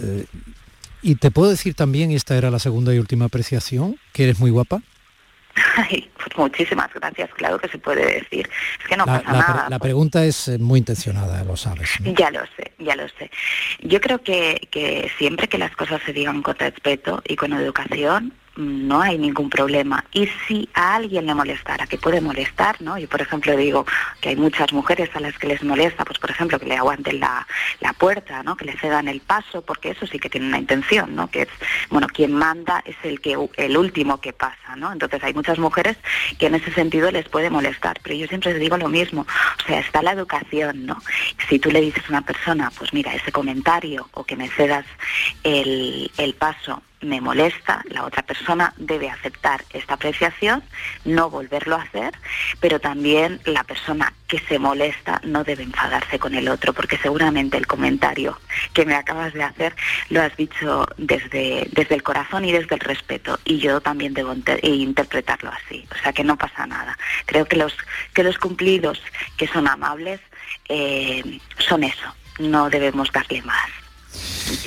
Eh, 0.00 0.26
y 1.02 1.14
te 1.14 1.30
puedo 1.30 1.50
decir 1.50 1.74
también, 1.74 2.10
y 2.10 2.16
esta 2.16 2.36
era 2.36 2.50
la 2.50 2.58
segunda 2.58 2.92
y 2.92 2.98
última 2.98 3.26
apreciación, 3.26 3.96
que 4.12 4.24
eres 4.24 4.40
muy 4.40 4.50
guapa. 4.50 4.82
Ay, 5.76 6.10
pues 6.16 6.36
muchísimas 6.36 6.92
gracias, 6.94 7.30
claro 7.34 7.58
que 7.58 7.68
se 7.68 7.78
puede 7.78 8.20
decir. 8.20 8.48
Es 8.80 8.88
que 8.88 8.96
no 8.96 9.04
pasa 9.04 9.32
nada. 9.32 9.66
La 9.68 9.78
pues. 9.78 9.88
pregunta 9.88 10.24
es 10.24 10.48
eh, 10.48 10.58
muy 10.58 10.78
intencionada, 10.78 11.44
lo 11.44 11.56
sabes. 11.56 11.90
Ya 12.00 12.30
lo 12.30 12.40
sé, 12.56 12.72
ya 12.78 12.96
lo 12.96 13.06
sé. 13.08 13.30
Yo 13.80 14.00
creo 14.00 14.22
que, 14.22 14.68
que 14.70 15.10
siempre 15.18 15.48
que 15.48 15.58
las 15.58 15.74
cosas 15.76 16.00
se 16.04 16.12
digan 16.12 16.42
con 16.42 16.56
respeto 16.56 17.22
y 17.26 17.36
con 17.36 17.52
educación, 17.52 18.32
no 18.56 19.00
hay 19.00 19.18
ningún 19.18 19.50
problema. 19.50 20.04
Y 20.12 20.28
si 20.46 20.68
a 20.74 20.96
alguien 20.96 21.26
le 21.26 21.34
molestara, 21.34 21.86
que 21.86 21.98
puede 21.98 22.20
molestar, 22.20 22.80
¿no? 22.80 22.98
Yo, 22.98 23.08
por 23.08 23.20
ejemplo, 23.20 23.56
digo 23.56 23.86
que 24.20 24.30
hay 24.30 24.36
muchas 24.36 24.72
mujeres 24.72 25.10
a 25.14 25.20
las 25.20 25.36
que 25.38 25.46
les 25.46 25.62
molesta, 25.62 26.04
pues, 26.04 26.18
por 26.18 26.30
ejemplo, 26.30 26.58
que 26.58 26.66
le 26.66 26.76
aguanten 26.76 27.20
la, 27.20 27.46
la 27.80 27.92
puerta, 27.92 28.42
¿no? 28.42 28.56
Que 28.56 28.66
le 28.66 28.78
cedan 28.78 29.08
el 29.08 29.20
paso, 29.20 29.62
porque 29.62 29.90
eso 29.90 30.06
sí 30.06 30.18
que 30.18 30.28
tiene 30.28 30.48
una 30.48 30.58
intención, 30.58 31.14
¿no? 31.14 31.30
Que 31.30 31.42
es, 31.42 31.48
bueno, 31.90 32.06
quien 32.08 32.32
manda 32.32 32.82
es 32.84 32.96
el, 33.02 33.20
que, 33.20 33.36
el 33.56 33.76
último 33.76 34.20
que 34.20 34.32
pasa, 34.32 34.76
¿no? 34.76 34.92
Entonces 34.92 35.22
hay 35.24 35.34
muchas 35.34 35.58
mujeres 35.58 35.96
que 36.38 36.46
en 36.46 36.54
ese 36.54 36.72
sentido 36.72 37.10
les 37.10 37.28
puede 37.28 37.50
molestar, 37.50 38.00
pero 38.02 38.14
yo 38.14 38.26
siempre 38.26 38.52
les 38.52 38.60
digo 38.60 38.76
lo 38.76 38.88
mismo, 38.88 39.22
o 39.22 39.66
sea, 39.66 39.80
está 39.80 40.02
la 40.02 40.12
educación, 40.12 40.86
¿no? 40.86 40.98
Si 41.48 41.58
tú 41.58 41.70
le 41.70 41.80
dices 41.80 42.04
a 42.06 42.10
una 42.10 42.22
persona, 42.22 42.70
pues 42.76 42.92
mira, 42.92 43.14
ese 43.14 43.32
comentario 43.32 44.08
o 44.12 44.24
que 44.24 44.36
me 44.36 44.48
cedas 44.48 44.84
el, 45.42 46.10
el 46.18 46.34
paso 46.34 46.82
me 47.02 47.20
molesta, 47.20 47.82
la 47.88 48.04
otra 48.04 48.22
persona 48.22 48.72
debe 48.76 49.10
aceptar 49.10 49.64
esta 49.72 49.94
apreciación, 49.94 50.62
no 51.04 51.28
volverlo 51.28 51.76
a 51.76 51.82
hacer, 51.82 52.14
pero 52.60 52.80
también 52.80 53.40
la 53.44 53.64
persona 53.64 54.12
que 54.28 54.38
se 54.38 54.58
molesta 54.58 55.20
no 55.24 55.44
debe 55.44 55.64
enfadarse 55.64 56.18
con 56.18 56.34
el 56.34 56.48
otro, 56.48 56.72
porque 56.72 56.96
seguramente 56.96 57.56
el 57.56 57.66
comentario 57.66 58.40
que 58.72 58.86
me 58.86 58.94
acabas 58.94 59.32
de 59.34 59.42
hacer 59.42 59.74
lo 60.08 60.22
has 60.22 60.34
dicho 60.36 60.86
desde, 60.96 61.68
desde 61.72 61.94
el 61.94 62.02
corazón 62.02 62.44
y 62.44 62.52
desde 62.52 62.74
el 62.74 62.80
respeto, 62.80 63.38
y 63.44 63.58
yo 63.58 63.80
también 63.80 64.14
debo 64.14 64.34
interpretarlo 64.62 65.50
así, 65.50 65.86
o 65.94 66.02
sea 66.02 66.12
que 66.12 66.24
no 66.24 66.36
pasa 66.36 66.66
nada. 66.66 66.96
Creo 67.26 67.44
que 67.46 67.56
los, 67.56 67.76
que 68.14 68.22
los 68.22 68.38
cumplidos 68.38 69.02
que 69.36 69.46
son 69.48 69.68
amables 69.68 70.20
eh, 70.68 71.40
son 71.58 71.84
eso, 71.84 72.14
no 72.38 72.70
debemos 72.70 73.10
darle 73.12 73.42
más, 73.42 73.68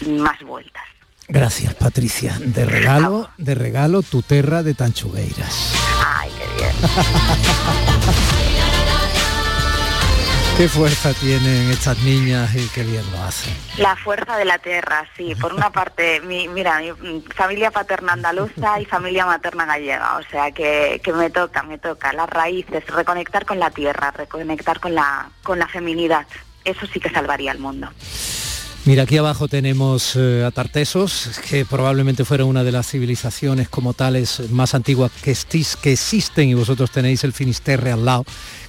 más 0.08 0.40
vueltas. 0.42 0.95
Gracias, 1.28 1.74
Patricia. 1.74 2.38
De 2.40 2.66
regalo, 2.66 3.30
de 3.38 3.56
regalo, 3.56 4.04
tu 4.04 4.22
terra 4.22 4.64
de 4.64 4.74
Tanchugueiras. 4.74 5.74
Ay, 6.06 6.30
qué 6.38 6.46
bien. 6.58 6.76
Qué 10.58 10.70
fuerza 10.70 11.14
tienen 11.14 11.70
estas 11.70 11.98
niñas 12.00 12.56
y 12.56 12.66
qué 12.70 12.84
bien 12.84 13.04
lo 13.12 13.22
hacen. 13.24 13.54
La 13.78 13.94
fuerza 13.98 14.38
de 14.38 14.46
la 14.46 14.58
tierra, 14.58 15.06
sí. 15.18 15.36
Por 15.36 15.54
una 15.54 15.70
parte, 15.70 16.22
mi, 16.22 16.48
mira, 16.48 16.80
mi 16.80 17.22
familia 17.36 17.72
paterna 17.72 18.14
andaluza 18.14 18.80
y 18.80 18.86
familia 18.86 19.26
materna 19.26 19.66
gallega, 19.66 20.16
o 20.16 20.24
sea 20.24 20.52
que, 20.52 21.02
que, 21.04 21.12
me 21.12 21.30
toca, 21.30 21.62
me 21.64 21.78
toca. 21.78 22.14
Las 22.14 22.30
raíces, 22.30 22.88
reconectar 22.88 23.46
con 23.46 23.60
la 23.60 23.70
tierra, 23.70 24.12
reconectar 24.12 24.80
con 24.80 24.96
la, 24.96 25.30
con 25.44 25.60
la 25.60 25.68
feminidad. 25.68 26.26
Eso 26.64 26.88
sí 26.88 27.02
que 27.02 27.10
salvaría 27.10 27.52
el 27.52 27.60
mundo. 27.60 27.90
Mira, 28.86 29.02
aquí 29.04 29.18
abajo 29.18 29.48
tenemos 29.48 30.16
eh, 30.16 30.44
a 30.46 30.52
Tartesos, 30.52 31.42
que 31.50 31.66
probablemente 31.66 32.24
fuera 32.24 32.46
una 32.46 32.64
de 32.64 32.72
las 32.72 32.88
civilizaciones 32.88 33.68
como 33.68 33.96
tales 33.96 34.52
más 34.52 34.76
antiguas 34.76 35.12
que, 35.24 35.36
que 35.82 35.92
existen 35.92 36.50
y 36.50 36.54
vosotros 36.54 36.92
tenéis 36.92 37.24
el 37.24 37.34
Finisterre 37.34 37.92
al 37.92 38.06
lado, 38.06 38.26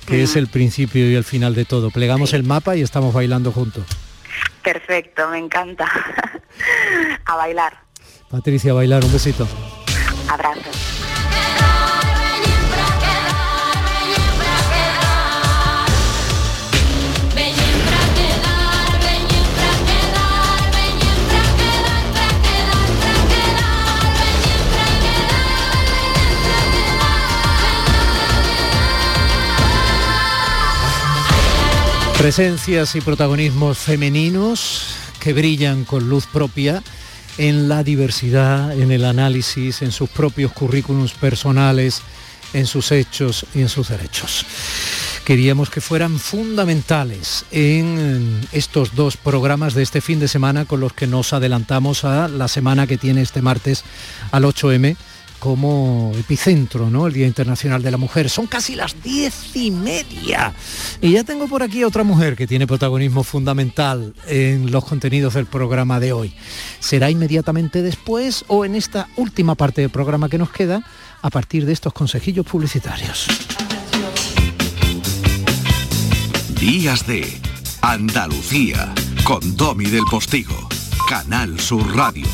que 0.07 0.22
es 0.22 0.37
el 0.37 0.48
principio 0.48 1.11
y 1.11 1.14
el 1.14 1.24
final 1.24 1.55
de 1.55 1.66
todo. 1.66 1.90
Plegamos 1.90 2.33
el 2.33 2.44
mapa 2.44 2.76
y 2.76 2.81
estamos 2.81 3.12
bailando 3.12 3.52
juntos. 3.52 3.85
Perfecto, 4.64 5.29
me 5.29 5.38
encanta. 5.38 5.85
a 7.26 7.37
bailar. 7.37 7.79
Patricia, 8.31 8.70
a 8.70 8.74
bailar, 8.74 9.05
un 9.05 9.12
besito. 9.12 9.46
Abrazos. 10.31 10.96
Presencias 32.27 32.97
y 32.97 33.01
protagonismos 33.01 33.79
femeninos 33.79 34.97
que 35.21 35.33
brillan 35.33 35.85
con 35.85 36.09
luz 36.09 36.27
propia 36.27 36.83
en 37.39 37.69
la 37.69 37.85
diversidad, 37.85 38.77
en 38.77 38.91
el 38.91 39.05
análisis, 39.05 39.81
en 39.81 39.93
sus 39.93 40.11
propios 40.11 40.51
currículums 40.51 41.12
personales, 41.12 42.03
en 42.53 42.67
sus 42.67 42.91
hechos 42.91 43.47
y 43.55 43.61
en 43.61 43.69
sus 43.69 43.91
derechos. 43.91 44.45
Queríamos 45.25 45.71
que 45.71 45.81
fueran 45.81 46.19
fundamentales 46.19 47.45
en 47.53 48.41
estos 48.51 48.97
dos 48.97 49.17
programas 49.17 49.75
de 49.75 49.85
este 49.85 50.01
fin 50.01 50.19
de 50.19 50.27
semana 50.27 50.65
con 50.65 50.81
los 50.81 50.95
que 50.95 51.07
nos 51.07 51.33
adelantamos 51.33 52.05
a 52.05 52.27
la 52.27 52.49
semana 52.49 52.89
que 52.89 52.99
tiene 52.99 53.23
este 53.23 53.41
martes 53.41 53.85
al 54.33 54.43
8M 54.43 54.97
como 55.47 56.11
epicentro, 56.19 56.91
¿no? 56.91 57.07
El 57.07 57.13
Día 57.13 57.25
Internacional 57.25 57.81
de 57.81 57.93
la 57.93 57.99
Mujer. 57.99 58.29
Son 58.29 58.49
casi 58.49 58.75
las 58.75 59.01
diez 59.01 59.55
y 59.55 59.71
media. 59.71 60.53
Y 61.01 61.13
ya 61.13 61.23
tengo 61.23 61.47
por 61.47 61.63
aquí 61.63 61.85
otra 61.85 62.03
mujer 62.03 62.35
que 62.35 62.49
tiene 62.49 62.67
protagonismo 62.67 63.23
fundamental 63.23 64.13
en 64.27 64.73
los 64.73 64.85
contenidos 64.85 65.35
del 65.35 65.47
programa 65.47 66.01
de 66.01 66.13
hoy. 66.13 66.35
¿Será 66.81 67.13
inmediatamente 67.13 67.81
después 67.83 68.45
o 68.49 68.65
en 68.65 68.75
esta 68.75 69.07
última 69.15 69.55
parte 69.55 69.83
del 69.83 69.91
programa 69.91 70.29
que 70.29 70.37
nos 70.37 70.51
queda 70.51 70.83
a 71.23 71.31
partir 71.31 71.65
de 71.65 71.75
estos 71.75 71.93
consejillos 71.93 72.45
publicitarios? 72.45 73.29
Días 76.59 77.07
de 77.07 77.41
Andalucía 77.83 78.93
con 79.23 79.57
Domi 79.57 79.85
del 79.85 80.03
Postigo, 80.11 80.69
Canal 81.09 81.61
Sur 81.61 81.95
Radio. 81.95 82.27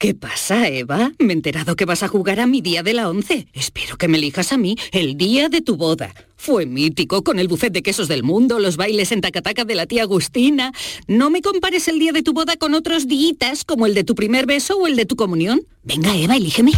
¿Qué 0.00 0.14
pasa, 0.14 0.66
Eva? 0.66 1.12
Me 1.18 1.34
he 1.34 1.36
enterado 1.36 1.76
que 1.76 1.84
vas 1.84 2.02
a 2.02 2.08
jugar 2.08 2.40
a 2.40 2.46
mi 2.46 2.62
día 2.62 2.82
de 2.82 2.94
la 2.94 3.10
once. 3.10 3.46
Espero 3.52 3.98
que 3.98 4.08
me 4.08 4.16
elijas 4.16 4.50
a 4.50 4.56
mí 4.56 4.74
el 4.92 5.18
día 5.18 5.50
de 5.50 5.60
tu 5.60 5.76
boda. 5.76 6.14
Fue 6.36 6.64
mítico, 6.64 7.22
con 7.22 7.38
el 7.38 7.48
buffet 7.48 7.70
de 7.70 7.82
quesos 7.82 8.08
del 8.08 8.22
mundo, 8.22 8.60
los 8.60 8.78
bailes 8.78 9.12
en 9.12 9.20
tacataca 9.20 9.66
de 9.66 9.74
la 9.74 9.84
tía 9.84 10.04
Agustina. 10.04 10.72
No 11.06 11.28
me 11.28 11.42
compares 11.42 11.86
el 11.86 11.98
día 11.98 12.12
de 12.12 12.22
tu 12.22 12.32
boda 12.32 12.56
con 12.56 12.72
otros 12.72 13.08
días, 13.08 13.62
como 13.66 13.84
el 13.84 13.92
de 13.92 14.04
tu 14.04 14.14
primer 14.14 14.46
beso 14.46 14.78
o 14.78 14.86
el 14.86 14.96
de 14.96 15.04
tu 15.04 15.16
comunión. 15.16 15.60
Venga, 15.82 16.16
Eva, 16.16 16.36
elígeme. 16.36 16.72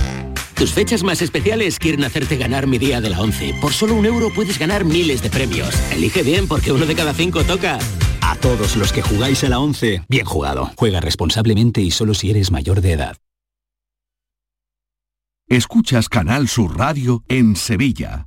Tus 0.54 0.72
fechas 0.72 1.02
más 1.02 1.22
especiales 1.22 1.78
quieren 1.78 2.04
hacerte 2.04 2.36
ganar 2.36 2.66
mi 2.66 2.78
día 2.78 3.00
de 3.00 3.10
la 3.10 3.20
once. 3.20 3.54
Por 3.60 3.72
solo 3.72 3.94
un 3.94 4.06
euro 4.06 4.30
puedes 4.34 4.58
ganar 4.58 4.84
miles 4.84 5.22
de 5.22 5.30
premios. 5.30 5.74
Elige 5.92 6.22
bien 6.22 6.46
porque 6.46 6.72
uno 6.72 6.86
de 6.86 6.94
cada 6.94 7.14
cinco 7.14 7.42
toca. 7.44 7.78
A 8.20 8.36
todos 8.36 8.76
los 8.76 8.92
que 8.92 9.02
jugáis 9.02 9.42
a 9.44 9.48
la 9.48 9.58
11, 9.58 10.04
bien 10.08 10.24
jugado. 10.24 10.70
Juega 10.76 11.00
responsablemente 11.00 11.80
y 11.80 11.90
solo 11.90 12.14
si 12.14 12.30
eres 12.30 12.50
mayor 12.50 12.80
de 12.80 12.92
edad. 12.92 13.16
Escuchas 15.48 16.08
Canal 16.08 16.48
Sur 16.48 16.78
Radio 16.78 17.24
en 17.28 17.56
Sevilla. 17.56 18.26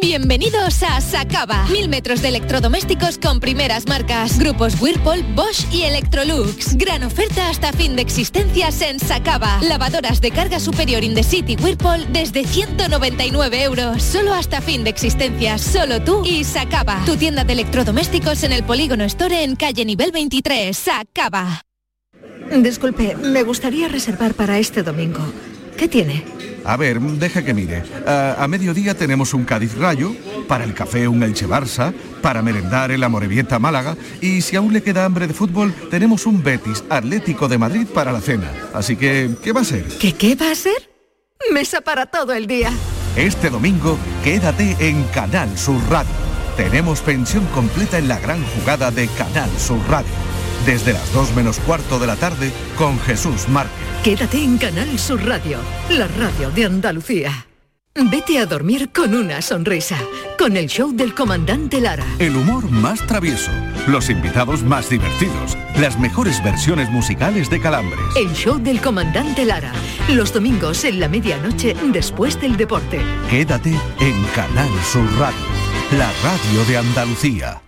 Bienvenidos 0.00 0.82
a 0.82 1.00
Sacaba. 1.00 1.66
Mil 1.70 1.88
metros 1.88 2.20
de 2.20 2.28
electrodomésticos 2.28 3.16
con 3.16 3.38
primeras 3.38 3.86
marcas. 3.86 4.40
Grupos 4.40 4.80
Whirlpool, 4.80 5.22
Bosch 5.36 5.72
y 5.72 5.82
Electrolux. 5.82 6.76
Gran 6.76 7.04
oferta 7.04 7.48
hasta 7.48 7.72
fin 7.72 7.94
de 7.94 8.02
existencias 8.02 8.82
en 8.82 8.98
Sacaba. 8.98 9.60
Lavadoras 9.62 10.20
de 10.20 10.32
carga 10.32 10.58
superior 10.58 11.04
in 11.04 11.14
the 11.14 11.22
city 11.22 11.56
Whirlpool 11.62 12.12
desde 12.12 12.44
199 12.44 13.62
euros. 13.62 14.02
Solo 14.02 14.34
hasta 14.34 14.60
fin 14.60 14.82
de 14.82 14.90
existencias. 14.90 15.60
Solo 15.60 16.02
tú 16.02 16.24
y 16.26 16.42
Sacaba. 16.42 17.00
Tu 17.06 17.16
tienda 17.16 17.44
de 17.44 17.52
electrodomésticos 17.52 18.42
en 18.42 18.50
el 18.50 18.64
Polígono 18.64 19.04
Store 19.04 19.44
en 19.44 19.54
calle 19.54 19.84
nivel 19.84 20.10
23. 20.10 20.76
Sacaba. 20.76 21.62
Disculpe, 22.50 23.14
me 23.16 23.44
gustaría 23.44 23.86
reservar 23.86 24.34
para 24.34 24.58
este 24.58 24.82
domingo. 24.82 25.24
¿Qué 25.76 25.88
tiene? 25.88 26.24
A 26.64 26.76
ver, 26.76 27.00
deja 27.00 27.44
que 27.44 27.52
mire. 27.52 27.82
A, 28.06 28.42
a 28.42 28.48
mediodía 28.48 28.94
tenemos 28.96 29.34
un 29.34 29.44
Cádiz 29.44 29.76
Rayo, 29.76 30.14
para 30.48 30.64
el 30.64 30.74
café 30.74 31.08
un 31.08 31.22
Elche 31.22 31.46
Barça, 31.46 31.92
para 32.22 32.42
merendar 32.42 32.90
el 32.90 33.02
Amorebieta 33.02 33.58
Málaga 33.58 33.96
y 34.20 34.40
si 34.40 34.56
aún 34.56 34.72
le 34.72 34.82
queda 34.82 35.04
hambre 35.04 35.26
de 35.26 35.34
fútbol, 35.34 35.74
tenemos 35.90 36.26
un 36.26 36.42
Betis 36.42 36.84
Atlético 36.88 37.48
de 37.48 37.58
Madrid 37.58 37.86
para 37.86 38.12
la 38.12 38.20
cena. 38.20 38.50
Así 38.72 38.96
que, 38.96 39.30
¿qué 39.42 39.52
va 39.52 39.60
a 39.60 39.64
ser? 39.64 39.84
¿Qué 40.00 40.14
qué 40.14 40.34
va 40.34 40.50
a 40.50 40.54
ser? 40.54 40.90
Mesa 41.52 41.80
para 41.80 42.06
todo 42.06 42.32
el 42.32 42.46
día. 42.46 42.72
Este 43.16 43.50
domingo, 43.50 43.98
quédate 44.22 44.76
en 44.80 45.04
Canal 45.04 45.56
Sur 45.58 45.80
Radio. 45.90 46.10
Tenemos 46.56 47.00
pensión 47.00 47.44
completa 47.46 47.98
en 47.98 48.08
la 48.08 48.18
gran 48.18 48.42
jugada 48.44 48.90
de 48.90 49.08
Canal 49.08 49.50
Sur 49.58 49.80
Radio. 49.88 50.33
Desde 50.66 50.92
las 50.92 51.12
2 51.12 51.34
menos 51.34 51.58
cuarto 51.60 51.98
de 51.98 52.06
la 52.06 52.16
tarde 52.16 52.50
con 52.76 52.98
Jesús 53.00 53.48
Márquez. 53.48 53.74
Quédate 54.02 54.42
en 54.42 54.58
Canal 54.58 54.98
Sur 54.98 55.24
Radio, 55.24 55.58
la 55.90 56.08
radio 56.08 56.50
de 56.50 56.64
Andalucía. 56.64 57.46
Vete 57.94 58.38
a 58.38 58.46
dormir 58.46 58.90
con 58.92 59.14
una 59.14 59.40
sonrisa, 59.40 59.96
con 60.36 60.56
el 60.56 60.66
show 60.66 60.92
del 60.92 61.14
comandante 61.14 61.80
Lara. 61.80 62.04
El 62.18 62.34
humor 62.36 62.68
más 62.68 63.06
travieso, 63.06 63.52
los 63.86 64.10
invitados 64.10 64.64
más 64.64 64.90
divertidos, 64.90 65.56
las 65.78 65.98
mejores 65.98 66.42
versiones 66.42 66.90
musicales 66.90 67.48
de 67.50 67.60
Calambres. 67.60 68.00
El 68.16 68.32
show 68.32 68.58
del 68.58 68.80
comandante 68.80 69.44
Lara, 69.44 69.72
los 70.08 70.32
domingos 70.32 70.84
en 70.84 70.98
la 70.98 71.08
medianoche 71.08 71.76
después 71.92 72.40
del 72.40 72.56
deporte. 72.56 73.00
Quédate 73.30 73.70
en 74.00 74.24
Canal 74.34 74.70
Sur 74.92 75.06
Radio, 75.18 75.46
la 75.96 76.10
radio 76.22 76.64
de 76.66 76.78
Andalucía. 76.78 77.63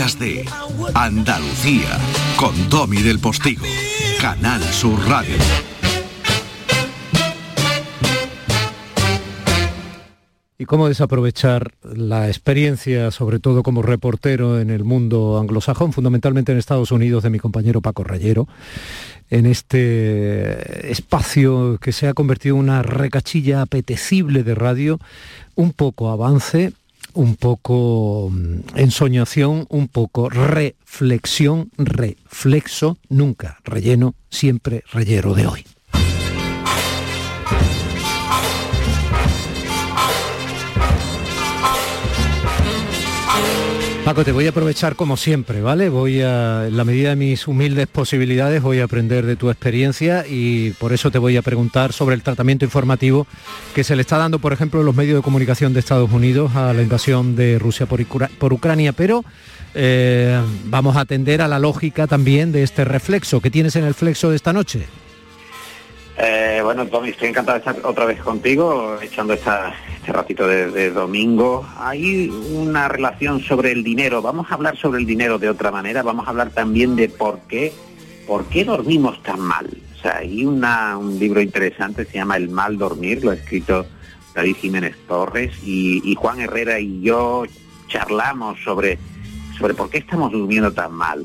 Días 0.00 0.18
de 0.18 0.46
Andalucía 0.94 1.98
con 2.36 2.54
Domi 2.70 3.02
del 3.02 3.18
Postigo, 3.18 3.66
Canal 4.18 4.62
Sur 4.62 4.98
Radio. 5.06 5.34
Y 10.56 10.64
cómo 10.64 10.88
desaprovechar 10.88 11.74
la 11.82 12.28
experiencia, 12.28 13.10
sobre 13.10 13.40
todo 13.40 13.62
como 13.62 13.82
reportero 13.82 14.58
en 14.58 14.70
el 14.70 14.84
mundo 14.84 15.38
anglosajón, 15.38 15.92
fundamentalmente 15.92 16.52
en 16.52 16.56
Estados 16.56 16.92
Unidos, 16.92 17.22
de 17.22 17.28
mi 17.28 17.38
compañero 17.38 17.82
Paco 17.82 18.02
Rayero, 18.02 18.48
en 19.28 19.44
este 19.44 20.90
espacio 20.90 21.76
que 21.76 21.92
se 21.92 22.08
ha 22.08 22.14
convertido 22.14 22.54
en 22.54 22.62
una 22.62 22.82
recachilla 22.82 23.60
apetecible 23.60 24.44
de 24.44 24.54
radio, 24.54 24.98
un 25.56 25.74
poco 25.74 26.08
avance, 26.08 26.72
un 27.14 27.36
poco 27.36 28.30
mm, 28.30 28.76
ensoñación, 28.76 29.66
un 29.68 29.88
poco 29.88 30.28
reflexión, 30.28 31.70
reflexo, 31.76 32.98
nunca 33.08 33.58
relleno, 33.64 34.14
siempre 34.30 34.84
rellero 34.92 35.34
de 35.34 35.46
hoy. 35.46 35.64
Paco, 44.10 44.24
te 44.24 44.32
voy 44.32 44.46
a 44.46 44.50
aprovechar 44.50 44.96
como 44.96 45.16
siempre, 45.16 45.62
¿vale? 45.62 45.88
Voy 45.88 46.20
a, 46.20 46.66
en 46.66 46.76
la 46.76 46.82
medida 46.82 47.10
de 47.10 47.14
mis 47.14 47.46
humildes 47.46 47.86
posibilidades, 47.86 48.60
voy 48.60 48.80
a 48.80 48.84
aprender 48.86 49.24
de 49.24 49.36
tu 49.36 49.50
experiencia 49.50 50.24
y 50.28 50.70
por 50.80 50.92
eso 50.92 51.12
te 51.12 51.18
voy 51.18 51.36
a 51.36 51.42
preguntar 51.42 51.92
sobre 51.92 52.16
el 52.16 52.24
tratamiento 52.24 52.64
informativo 52.64 53.28
que 53.72 53.84
se 53.84 53.94
le 53.94 54.02
está 54.02 54.18
dando, 54.18 54.40
por 54.40 54.52
ejemplo, 54.52 54.82
los 54.82 54.96
medios 54.96 55.14
de 55.14 55.22
comunicación 55.22 55.72
de 55.72 55.78
Estados 55.78 56.10
Unidos 56.10 56.56
a 56.56 56.72
la 56.72 56.82
invasión 56.82 57.36
de 57.36 57.60
Rusia 57.60 57.86
por, 57.86 58.04
por 58.04 58.52
Ucrania, 58.52 58.92
pero 58.92 59.24
eh, 59.76 60.42
vamos 60.64 60.96
a 60.96 61.02
atender 61.02 61.40
a 61.40 61.46
la 61.46 61.60
lógica 61.60 62.08
también 62.08 62.50
de 62.50 62.64
este 62.64 62.84
reflexo. 62.84 63.40
¿Qué 63.40 63.48
tienes 63.48 63.76
en 63.76 63.84
el 63.84 63.94
flexo 63.94 64.30
de 64.30 64.34
esta 64.34 64.52
noche? 64.52 64.88
Eh, 66.18 66.60
bueno, 66.64 66.84
Tommy, 66.86 67.10
estoy 67.10 67.28
encantado 67.28 67.60
de 67.60 67.70
estar 67.70 67.86
otra 67.86 68.06
vez 68.06 68.18
contigo, 68.20 68.98
echando 69.00 69.34
esta, 69.34 69.72
este 70.10 70.18
ratito 70.22 70.48
de, 70.48 70.72
de 70.72 70.90
domingo. 70.90 71.64
Hay 71.78 72.28
una 72.52 72.88
relación 72.88 73.40
sobre 73.40 73.70
el 73.70 73.84
dinero. 73.84 74.20
Vamos 74.20 74.50
a 74.50 74.54
hablar 74.54 74.76
sobre 74.76 74.98
el 74.98 75.06
dinero 75.06 75.38
de 75.38 75.48
otra 75.48 75.70
manera. 75.70 76.02
Vamos 76.02 76.26
a 76.26 76.30
hablar 76.30 76.50
también 76.50 76.96
de 76.96 77.08
por 77.08 77.38
qué, 77.46 77.72
por 78.26 78.44
qué 78.46 78.64
dormimos 78.64 79.22
tan 79.22 79.38
mal. 79.38 79.68
O 79.96 80.02
sea, 80.02 80.16
hay 80.16 80.44
una, 80.44 80.98
un 80.98 81.16
libro 81.16 81.40
interesante, 81.40 82.04
se 82.06 82.14
llama 82.14 82.36
El 82.36 82.48
mal 82.48 82.76
dormir, 82.76 83.22
lo 83.22 83.30
ha 83.30 83.34
escrito 83.34 83.86
David 84.34 84.56
Jiménez 84.56 84.96
Torres 85.06 85.52
y, 85.62 86.02
y 86.04 86.16
Juan 86.16 86.40
Herrera 86.40 86.80
y 86.80 87.02
yo 87.02 87.44
charlamos 87.86 88.58
sobre, 88.64 88.98
sobre 89.56 89.74
por 89.74 89.90
qué 89.90 89.98
estamos 89.98 90.32
durmiendo 90.32 90.72
tan 90.72 90.92
mal. 90.92 91.24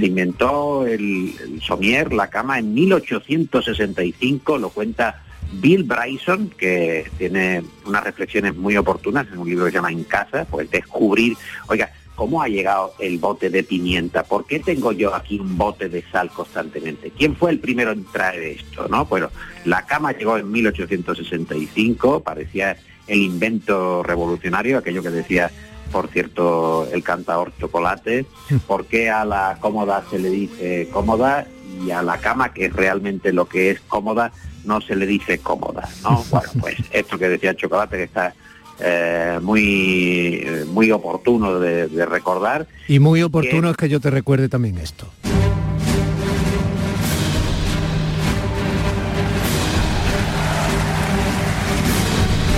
Se 0.00 0.06
inventó 0.06 0.86
el, 0.86 1.34
el 1.38 1.60
somier, 1.60 2.14
la 2.14 2.28
cama, 2.28 2.58
en 2.58 2.72
1865, 2.72 4.56
lo 4.56 4.70
cuenta 4.70 5.25
Bill 5.52 5.84
Bryson, 5.84 6.50
que 6.50 7.10
tiene 7.18 7.62
unas 7.84 8.04
reflexiones 8.04 8.54
muy 8.56 8.76
oportunas 8.76 9.26
en 9.32 9.38
un 9.38 9.48
libro 9.48 9.64
que 9.64 9.70
se 9.70 9.76
llama 9.76 9.92
En 9.92 10.04
casa, 10.04 10.46
pues 10.50 10.70
descubrir, 10.70 11.36
oiga, 11.68 11.90
¿cómo 12.14 12.42
ha 12.42 12.48
llegado 12.48 12.94
el 12.98 13.18
bote 13.18 13.50
de 13.50 13.62
pimienta? 13.62 14.24
¿Por 14.24 14.46
qué 14.46 14.58
tengo 14.58 14.92
yo 14.92 15.14
aquí 15.14 15.38
un 15.38 15.56
bote 15.56 15.88
de 15.88 16.02
sal 16.10 16.30
constantemente? 16.30 17.12
¿Quién 17.16 17.36
fue 17.36 17.50
el 17.52 17.60
primero 17.60 17.92
en 17.92 18.04
traer 18.04 18.42
esto? 18.42 18.88
¿no? 18.88 19.04
Bueno, 19.04 19.30
la 19.64 19.86
cama 19.86 20.12
llegó 20.12 20.36
en 20.36 20.50
1865, 20.50 22.20
parecía 22.20 22.76
el 23.06 23.18
invento 23.18 24.02
revolucionario, 24.02 24.78
aquello 24.78 25.02
que 25.02 25.10
decía, 25.10 25.50
por 25.92 26.08
cierto, 26.08 26.88
el 26.92 27.04
cantador 27.04 27.52
Chocolate, 27.60 28.26
¿por 28.66 28.86
qué 28.86 29.10
a 29.10 29.24
la 29.24 29.58
cómoda 29.60 30.04
se 30.10 30.18
le 30.18 30.30
dice 30.30 30.88
cómoda 30.92 31.46
y 31.84 31.90
a 31.90 32.02
la 32.02 32.18
cama, 32.18 32.52
que 32.52 32.66
es 32.66 32.72
realmente 32.72 33.32
lo 33.32 33.46
que 33.46 33.70
es 33.70 33.80
cómoda, 33.80 34.32
no 34.66 34.80
se 34.80 34.96
le 34.96 35.06
dice 35.06 35.38
cómoda, 35.38 35.88
¿no? 36.02 36.24
Bueno, 36.30 36.50
pues 36.60 36.76
esto 36.90 37.18
que 37.18 37.28
decía 37.28 37.54
Chocolate, 37.54 37.96
que 37.96 38.02
está 38.04 38.34
eh, 38.80 39.38
muy, 39.40 40.46
muy 40.72 40.90
oportuno 40.90 41.58
de, 41.58 42.06
recordar. 42.06 42.66
Y 42.88 42.98
muy 42.98 43.22
oportuno 43.22 43.70
es 43.70 43.76
que 43.76 43.88
yo 43.88 44.00
te 44.00 44.10
recuerde 44.10 44.48
también 44.48 44.78
esto. 44.78 45.06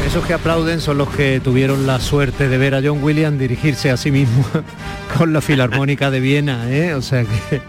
Esos 0.09 0.25
que 0.25 0.33
aplauden 0.33 0.81
son 0.81 0.97
los 0.97 1.11
que 1.11 1.39
tuvieron 1.39 1.87
la 1.87 2.01
suerte 2.01 2.49
de 2.49 2.57
ver 2.57 2.75
a 2.75 2.81
John 2.83 3.05
Williams 3.05 3.39
dirigirse 3.39 3.91
a 3.91 3.99
sí 3.99 4.11
mismo 4.11 4.43
con 5.19 5.35
la 5.35 5.43
Filarmónica 5.43 6.11
de 6.11 6.21
Viena, 6.21 6.73
¿eh? 6.73 6.95
O 6.95 7.03
sea 7.03 7.25
que... 7.25 7.61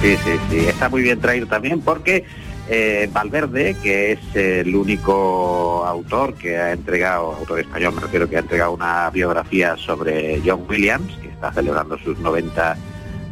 Sí, 0.00 0.16
sí, 0.24 0.30
sí, 0.48 0.58
está 0.60 0.88
muy 0.88 1.02
bien 1.02 1.20
traído 1.20 1.46
también 1.46 1.82
porque 1.82 2.24
eh, 2.72 3.10
Valverde, 3.12 3.74
que 3.82 4.12
es 4.12 4.20
el 4.36 4.76
único 4.76 5.84
autor 5.84 6.34
que 6.34 6.56
ha 6.56 6.70
entregado, 6.70 7.32
autor 7.32 7.58
español 7.58 7.94
me 7.96 8.02
refiero, 8.02 8.30
que 8.30 8.36
ha 8.36 8.40
entregado 8.40 8.72
una 8.72 9.10
biografía 9.10 9.76
sobre 9.76 10.40
John 10.46 10.66
Williams, 10.68 11.12
que 11.20 11.30
está 11.30 11.52
celebrando 11.52 11.98
sus 11.98 12.16
90 12.20 12.76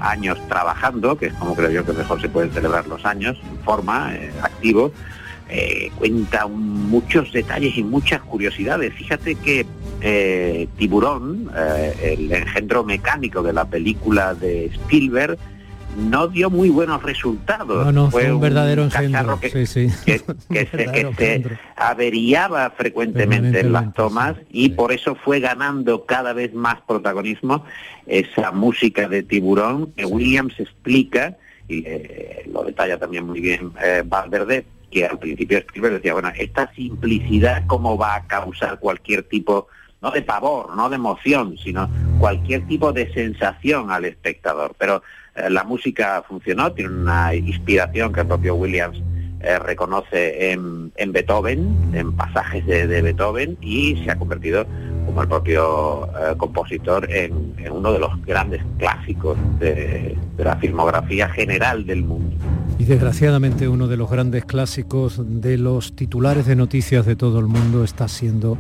años 0.01 0.39
trabajando, 0.49 1.17
que 1.17 1.27
es 1.27 1.35
como 1.35 1.55
creo 1.55 1.71
yo 1.71 1.87
que 1.87 1.93
mejor 1.93 2.21
se 2.21 2.29
pueden 2.29 2.51
celebrar 2.51 2.89
los 2.89 3.05
años, 3.05 3.39
en 3.49 3.59
forma, 3.61 4.13
eh, 4.13 4.33
activo, 4.43 4.91
eh, 5.49 5.93
cuenta 5.97 6.49
muchos 6.49 7.33
detalles 7.33 7.79
y 7.79 7.85
muchas 7.85 8.21
curiosidades. 8.23 8.93
Fíjate 8.95 9.37
que 9.37 9.65
Tiburón, 10.77 11.51
el 12.03 12.33
engendro 12.33 12.83
mecánico 12.83 13.43
de 13.43 13.53
la 13.53 13.65
película 13.65 14.35
de 14.35 14.67
Spielberg, 14.67 15.39
no 15.97 16.29
dio 16.29 16.51
muy 16.51 16.71
buenos 16.71 17.03
resultados. 17.03 17.93
No, 17.93 18.11
fue, 18.11 18.33
un 18.33 18.41
verdadero 18.41 18.85
engendro. 18.85 19.41
Que, 19.41 19.67
se, 19.67 21.45
averiaba 21.77 22.71
frecuentemente 22.71 23.61
en 23.61 23.73
las 23.73 23.93
tomas 23.95 24.37
y 24.51 24.71
por 24.71 24.93
eso 24.93 25.15
fue 25.15 25.41
ganando 25.41 26.05
cada 26.05 26.33
vez 26.33 26.55
más 26.55 26.81
protagonismo 26.87 27.65
esa 28.07 28.53
música 28.53 29.09
de 29.09 29.23
tiburón 29.23 29.93
que 29.93 30.05
Williams 30.05 30.59
explica 30.59 31.37
y 31.69 31.85
lo 32.51 32.65
detalla 32.65 32.99
también 32.99 33.27
muy 33.27 33.41
bien 33.41 33.73
eh, 33.83 34.03
Valverde 34.07 34.65
que 34.91 35.07
al 35.07 35.19
principio 35.19 35.59
Spielberg 35.59 35.95
decía, 35.97 36.15
bueno, 36.15 36.31
esta 36.37 36.73
simplicidad 36.75 37.65
cómo 37.67 37.99
va 37.99 38.17
a 38.17 38.27
causar 38.27 38.79
cualquier 38.79 39.23
tipo 39.23 39.69
no 40.01 40.11
de 40.11 40.23
pavor, 40.23 40.77
no 40.77 40.89
de 40.89 40.97
emoción, 40.97 41.57
sino 41.59 41.91
cualquier 42.21 42.67
tipo 42.67 42.93
de 42.93 43.13
sensación 43.13 43.91
al 43.91 44.05
espectador. 44.05 44.75
Pero 44.79 45.03
eh, 45.28 45.28
la 45.51 45.65
música 45.65 46.23
funcionó, 46.27 46.73
tiene 46.73 46.91
una 46.91 47.35
inspiración 47.35 48.13
que 48.13 48.21
el 48.21 48.27
propio 48.27 48.55
Williams 48.55 49.01
eh, 49.41 49.59
reconoce 49.61 50.51
en, 50.51 50.91
Beethoven, 51.13 51.93
en 51.95 52.13
pasajes 52.13 52.67
de, 52.67 53.03
Beethoven, 53.03 53.57
y 53.61 53.97
se 54.05 54.11
ha 54.11 54.19
convertido, 54.19 54.67
como 55.07 55.23
el 55.23 55.29
propio 55.29 56.07
eh, 56.07 56.35
compositor, 56.37 57.09
en, 57.11 57.55
uno 57.71 57.93
de 57.93 58.01
los 58.01 58.25
grandes 58.27 58.63
clásicos 58.79 59.39
de 59.61 60.17
la 60.39 60.57
filmografía 60.57 61.29
general 61.29 61.87
del 61.87 62.03
mundo. 62.03 62.37
Y 62.81 62.85
desgraciadamente 62.85 63.69
uno 63.69 63.87
de 63.87 63.97
los 63.97 64.11
grandes 64.11 64.45
clásicos 64.45 65.21
de 65.25 65.57
los 65.57 65.95
titulares 65.95 66.47
de 66.47 66.57
noticias 66.57 67.07
de 67.07 67.15
todo 67.15 67.39
el 67.39 67.47
mundo 67.47 67.85
está 67.85 68.09
siendo 68.09 68.59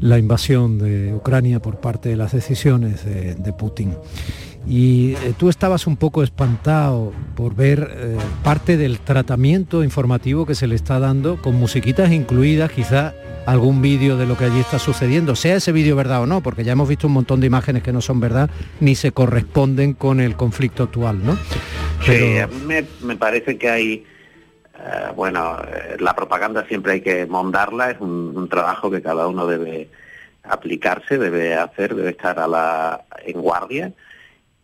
la 0.00 0.18
invasión 0.18 0.78
de 0.78 1.14
Ucrania 1.14 1.60
por 1.60 1.78
parte 1.78 2.08
de 2.08 2.16
las 2.16 2.32
decisiones 2.32 3.04
de, 3.04 3.52
Putin. 3.52 3.94
Y 4.66 5.14
eh, 5.14 5.32
tú 5.38 5.48
estabas 5.48 5.86
un 5.86 5.96
poco 5.96 6.22
espantado 6.22 7.12
por 7.34 7.54
ver 7.54 7.90
eh, 7.92 8.16
parte 8.44 8.76
del 8.76 9.00
tratamiento 9.00 9.82
informativo 9.82 10.46
que 10.46 10.54
se 10.54 10.66
le 10.66 10.74
está 10.74 10.98
dando, 10.98 11.40
con 11.40 11.54
musiquitas 11.54 12.10
incluidas, 12.12 12.70
quizá 12.70 13.14
algún 13.46 13.80
vídeo 13.80 14.16
de 14.16 14.26
lo 14.26 14.36
que 14.36 14.44
allí 14.44 14.60
está 14.60 14.78
sucediendo, 14.78 15.34
sea 15.34 15.56
ese 15.56 15.72
vídeo 15.72 15.96
verdad 15.96 16.22
o 16.22 16.26
no, 16.26 16.42
porque 16.42 16.62
ya 16.62 16.72
hemos 16.72 16.88
visto 16.88 17.06
un 17.06 17.14
montón 17.14 17.40
de 17.40 17.46
imágenes 17.46 17.82
que 17.82 17.92
no 17.92 18.00
son 18.00 18.20
verdad 18.20 18.50
ni 18.80 18.94
se 18.94 19.12
corresponden 19.12 19.94
con 19.94 20.20
el 20.20 20.36
conflicto 20.36 20.84
actual, 20.84 21.24
¿no? 21.24 21.38
Pero... 22.06 22.44
a 22.44 22.46
mí 22.46 22.74
me 23.02 23.16
parece 23.16 23.56
que 23.56 23.68
hay 23.68 24.04
eh, 24.82 25.12
bueno, 25.14 25.58
eh, 25.60 25.96
la 25.98 26.14
propaganda 26.14 26.64
siempre 26.66 26.94
hay 26.94 27.00
que 27.02 27.26
mondarla, 27.26 27.90
es 27.90 28.00
un, 28.00 28.48
trabajo 28.48 28.90
que 28.90 29.02
cada 29.02 29.26
uno 29.26 29.46
debe 29.46 29.90
aplicarse, 30.42 31.18
debe 31.18 31.54
hacer, 31.54 31.94
debe 31.94 32.10
estar 32.10 32.38
a 32.38 32.48
la, 32.48 33.04
en 33.24 33.40
guardia, 33.42 33.92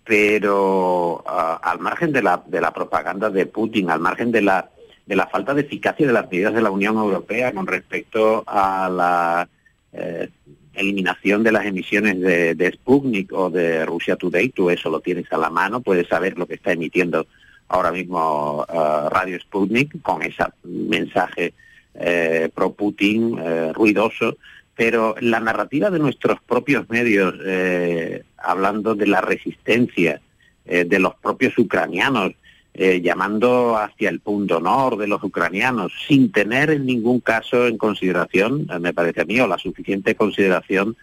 pero 0.06 1.24
ah, 1.26 1.60
al 1.62 1.80
margen 1.80 2.12
de 2.12 2.22
la, 2.22 2.42
de 2.46 2.60
la 2.60 2.72
propaganda 2.72 3.28
de 3.28 3.46
Putin, 3.46 3.90
al 3.90 4.00
margen 4.00 4.30
de 4.30 4.40
la, 4.40 4.70
de 5.04 5.16
la 5.16 5.26
falta 5.26 5.52
de 5.52 5.62
eficacia 5.62 6.06
de 6.06 6.12
las 6.12 6.30
medidas 6.30 6.54
de 6.54 6.62
la 6.62 6.70
Unión 6.70 6.96
Europea 6.96 7.52
con 7.52 7.66
respecto 7.66 8.44
a 8.46 8.88
la 8.88 9.48
eh, 9.92 10.28
eliminación 10.74 11.42
de 11.42 11.52
las 11.52 11.66
emisiones 11.66 12.20
de, 12.20 12.54
de 12.54 12.72
Sputnik 12.72 13.32
o 13.32 13.50
de 13.50 13.84
Rusia 13.84 14.16
Today, 14.16 14.50
tú 14.50 14.70
eso 14.70 14.90
lo 14.90 15.00
tienes 15.00 15.30
a 15.32 15.38
la 15.38 15.50
mano, 15.50 15.80
puedes 15.80 16.06
saber 16.06 16.38
lo 16.38 16.46
que 16.46 16.54
está 16.54 16.72
emitiendo 16.72 17.26
ahora 17.68 17.90
mismo 17.90 18.64
uh, 18.68 19.08
Radio 19.08 19.40
Sputnik 19.40 20.00
con 20.02 20.22
ese 20.22 20.44
mensaje 20.62 21.54
eh, 21.94 22.50
pro 22.54 22.72
Putin 22.72 23.38
eh, 23.38 23.72
ruidoso, 23.72 24.36
pero 24.74 25.14
la 25.20 25.40
narrativa 25.40 25.90
de 25.90 25.98
nuestros 25.98 26.38
propios 26.42 26.88
medios, 26.90 27.34
eh, 27.44 28.22
hablando 28.46 28.94
de 28.94 29.06
la 29.06 29.20
resistencia 29.20 30.20
de 30.64 30.98
los 30.98 31.14
propios 31.16 31.56
ucranianos, 31.58 32.32
llamando 32.74 33.76
hacia 33.78 34.10
el 34.10 34.20
punto 34.20 34.58
honor 34.58 34.98
de 34.98 35.06
los 35.06 35.22
ucranianos, 35.22 35.92
sin 36.06 36.30
tener 36.30 36.70
en 36.70 36.84
ningún 36.86 37.20
caso 37.20 37.66
en 37.66 37.78
consideración, 37.78 38.66
me 38.80 38.92
parece 38.92 39.22
a 39.22 39.24
mí, 39.24 39.40
o 39.40 39.46
la 39.46 39.58
suficiente 39.58 40.14
consideración, 40.14 40.96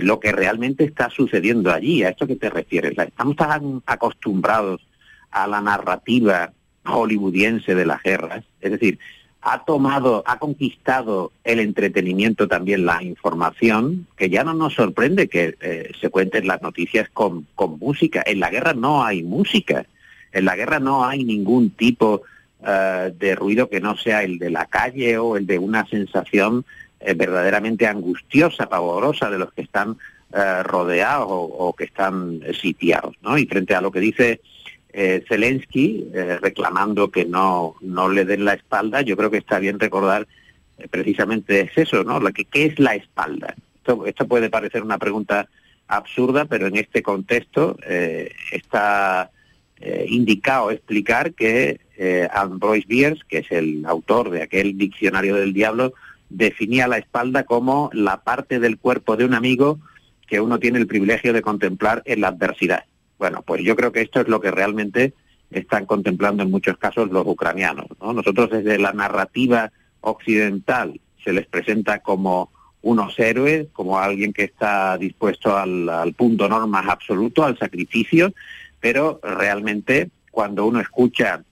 lo 0.00 0.20
que 0.20 0.32
realmente 0.32 0.84
está 0.84 1.10
sucediendo 1.10 1.72
allí. 1.72 2.04
¿A 2.04 2.10
esto 2.10 2.26
que 2.26 2.36
te 2.36 2.48
refieres? 2.48 2.96
Estamos 2.96 3.36
tan 3.36 3.82
acostumbrados 3.86 4.80
a 5.30 5.46
la 5.46 5.60
narrativa 5.60 6.52
hollywoodiense 6.84 7.74
de 7.74 7.84
las 7.84 8.02
guerras, 8.02 8.44
es 8.60 8.70
decir, 8.70 8.98
ha 9.40 9.64
tomado, 9.64 10.22
ha 10.26 10.38
conquistado 10.38 11.32
el 11.44 11.60
entretenimiento 11.60 12.48
también 12.48 12.84
la 12.84 13.02
información, 13.02 14.06
que 14.16 14.30
ya 14.30 14.42
no 14.44 14.52
nos 14.54 14.74
sorprende 14.74 15.28
que 15.28 15.56
eh, 15.60 15.92
se 16.00 16.10
cuenten 16.10 16.46
las 16.46 16.60
noticias 16.60 17.08
con, 17.12 17.46
con, 17.54 17.78
música. 17.78 18.22
En 18.26 18.40
la 18.40 18.50
guerra 18.50 18.74
no 18.74 19.04
hay 19.04 19.22
música, 19.22 19.86
en 20.32 20.44
la 20.44 20.56
guerra 20.56 20.80
no 20.80 21.04
hay 21.04 21.24
ningún 21.24 21.70
tipo 21.70 22.22
eh, 22.66 23.12
de 23.16 23.34
ruido 23.36 23.68
que 23.68 23.80
no 23.80 23.96
sea 23.96 24.24
el 24.24 24.38
de 24.38 24.50
la 24.50 24.66
calle 24.66 25.18
o 25.18 25.36
el 25.36 25.46
de 25.46 25.58
una 25.58 25.86
sensación 25.86 26.64
eh, 27.00 27.14
verdaderamente 27.14 27.86
angustiosa, 27.86 28.68
pavorosa 28.68 29.30
de 29.30 29.38
los 29.38 29.52
que 29.52 29.62
están 29.62 29.96
rodeados 30.64 31.26
o, 31.30 31.40
o, 31.40 31.72
que 31.72 31.84
están 31.84 32.42
sitiados. 32.60 33.14
¿no? 33.22 33.38
Y 33.38 33.46
frente 33.46 33.74
a 33.74 33.80
lo 33.80 33.90
que 33.90 34.00
dice 34.00 34.42
eh, 34.92 35.24
Zelensky 35.28 36.08
eh, 36.14 36.38
reclamando 36.40 37.10
que 37.10 37.26
no, 37.26 37.76
no 37.80 38.08
le 38.08 38.24
den 38.24 38.44
la 38.44 38.54
espalda, 38.54 39.02
yo 39.02 39.16
creo 39.16 39.30
que 39.30 39.36
está 39.36 39.58
bien 39.58 39.78
recordar 39.78 40.26
eh, 40.78 40.88
precisamente 40.88 41.60
es 41.60 41.76
eso, 41.76 42.04
¿no? 42.04 42.20
Que, 42.32 42.46
¿Qué 42.46 42.64
es 42.66 42.78
la 42.78 42.94
espalda? 42.94 43.54
Esto, 44.06 44.26
puede 44.26 44.50
parecer 44.50 44.82
una 44.82 44.98
pregunta 44.98 45.48
absurda, 45.86 46.46
pero 46.46 46.66
en 46.66 46.76
este 46.76 47.02
contexto 47.02 47.78
está 48.52 49.30
indicado 49.80 50.70
explicar 50.70 51.32
que 51.32 51.80
Ambroise 52.30 52.86
Bierce, 52.86 53.22
que 53.26 53.38
es 53.38 53.50
el 53.50 53.86
autor 53.86 54.28
de 54.28 54.42
aquel 54.42 54.76
diccionario 54.76 55.36
del 55.36 55.54
diablo, 55.54 55.94
definía 56.28 56.86
la 56.86 56.98
espalda 56.98 57.44
como 57.44 57.88
la 57.94 58.20
parte 58.20 58.60
del 58.60 58.76
cuerpo 58.76 59.16
de 59.16 59.24
un 59.24 59.32
amigo 59.32 59.78
que 60.26 60.42
uno 60.42 60.58
tiene 60.58 60.78
el 60.78 60.86
privilegio 60.86 61.32
de 61.32 61.40
contemplar 61.40 62.02
en 62.04 62.20
la 62.20 62.28
adversidad. 62.28 62.84
Bueno, 63.18 63.42
pues 63.42 63.62
yo 63.62 63.76
creo 63.76 63.92
que 63.92 64.02
esto 64.02 64.20
es 64.20 64.28
lo 64.28 64.40
que 64.40 64.50
realmente 64.50 65.12
están 65.50 65.86
contemplando 65.86 66.42
en 66.42 66.50
muchos 66.50 66.76
casos 66.78 67.10
los 67.10 67.26
ucranianos. 67.26 67.86
Nosotros 68.00 68.50
desde 68.50 68.78
la 68.78 68.92
narrativa 68.92 69.72
occidental 70.00 71.00
se 71.24 71.32
les 71.32 71.46
presenta 71.46 72.00
como 72.00 72.50
unos 72.82 73.18
héroes, 73.18 73.66
como 73.72 73.98
alguien 73.98 74.32
que 74.32 74.44
está 74.44 74.96
dispuesto 74.98 75.56
al, 75.56 76.14
punto 76.16 76.48
norma 76.48 76.80
absoluto, 76.80 77.44
al 77.44 77.58
sacrificio, 77.58 78.32
pero 78.80 79.20
realmente 79.22 80.10
cuando 80.30 80.66
uno 80.66 80.80
escucha 80.80 81.42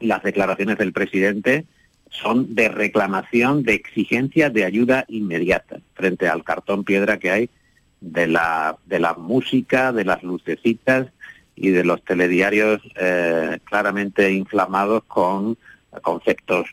las 0.00 0.22
declaraciones 0.22 0.78
del 0.78 0.92
presidente 0.92 1.66
son 2.10 2.54
de 2.54 2.68
reclamación, 2.68 3.62
de 3.62 3.74
exigencia 3.74 4.50
de 4.50 4.64
ayuda 4.64 5.04
inmediata 5.08 5.78
frente 5.94 6.28
al 6.28 6.42
cartón 6.42 6.82
piedra 6.82 7.18
que 7.18 7.30
hay 7.30 7.50
de 8.00 8.26
la, 8.26 8.76
de 8.86 8.98
la 8.98 9.14
música, 9.14 9.92
de 9.92 10.04
las 10.04 10.22
lucecitas 10.22 11.08
y 11.54 11.70
de 11.70 11.84
los 11.84 12.02
telediarios 12.04 12.80
eh, 12.96 13.58
claramente 13.64 14.32
inflamados 14.32 15.04
con 15.04 15.58
conceptos 16.02 16.68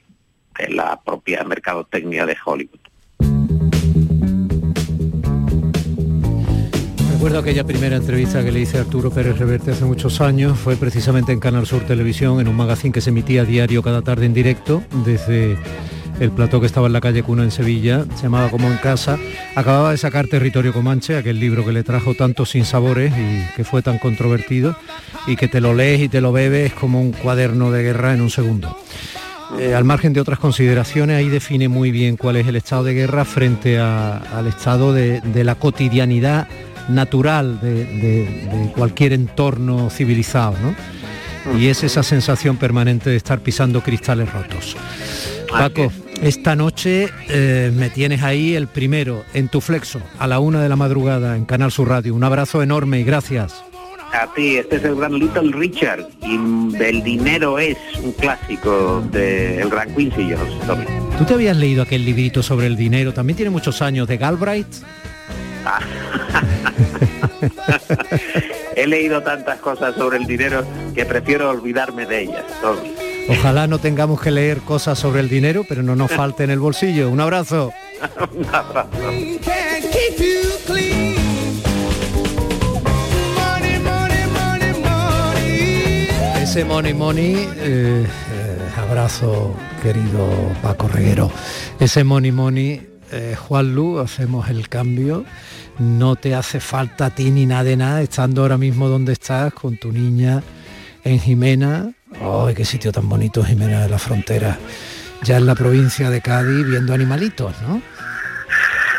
de 0.57 0.69
la 0.69 0.99
propia 1.01 1.43
mercadotecnia 1.43 2.25
de 2.25 2.37
Hollywood. 2.45 2.79
Recuerdo 7.17 7.39
aquella 7.39 7.63
primera 7.63 7.95
entrevista 7.95 8.43
que 8.43 8.51
le 8.51 8.59
hice 8.59 8.77
a 8.77 8.81
Arturo 8.81 9.09
Pérez 9.09 9.39
Reverte 9.39 9.71
hace 9.71 9.85
muchos 9.85 10.21
años, 10.21 10.57
fue 10.57 10.75
precisamente 10.75 11.31
en 11.31 11.39
Canal 11.39 11.65
Sur 11.65 11.81
Televisión, 11.83 12.39
en 12.39 12.47
un 12.47 12.55
magazine 12.55 12.93
que 12.93 13.01
se 13.01 13.09
emitía 13.09 13.41
a 13.41 13.45
diario 13.45 13.81
cada 13.81 14.03
tarde 14.03 14.27
en 14.27 14.33
directo 14.33 14.83
desde 15.03 15.57
el 16.19 16.31
plató 16.31 16.59
que 16.59 16.65
estaba 16.65 16.87
en 16.87 16.93
la 16.93 17.01
calle 17.01 17.23
Cuna 17.23 17.43
en 17.43 17.51
Sevilla, 17.51 18.05
se 18.15 18.23
llamaba 18.23 18.49
Como 18.49 18.67
en 18.67 18.77
Casa, 18.77 19.17
acababa 19.55 19.91
de 19.91 19.97
sacar 19.97 20.27
Territorio 20.27 20.73
Comanche, 20.73 21.15
aquel 21.15 21.39
libro 21.39 21.63
que 21.63 21.71
le 21.71 21.83
trajo 21.83 22.15
tantos 22.15 22.51
sinsabores 22.51 23.13
y 23.13 23.55
que 23.55 23.63
fue 23.63 23.81
tan 23.81 23.99
controvertido 23.99 24.75
y 25.27 25.35
que 25.35 25.47
te 25.47 25.61
lo 25.61 25.73
lees 25.73 26.01
y 26.01 26.09
te 26.09 26.21
lo 26.21 26.31
bebes 26.31 26.73
como 26.73 27.01
un 27.01 27.11
cuaderno 27.11 27.71
de 27.71 27.83
guerra 27.83 28.13
en 28.13 28.21
un 28.21 28.29
segundo. 28.29 28.75
Eh, 29.59 29.73
al 29.73 29.85
margen 29.85 30.11
de 30.13 30.19
otras 30.19 30.39
consideraciones, 30.39 31.17
ahí 31.17 31.29
define 31.29 31.69
muy 31.69 31.91
bien 31.91 32.17
cuál 32.17 32.35
es 32.35 32.47
el 32.47 32.55
estado 32.55 32.83
de 32.83 32.93
guerra 32.93 33.23
frente 33.23 33.79
al 33.79 34.47
estado 34.47 34.93
de, 34.93 35.21
la 35.43 35.55
cotidianidad 35.55 36.47
natural 36.89 37.59
de, 37.61 38.71
cualquier 38.75 39.13
entorno 39.13 39.89
civilizado, 39.89 40.57
Y 41.57 41.67
es 41.67 41.83
esa 41.83 42.03
sensación 42.03 42.57
permanente 42.57 43.09
de 43.09 43.15
estar 43.15 43.39
pisando 43.39 43.81
cristales 43.81 44.31
rotos. 44.33 44.75
Paco, 45.49 45.91
esta 46.21 46.55
noche 46.55 47.09
eh, 47.29 47.71
me 47.73 47.89
tienes 47.89 48.23
ahí 48.23 48.55
el 48.55 48.67
primero, 48.67 49.23
en 49.33 49.49
tu 49.49 49.61
flexo, 49.61 50.01
a 50.19 50.27
la 50.27 50.39
una 50.39 50.61
de 50.61 50.69
la 50.69 50.75
madrugada 50.75 51.35
en 51.35 51.45
Canal 51.45 51.71
Sur 51.71 51.89
Radio. 51.89 52.15
Un 52.15 52.23
abrazo 52.23 52.61
enorme 52.63 52.99
y 52.99 53.03
gracias. 53.03 53.63
A 54.13 54.33
ti, 54.33 54.57
este 54.57 54.77
es 54.77 54.83
el 54.85 54.95
gran 54.95 55.13
Little 55.13 55.51
Richard 55.51 56.07
y 56.21 56.35
El 56.81 57.03
dinero 57.03 57.59
es 57.59 57.77
un 58.01 58.13
clásico 58.13 59.03
del 59.11 59.69
gran 59.69 59.93
Quincy 59.93 60.33
Jones. 60.33 60.87
¿Tú 61.17 61.25
te 61.25 61.33
habías 61.33 61.57
leído 61.57 61.83
aquel 61.83 62.05
librito 62.05 62.41
sobre 62.41 62.67
el 62.67 62.77
dinero? 62.77 63.13
También 63.13 63.35
tiene 63.35 63.49
muchos 63.49 63.81
años, 63.81 64.07
de 64.07 64.17
Galbraith. 64.17 64.83
Ah. 65.65 65.79
He 68.75 68.87
leído 68.87 69.21
tantas 69.23 69.59
cosas 69.59 69.95
sobre 69.95 70.17
el 70.17 70.25
dinero 70.25 70.65
que 70.95 71.05
prefiero 71.05 71.49
olvidarme 71.49 72.05
de 72.05 72.21
ellas. 72.21 72.45
Ojalá 73.29 73.67
no 73.67 73.79
tengamos 73.79 74.21
que 74.21 74.31
leer 74.31 74.59
cosas 74.61 74.97
sobre 74.97 75.19
el 75.19 75.29
dinero, 75.29 75.65
pero 75.67 75.83
no 75.83 75.95
nos 75.95 76.11
falte 76.11 76.43
en 76.43 76.51
el 76.51 76.59
bolsillo. 76.59 77.09
Un 77.09 77.19
abrazo. 77.19 77.73
Un 78.33 78.45
abrazo. 78.45 78.89
Ese 86.41 86.63
money 86.63 86.93
money, 86.93 87.35
eh, 87.57 88.05
eh, 88.07 88.07
abrazo 88.77 89.53
querido 89.83 90.27
Paco 90.61 90.87
Reguero. 90.87 91.29
Ese 91.79 92.03
money 92.03 92.31
money, 92.31 92.81
eh, 93.11 93.35
Juan 93.37 93.75
Lu, 93.75 93.99
hacemos 93.99 94.49
el 94.49 94.69
cambio. 94.69 95.25
No 95.77 96.15
te 96.15 96.33
hace 96.33 96.59
falta 96.59 97.07
a 97.07 97.09
ti 97.11 97.29
ni 97.31 97.45
nada 97.45 97.63
de 97.63 97.77
nada, 97.77 98.01
estando 98.01 98.41
ahora 98.41 98.57
mismo 98.57 98.87
donde 98.87 99.13
estás 99.13 99.53
con 99.53 99.77
tu 99.77 99.91
niña 99.91 100.41
en 101.03 101.19
Jimena, 101.19 101.91
¡Ay, 102.19 102.55
qué 102.55 102.65
sitio 102.65 102.91
tan 102.91 103.07
bonito, 103.07 103.43
Jimena 103.43 103.81
de 103.81 103.89
la 103.89 103.99
Frontera! 103.99 104.57
Ya 105.23 105.37
en 105.37 105.45
la 105.45 105.55
provincia 105.55 106.09
de 106.09 106.21
Cádiz 106.21 106.65
viendo 106.65 106.93
animalitos, 106.93 107.59
¿no? 107.61 107.81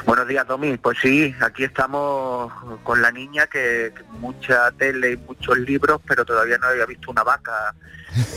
Buenos 0.07 0.27
días, 0.27 0.47
Domi. 0.47 0.77
Pues 0.79 0.99
sí, 1.03 1.35
aquí 1.41 1.65
estamos 1.65 2.53
con 2.83 3.03
la 3.03 3.11
niña 3.11 3.47
que, 3.47 3.93
mucha 4.21 4.71
tele 4.73 5.13
y 5.13 5.17
muchos 5.17 5.59
libros, 5.59 6.01
pero 6.07 6.25
todavía 6.25 6.59
no 6.59 6.69
había 6.69 6.87
visto 6.87 7.11
una 7.11 7.23
vaca 7.23 7.75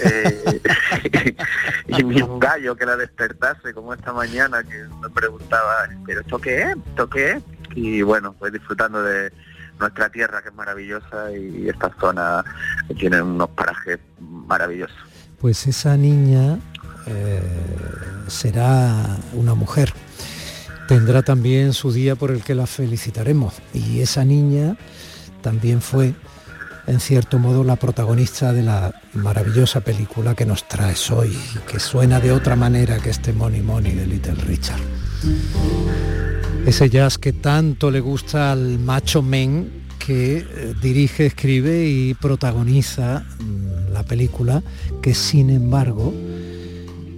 eh, 0.03 0.61
y 1.87 2.03
ni 2.03 2.21
un 2.21 2.39
gallo 2.39 2.75
que 2.75 2.85
la 2.85 2.97
despertase, 2.97 3.73
como 3.73 3.93
esta 3.93 4.11
mañana 4.11 4.63
que 4.63 4.83
me 5.01 5.09
preguntaba, 5.09 5.87
¿pero 6.05 6.21
esto 6.21 6.39
qué 6.39 6.61
es? 6.61 6.75
¿Esto 6.89 7.09
qué 7.09 7.31
es? 7.31 7.43
Y 7.73 8.01
bueno, 8.01 8.35
pues 8.37 8.51
disfrutando 8.51 9.01
de, 9.01 9.31
nuestra 9.81 10.09
tierra 10.09 10.41
que 10.41 10.49
es 10.49 10.55
maravillosa 10.55 11.31
y 11.31 11.67
esta 11.67 11.91
zona 11.99 12.45
tiene 12.97 13.21
unos 13.21 13.49
parajes 13.49 13.99
maravillosos. 14.19 14.95
Pues 15.39 15.67
esa 15.67 15.97
niña 15.97 16.59
eh, 17.07 17.41
será 18.27 19.17
una 19.33 19.55
mujer. 19.55 19.91
Tendrá 20.87 21.23
también 21.23 21.73
su 21.73 21.91
día 21.91 22.15
por 22.15 22.31
el 22.31 22.43
que 22.43 22.55
la 22.55 22.67
felicitaremos. 22.67 23.55
Y 23.73 24.01
esa 24.01 24.23
niña 24.23 24.75
también 25.41 25.81
fue, 25.81 26.13
en 26.85 26.99
cierto 26.99 27.39
modo, 27.39 27.63
la 27.63 27.75
protagonista 27.75 28.53
de 28.53 28.63
la 28.63 28.93
maravillosa 29.13 29.81
película 29.81 30.35
que 30.35 30.45
nos 30.45 30.67
traes 30.67 31.09
hoy, 31.09 31.37
que 31.67 31.79
suena 31.79 32.19
de 32.19 32.31
otra 32.31 32.55
manera 32.55 32.99
que 32.99 33.09
este 33.09 33.33
Money 33.33 33.61
Money 33.61 33.95
de 33.95 34.05
Little 34.05 34.35
Richard. 34.35 34.81
Ese 36.65 36.89
jazz 36.89 37.17
que 37.17 37.33
tanto 37.33 37.89
le 37.89 37.99
gusta 37.99 38.51
al 38.51 38.77
macho 38.79 39.21
men 39.21 39.81
que 39.97 40.37
eh, 40.37 40.73
dirige, 40.81 41.25
escribe 41.25 41.87
y 41.87 42.13
protagoniza 42.13 43.25
mm, 43.39 43.93
la 43.93 44.03
película, 44.03 44.63
que 45.01 45.13
sin 45.13 45.49
embargo 45.49 46.13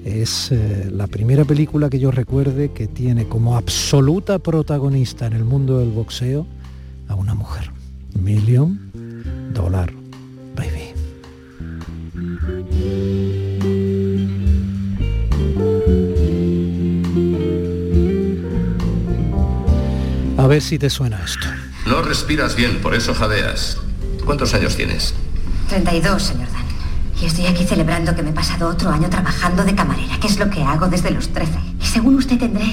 es 0.05 0.51
eh, 0.51 0.89
la 0.91 1.07
primera 1.07 1.45
película 1.45 1.89
que 1.89 1.99
yo 1.99 2.11
recuerde 2.11 2.71
que 2.71 2.87
tiene 2.87 3.27
como 3.27 3.55
absoluta 3.55 4.39
protagonista 4.39 5.27
en 5.27 5.33
el 5.33 5.43
mundo 5.43 5.79
del 5.79 5.89
boxeo 5.89 6.45
a 7.07 7.15
una 7.15 7.33
mujer. 7.33 7.71
Million 8.21 8.91
Dollar 9.53 9.91
Baby. 10.55 10.93
A 20.43 20.47
ver 20.47 20.61
si 20.61 20.77
te 20.77 20.89
suena 20.89 21.23
esto. 21.23 21.47
No 21.85 22.01
respiras 22.01 22.57
bien, 22.57 22.81
por 22.81 22.95
eso 22.95 23.13
jadeas. 23.15 23.77
¿Cuántos 24.25 24.53
años 24.53 24.75
tienes? 24.75 25.13
32, 25.69 26.21
señor 26.21 26.51
Dan. 26.51 26.65
Y 27.21 27.27
estoy 27.27 27.45
aquí 27.45 27.63
celebrando 27.63 28.13
que 28.13 28.23
me 28.23 28.31
he 28.31 28.33
pasado 28.33 28.67
otro 28.67 28.89
año 28.89 29.09
trabajando 29.09 29.63
de 29.63 29.73
camarera, 29.73 30.19
que 30.19 30.27
es 30.27 30.37
lo 30.37 30.49
que 30.49 30.61
hago 30.61 30.89
desde 30.89 31.11
los 31.11 31.29
13. 31.29 31.49
Y 31.79 31.85
según 31.85 32.15
usted 32.15 32.37
tendré 32.37 32.65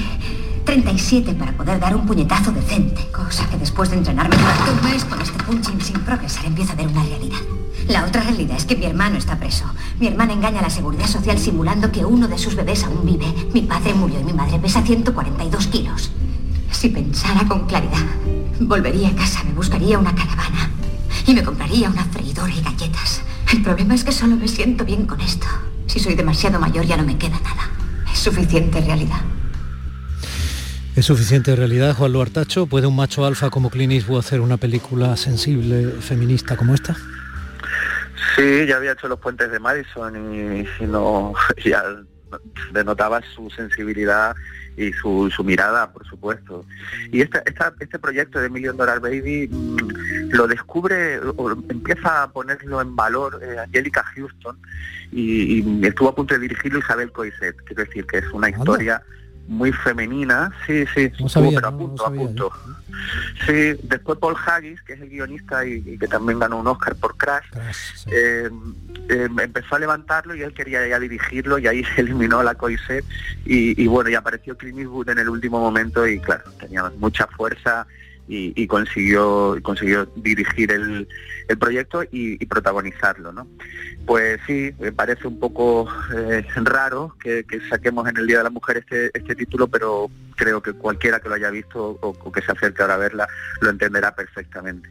37 0.65 1.33
para 1.35 1.53
poder 1.53 1.79
dar 1.79 1.95
un 1.95 2.07
puñetazo 2.07 2.51
decente. 2.51 3.07
Cosa 3.13 3.49
que 3.49 3.57
después 3.57 3.89
de 3.91 3.99
entrenarme 3.99 4.35
durante 4.35 4.71
un 4.73 4.91
mes 4.91 5.05
con 5.05 5.21
este 5.21 5.41
punching 5.45 5.81
sin 5.81 6.01
progresar 6.01 6.47
empiezo 6.47 6.73
a 6.73 6.75
ver 6.75 6.89
una 6.89 7.05
realidad. 7.05 7.39
La 7.87 8.05
otra 8.05 8.23
realidad 8.23 8.57
es 8.57 8.65
que 8.65 8.75
mi 8.75 8.87
hermano 8.87 9.17
está 9.17 9.39
preso. 9.39 9.67
Mi 10.01 10.09
hermana 10.09 10.33
engaña 10.33 10.59
a 10.59 10.63
la 10.63 10.71
seguridad 10.71 11.07
social 11.07 11.39
simulando 11.39 11.93
que 11.93 12.05
uno 12.05 12.27
de 12.27 12.37
sus 12.37 12.57
bebés 12.57 12.83
aún 12.83 13.07
vive. 13.07 13.33
Mi 13.55 13.63
padre 13.63 13.95
murió 13.95 14.19
y 14.19 14.25
mi 14.25 14.33
madre 14.33 14.59
pesa 14.59 14.83
142 14.83 15.69
kilos. 15.69 16.11
Si 16.71 16.89
pensara 16.89 17.47
con 17.47 17.67
claridad, 17.67 18.07
volvería 18.61 19.09
a 19.09 19.15
casa, 19.15 19.45
me 19.45 19.53
buscaría 19.53 19.99
una 19.99 20.15
caravana 20.15 20.71
y 21.27 21.35
me 21.35 21.43
compraría 21.43 21.91
una 21.91 22.05
freidora 22.05 22.53
y 22.53 22.63
galletas. 22.63 23.23
El 23.53 23.63
problema 23.63 23.95
es 23.95 24.05
que 24.05 24.13
solo 24.13 24.37
me 24.37 24.49
siento 24.49 24.85
bien 24.85 25.07
con 25.07 25.21
esto. 25.21 25.47
Si 25.87 25.99
soy 25.99 26.15
demasiado 26.15 26.61
mayor 26.61 26.85
ya 26.87 26.97
no 26.97 27.05
me 27.05 27.19
queda 27.19 27.39
nada. 27.41 27.69
Es 28.11 28.21
suficiente 28.21 28.81
realidad. 28.81 29.21
¿Es 30.97 31.07
suficiente 31.07 31.55
realidad, 31.57 31.95
Juan 31.95 32.13
Luartacho? 32.13 32.67
¿Puede 32.67 32.87
un 32.87 32.97
macho 32.97 33.25
alfa 33.25 33.51
como 33.51 33.71
Clint 33.71 33.93
Eastwood 33.93 34.19
hacer 34.19 34.41
una 34.41 34.57
película 34.57 35.17
sensible, 35.17 35.93
feminista 36.01 36.57
como 36.57 36.75
esta? 36.75 36.97
Sí, 38.37 38.67
ya 38.67 38.77
había 38.77 38.93
hecho 38.93 39.09
Los 39.09 39.19
Puentes 39.19 39.51
de 39.51 39.59
Madison 39.59 40.15
y, 40.35 40.67
y 40.83 40.87
no, 40.87 41.35
ya 41.65 41.83
denotaba 42.73 43.21
su 43.35 43.51
sensibilidad 43.51 44.35
y 44.77 44.93
su, 44.93 45.31
su 45.35 45.45
mirada, 45.45 45.93
por 45.93 46.07
supuesto. 46.07 46.65
Y 47.13 47.21
esta, 47.21 47.43
este 47.81 47.99
proyecto 47.99 48.41
de 48.41 48.49
Million 48.49 48.77
Dollar 48.77 49.01
Baby 49.01 49.49
mm, 49.49 50.31
lo 50.33 50.47
descubre, 50.47 51.19
o 51.37 51.51
empieza 51.69 52.23
a 52.23 52.31
ponerlo 52.31 52.81
en 52.81 52.97
valor 52.97 53.41
eh, 53.43 53.59
Angélica 53.59 54.03
Houston 54.15 54.59
y, 55.13 55.85
estuvo 55.87 56.09
a 56.09 56.15
punto 56.15 56.35
de 56.35 56.41
dirigirlo 56.41 56.79
Isabel 56.79 57.13
Coiset, 57.13 57.57
quiero 57.65 57.85
decir 57.85 58.07
que 58.07 58.19
es 58.19 58.31
una 58.33 58.49
historia 58.49 59.03
muy 59.51 59.73
femenina, 59.73 60.53
sí, 60.65 60.85
sí, 60.95 61.11
pero 61.35 61.69
a 61.69 61.77
punto, 61.77 62.07
a 62.07 62.13
punto. 62.13 62.53
Sí, 63.45 63.75
después 63.83 64.17
Paul 64.19 64.37
Haggis, 64.47 64.81
que 64.83 64.93
es 64.93 65.01
el 65.01 65.09
guionista 65.09 65.67
y, 65.67 65.99
que 65.99 66.07
también 66.07 66.39
ganó 66.39 66.61
un 66.61 66.69
Oscar 66.69 66.95
por 66.95 67.17
Crash, 67.17 67.47
eh, 68.07 68.49
eh, 69.09 69.29
empezó 69.43 69.75
a 69.75 69.81
levantarlo 69.81 70.37
y 70.37 70.43
él 70.43 70.55
quería 70.55 70.87
ya 70.87 71.01
dirigirlo 71.01 71.59
y 71.59 71.67
ahí 71.67 71.85
se 71.97 72.03
eliminó 72.03 72.45
la 72.45 72.55
Coiset 72.55 73.05
y, 73.45 73.83
y, 73.83 73.87
bueno, 73.89 74.09
y 74.09 74.15
apareció 74.15 74.57
Clint 74.57 74.79
Eastwood 74.79 75.09
en 75.09 75.19
el 75.19 75.29
último 75.29 75.59
momento 75.59 76.07
y 76.07 76.21
claro, 76.21 76.45
tenía 76.61 76.89
mucha 76.99 77.27
fuerza 77.27 77.89
y, 78.33 78.67
consiguió 78.69 79.57
consiguió 79.63 80.07
dirigir 80.15 80.71
el, 80.71 81.09
proyecto 81.59 82.05
y, 82.13 82.45
protagonizarlo, 82.47 83.33
¿no? 83.33 83.49
Pues 84.07 84.41
sí, 84.47 84.73
me 84.79 84.93
parece 84.93 85.27
un 85.27 85.39
poco 85.41 85.89
eh, 86.17 86.45
raro 86.57 87.17
que, 87.21 87.45
saquemos 87.69 88.09
en 88.09 88.17
el 88.17 88.27
Día 88.27 88.39
de 88.39 88.45
la 88.45 88.51
Mujer 88.51 88.79
este, 88.79 89.11
este 89.13 89.35
título, 89.35 89.67
pero 89.67 90.11
creo 90.37 90.63
que 90.63 90.73
cualquiera 90.73 91.19
que 91.19 91.29
lo 91.29 91.35
haya 91.35 91.51
visto 91.51 91.99
o, 92.01 92.33
que 92.33 92.41
se 92.41 92.53
acerque 92.53 92.83
ahora 92.83 92.95
a 92.95 92.99
verla 92.99 93.29
lo 93.61 93.71
entenderá 93.71 94.15
perfectamente. 94.15 94.89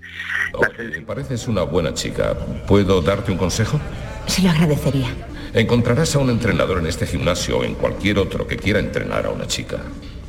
Me 0.77 1.01
pareces 1.01 1.47
una 1.47 1.63
buena 1.63 1.93
chica. 1.93 2.35
¿Puedo 2.67 3.01
darte 3.01 3.31
un 3.31 3.37
consejo? 3.37 3.79
Se 4.27 4.41
lo 4.41 4.49
agradecería. 4.49 5.07
Encontrarás 5.53 6.15
a 6.15 6.19
un 6.19 6.29
entrenador 6.29 6.79
en 6.79 6.87
este 6.87 7.07
gimnasio 7.07 7.59
o 7.59 7.63
en 7.63 7.75
cualquier 7.75 8.19
otro 8.19 8.45
que 8.45 8.57
quiera 8.57 8.79
entrenar 8.79 9.25
a 9.25 9.29
una 9.29 9.47
chica. 9.47 9.77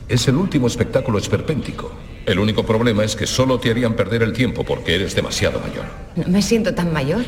Es 0.09 0.27
el 0.29 0.37
último 0.37 0.69
espectáculo 0.69 1.19
esperpéntico. 1.19 1.93
El 2.27 2.39
único 2.39 2.65
problema 2.65 3.05
es 3.05 3.17
que 3.17 3.27
solo 3.27 3.59
te 3.59 3.71
harían 3.71 3.95
perder 3.95 4.23
el 4.23 4.33
tiempo 4.33 4.65
porque 4.65 4.95
eres 4.95 5.15
demasiado 5.15 5.61
mayor. 5.61 5.85
No 6.17 6.29
me 6.29 6.43
siento 6.43 6.75
tan 6.75 6.93
mayor. 6.93 7.25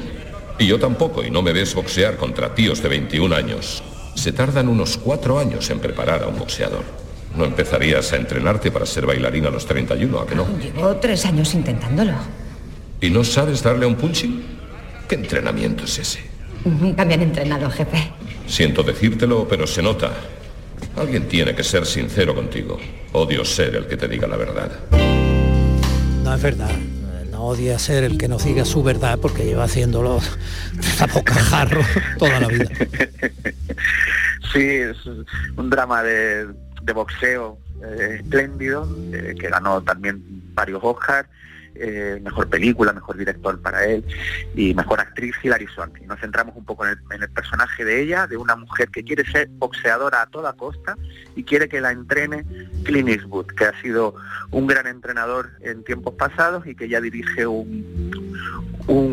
Y 0.59 0.67
yo 0.67 0.79
tampoco, 0.79 1.25
y 1.25 1.31
no 1.31 1.43
me 1.43 1.53
ves 1.53 1.75
boxear 1.75 2.17
contra 2.17 2.55
tíos 2.55 2.83
de 2.83 2.89
21 2.89 3.35
años. 3.35 3.83
Se 4.15 4.33
tardan 4.33 4.69
unos 4.69 4.99
cuatro 4.99 5.39
años 5.39 5.69
en 5.71 5.81
preparar 5.81 6.23
a 6.23 6.29
un 6.29 6.39
boxeador. 6.39 6.85
No 7.37 7.45
empezarías 7.47 8.13
a 8.13 8.17
entrenarte 8.17 8.71
para 8.71 8.85
ser 8.85 9.07
bailarina 9.07 9.49
a 9.49 9.51
los 9.51 9.67
31, 9.67 10.21
¿a 10.21 10.27
que 10.27 10.35
no? 10.35 10.47
Llevo 10.59 10.97
tres 10.97 11.25
años 11.25 11.55
intentándolo. 11.55 12.13
¿Y 13.01 13.09
no 13.11 13.25
sabes 13.25 13.63
darle 13.63 13.87
un 13.87 13.97
punching? 13.97 14.43
¿Qué 15.09 15.15
entrenamiento 15.15 15.85
es 15.85 15.99
ese? 15.99 16.21
Nunca 16.65 17.05
me 17.05 17.15
han 17.15 17.23
entrenado, 17.23 17.71
jefe. 17.71 18.13
Siento 18.47 18.83
decírtelo, 18.83 19.49
pero 19.49 19.67
se 19.67 19.83
nota. 19.83 20.13
Alguien 20.97 21.27
tiene 21.29 21.55
que 21.55 21.65
ser 21.65 21.87
sincero 21.87 22.35
contigo. 22.35 22.79
Odio 23.13 23.45
ser 23.45 23.75
el 23.77 23.87
que 23.87 23.97
te 23.97 24.09
diga 24.09 24.27
la 24.27 24.37
verdad. 24.37 24.71
No 26.23 26.35
es 26.35 26.43
verdad. 26.43 26.71
No 27.31 27.47
odia 27.47 27.79
ser 27.79 28.05
el 28.05 28.19
que 28.19 28.29
nos 28.29 28.45
diga 28.45 28.65
su 28.65 28.83
verdad 28.83 29.19
porque 29.21 29.45
lleva 29.45 29.65
haciéndolo 29.65 30.21
a 31.01 31.07
bocajarro 31.07 31.81
toda 32.19 32.41
la 32.41 32.49
vida. 32.49 32.71
Sí, 34.53 34.61
es 34.61 34.99
un 35.57 35.71
drama 35.71 36.03
de, 36.03 36.47
boxeo 36.95 37.57
eh, 37.83 38.19
espléndido, 38.21 38.87
eh, 39.11 39.35
que 39.41 39.49
ganó 39.49 39.81
también 39.81 40.23
varios 40.53 40.81
Oscars 40.85 41.27
eh, 41.75 42.21
mejor 42.23 42.49
película, 42.49 42.93
mejor 42.93 43.17
director 43.17 43.61
para 43.61 43.85
él 43.87 44.05
y 44.55 44.75
mejor 44.75 45.01
actriz 45.01 45.35
Hilary 45.43 45.67
Swank. 45.69 45.99
Y 46.03 46.07
nos 46.07 46.21
centramos 46.21 46.55
un 46.57 46.65
poco 46.65 46.87
en 46.87 46.99
el, 47.11 47.31
personaje 47.31 47.85
de 47.85 48.03
ella, 48.03 48.27
de 48.27 48.37
una 48.37 48.57
mujer 48.57 48.89
que 48.91 49.03
quiere 49.03 49.25
ser 49.25 49.49
boxeadora 49.49 50.23
a 50.23 50.27
toda 50.27 50.53
costa 50.53 50.97
y 51.35 51.45
quiere 51.45 51.69
que 51.69 51.81
la 51.81 51.91
entrene 51.91 52.45
Clint 52.85 53.09
Eastwood, 53.09 53.47
que 53.47 53.65
ha 53.65 53.81
sido 53.81 54.15
un 54.51 54.67
gran 54.67 54.87
entrenador 54.87 55.51
en 55.61 55.83
tiempos 55.85 56.15
pasados 56.15 56.67
y 56.67 56.75
que 56.75 56.89
ya 56.89 57.01
dirige 57.01 57.47
un, 57.47 58.13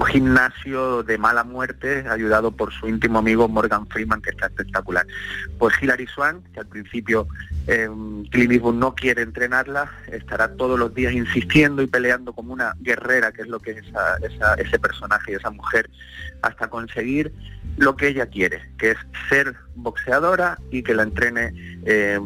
gimnasio 0.10 1.04
de 1.04 1.18
mala 1.18 1.44
muerte 1.44 2.06
ayudado 2.10 2.52
por 2.52 2.74
su 2.74 2.88
íntimo 2.88 3.20
amigo 3.20 3.48
Morgan 3.48 3.88
Freeman, 3.88 4.22
que 4.22 4.32
está 4.32 4.48
espectacular. 4.48 5.06
Pues 5.58 5.76
Hilary 5.82 6.08
Swank, 6.08 6.44
que 6.54 6.60
al 6.60 6.66
principio 6.66 7.28
eh, 7.68 7.88
Clint 8.32 8.52
Eastwood 8.52 8.76
no 8.76 8.96
quiere 8.96 9.22
entrenarla, 9.22 9.92
estará 10.12 10.56
todos 10.56 10.80
los 10.80 10.94
días 10.94 11.14
insistiendo 11.14 11.82
y 11.82 11.88
peleando 11.88 12.34
una 12.52 12.74
guerrera, 12.80 13.32
que 13.32 13.44
es 13.44 13.48
lo 13.48 13.60
que 13.60 13.72
es 13.72 13.84
ese 14.58 14.80
personaje 14.80 15.32
y 15.32 15.36
esa 15.36 15.52
mujer, 15.52 15.90
hasta 16.42 16.70
conseguir 16.70 17.34
lo 17.78 17.96
que 17.96 18.08
ella 18.08 18.26
quiere, 18.26 18.62
que 18.78 18.92
es 18.92 18.98
ser 19.30 19.56
boxeadora 19.76 20.58
y 20.72 20.84
que 20.84 20.94
la 20.94 21.04
entrene 21.04 21.54
eh, 21.86 22.20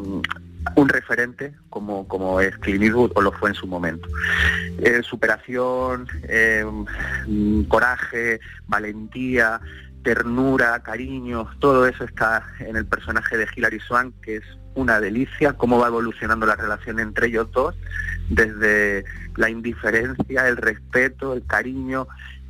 un 0.75 0.89
referente 0.89 1.53
como, 1.69 2.07
como 2.07 2.39
es 2.39 2.57
Clint 2.59 2.83
Eastwood 2.83 3.11
o 3.15 3.21
lo 3.21 3.31
fue 3.33 3.49
en 3.49 3.55
su 3.55 3.67
momento. 3.67 4.07
Eh, 4.79 5.01
superación, 5.03 6.07
eh, 6.23 6.65
coraje, 7.67 8.39
valentía, 8.67 9.59
ternura, 10.03 10.79
cariño, 10.83 11.49
todo 11.59 11.87
eso 11.87 12.03
está 12.03 12.45
en 12.59 12.75
el 12.75 12.85
personaje 12.85 13.37
de 13.37 13.47
Hilary 13.55 13.79
Swank, 13.79 14.13
que 14.21 14.37
es 14.37 14.43
una 14.75 14.99
delicia, 14.99 15.53
cómo 15.53 15.79
va 15.79 15.87
evolucionando 15.87 16.45
la 16.45 16.55
relación 16.55 16.99
entre 16.99 17.27
ellos 17.27 17.51
dos, 17.51 17.75
desde 18.29 19.05
la 19.35 19.49
indiferencia, 19.49 20.47
el 20.47 20.57
respeto, 20.57 21.33
el 21.33 21.45
cariño 21.45 22.07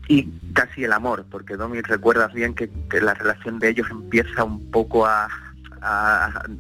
y 0.08 0.30
casi 0.54 0.84
el 0.84 0.94
amor, 0.94 1.26
porque 1.30 1.56
Domi 1.56 1.82
recuerdas 1.82 2.34
bien 2.34 2.54
que, 2.56 2.70
la 3.02 3.14
relación 3.14 3.60
de 3.60 3.70
ellos 3.70 3.88
empieza 3.90 4.44
un 4.44 4.70
poco 4.72 5.06
a, 5.06 5.28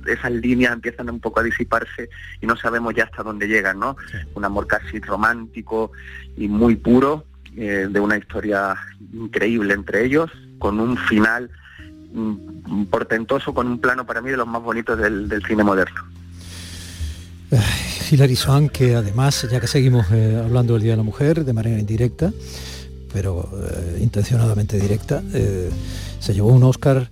esas 0.05 0.31
líneas 0.33 0.73
empiezan 0.73 1.09
un 1.09 1.21
poco 1.21 1.39
a 1.39 1.43
disiparse 1.43 2.09
y 2.41 2.45
no 2.45 2.57
sabemos 2.57 2.93
ya 2.93 3.05
hasta 3.05 3.23
dónde 3.23 3.47
llegan, 3.47 3.79
¿no? 3.79 3.95
Un 4.33 4.43
amor 4.43 4.67
casi 4.67 4.99
romántico 4.99 5.93
y 6.35 6.49
muy 6.49 6.75
puro, 6.75 7.25
eh, 7.57 7.87
de 7.89 7.99
una 7.99 8.17
historia 8.17 8.75
increíble 9.13 9.73
entre 9.73 10.05
ellos, 10.05 10.31
con 10.59 10.79
un 10.79 10.97
final 10.97 11.49
mm, 12.13 12.85
portentoso, 12.85 13.53
con 13.53 13.67
un 13.67 13.79
plano 13.79 14.05
para 14.05 14.21
mí 14.21 14.31
de 14.31 14.37
los 14.37 14.47
más 14.47 14.61
bonitos 14.61 14.97
del, 14.97 15.43
cine 15.47 15.63
moderno. 15.63 16.01
Hilary 18.09 18.35
Swank, 18.35 18.71
que 18.71 18.95
además, 18.95 19.47
ya 19.49 19.59
que 19.59 19.67
seguimos 19.67 20.07
eh, 20.11 20.41
hablando 20.43 20.73
del 20.73 20.83
Día 20.83 20.93
de 20.93 20.97
la 20.97 21.03
Mujer 21.03 21.45
de 21.45 21.53
manera 21.53 21.79
indirecta, 21.79 22.31
pero 23.11 23.49
eh, 23.53 23.99
intencionadamente 24.01 24.79
directa, 24.79 25.21
se 26.19 26.33
llevó 26.33 26.49
un 26.49 26.63
Oscar 26.63 27.09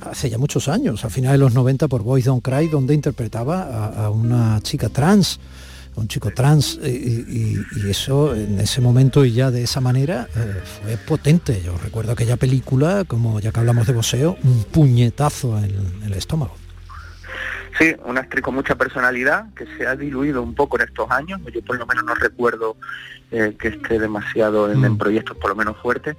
hace 0.00 0.30
ya 0.30 0.38
muchos 0.38 0.68
años, 0.68 1.04
a 1.04 1.10
finales 1.10 1.38
de 1.38 1.44
los 1.44 1.54
90 1.54 1.88
por 1.88 2.02
Boys 2.02 2.24
Don't 2.24 2.42
Cry, 2.42 2.68
donde 2.68 2.94
interpretaba 2.94 3.86
a, 3.86 4.10
una 4.10 4.60
chica 4.62 4.88
trans, 4.88 5.38
un 6.00 6.08
chico 6.08 6.30
trans, 6.30 6.78
y, 6.84 7.60
eso 7.88 8.34
en 8.34 8.60
ese 8.60 8.80
momento 8.80 9.24
y 9.24 9.32
ya 9.32 9.50
de 9.50 9.62
esa 9.62 9.80
manera 9.80 10.28
eh, 10.36 10.60
fue 10.64 10.96
potente. 10.96 11.60
Yo 11.64 11.76
recuerdo 11.78 12.12
aquella 12.12 12.36
película, 12.36 13.04
como 13.04 13.40
ya 13.40 13.52
que 13.52 13.60
hablamos 13.60 13.86
de 13.86 13.92
boxeo, 13.92 14.36
un 14.42 14.64
puñetazo 14.64 15.58
en 15.58 16.02
el 16.04 16.12
estómago. 16.14 16.54
Sí, 17.80 17.96
una 18.04 18.20
actriz 18.20 18.44
con 18.44 18.54
mucha 18.54 18.74
personalidad 18.74 19.46
que 19.54 19.64
se 19.78 19.86
ha 19.86 19.96
diluido 19.96 20.42
un 20.42 20.54
poco 20.54 20.78
en 20.78 20.86
estos 20.86 21.10
años. 21.10 21.40
Yo 21.50 21.62
por 21.62 21.78
lo 21.78 21.86
menos 21.86 22.04
no 22.04 22.14
recuerdo 22.14 22.76
eh, 23.30 23.56
que 23.58 23.68
esté 23.68 23.98
demasiado 23.98 24.70
en, 24.70 24.80
mm. 24.80 24.98
proyectos 24.98 25.34
por 25.38 25.48
lo 25.48 25.56
menos 25.56 25.78
fuertes, 25.78 26.14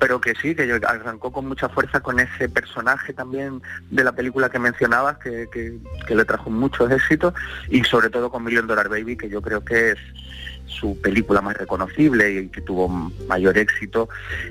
pero 0.00 0.22
que 0.22 0.34
sí, 0.40 0.54
que 0.54 0.80
arrancó 0.86 1.30
con 1.30 1.46
mucha 1.46 1.68
fuerza 1.68 2.00
con 2.00 2.18
ese 2.18 2.48
personaje 2.48 3.12
también 3.12 3.60
de 3.90 4.04
la 4.04 4.12
película 4.12 4.48
que 4.48 4.58
mencionabas, 4.58 5.18
que, 5.18 5.48
que, 5.52 6.14
le 6.14 6.24
trajo 6.24 6.48
muchos 6.48 6.90
éxitos, 6.90 7.34
y 7.68 7.84
sobre 7.84 8.08
todo 8.08 8.30
con 8.30 8.42
Million 8.42 8.66
Dollar 8.66 8.88
Baby, 8.88 9.18
que 9.18 9.28
yo 9.28 9.42
creo 9.42 9.62
que 9.62 9.90
es 9.90 9.98
su 10.66 10.98
película 11.02 11.42
más 11.42 11.56
reconocible 11.56 12.32
y 12.32 12.48
que 12.48 12.62
tuvo 12.62 12.88
mayor 13.28 13.58
éxito 13.58 14.08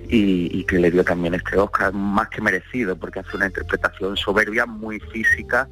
y, 0.07 0.49
y, 0.55 0.64
que 0.66 0.78
le 0.78 0.91
dio 0.91 1.03
también 1.03 1.34
este 1.34 1.57
Oscar 1.57 1.91
más 1.93 2.30
que 2.30 2.41
merecido 2.41 2.95
porque 2.95 3.22
hace 3.22 3.36
una 3.36 3.47
interpretación 3.47 4.16
soberbia, 4.18 4.68
muy 4.68 4.99
física 4.99 5.68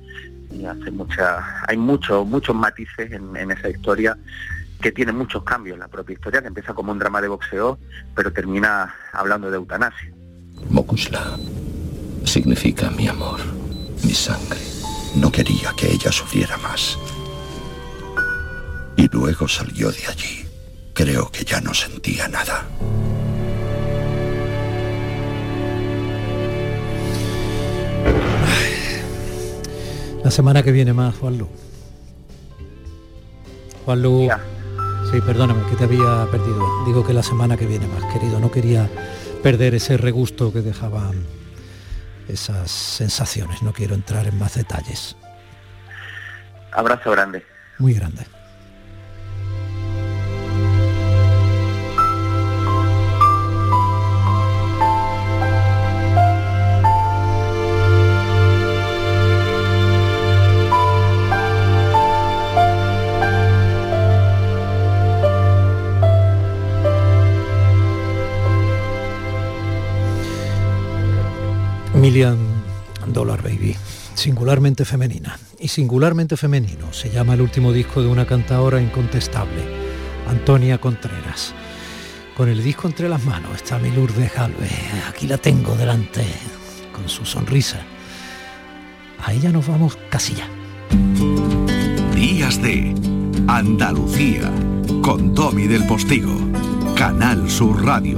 y 0.52 0.66
hay 0.66 1.78
muchos, 1.78 2.26
muchos 2.26 2.56
matices 2.56 3.12
en, 3.12 3.52
esa 3.52 3.70
historia 3.70 4.18
que 4.82 4.92
tiene 4.92 5.12
muchos 5.12 5.44
cambios 5.44 5.78
la 5.78 5.88
propia 5.88 6.14
historia, 6.14 6.42
que 6.42 6.48
empieza 6.48 6.74
como 6.74 6.92
un 6.92 7.00
drama 7.00 7.22
de 7.22 7.28
boxeo, 7.28 7.78
pero 8.16 8.32
termina 8.32 8.94
hablando 9.12 9.52
de 9.52 9.58
eutanasia. 9.58 10.12
Mokusla 10.70 11.38
significa 12.26 12.90
mi 12.92 13.08
amor, 13.08 13.40
mi 14.04 14.14
sangre. 14.14 14.60
No 15.16 15.32
quería 15.32 15.74
que 15.76 15.92
ella 15.92 16.12
sufriera 16.12 16.58
más. 16.58 16.98
Y 18.96 19.08
luego 19.08 19.48
salió 19.48 19.92
de 19.92 20.06
allí. 20.08 20.46
Creo 20.94 21.32
que 21.32 21.44
ya 21.44 21.60
no 21.62 21.74
sentía 21.74 22.28
nada. 22.28 22.66
La 30.24 30.32
semana 30.32 30.64
que 30.64 30.72
viene 30.72 30.94
más, 30.94 31.16
Juanlu. 31.18 31.48
Juanlu. 33.86 34.30
Sí, 35.12 35.22
perdóname, 35.22 35.68
que 35.70 35.76
te 35.76 35.86
había 35.86 36.28
perdido. 36.30 36.86
Digo 36.86 37.06
que 37.06 37.14
la 37.14 37.24
semana 37.24 37.58
que 37.58 37.66
viene 37.66 37.88
más, 37.88 38.04
querido. 38.14 38.40
No 38.40 38.52
quería 38.52 38.90
perder 39.42 39.76
ese 39.76 39.98
regusto 39.98 40.52
que 40.54 40.62
dejaban 40.62 41.26
esas 42.28 42.70
sensaciones. 42.70 43.64
No 43.64 43.74
quiero 43.74 43.96
entrar 43.96 44.28
en 44.28 44.38
más 44.38 44.56
detalles. 44.56 45.16
Abrazo 46.72 47.12
grande. 47.12 47.44
Muy 47.80 47.94
grande. 47.94 48.26
Million 72.10 72.40
Dollar 73.14 73.40
Baby, 73.44 73.76
singularmente 74.16 74.84
femenina 74.84 75.38
y 75.60 75.68
singularmente 75.68 76.38
femenino, 76.38 76.92
se 76.92 77.12
llama 77.12 77.36
el 77.36 77.42
último 77.42 77.72
disco 77.72 78.02
de 78.02 78.08
una 78.08 78.26
cantadora 78.26 78.82
incontestable, 78.82 79.62
Antonia 80.28 80.80
Contreras. 80.80 81.54
Con 82.36 82.50
el 82.50 82.64
disco 82.64 82.88
entre 82.88 83.10
las 83.10 83.24
manos 83.24 83.58
está 83.58 83.78
mi 83.78 83.92
Lourdes 83.92 84.34
Galvez. 84.34 84.72
Aquí 85.08 85.28
la 85.28 85.38
tengo 85.38 85.76
delante, 85.76 86.26
con 86.96 87.08
su 87.08 87.26
sonrisa. 87.26 87.78
A 89.24 89.32
ella 89.32 89.52
nos 89.52 89.68
vamos 89.68 89.96
casi 90.10 90.34
ya. 90.34 90.48
Días 92.16 92.60
de 92.60 92.96
Andalucía 93.46 94.52
con 95.04 95.36
Domi 95.36 95.68
del 95.68 95.86
Postigo, 95.86 96.36
Canal 96.96 97.48
Sur 97.52 97.86
Radio. 97.86 98.18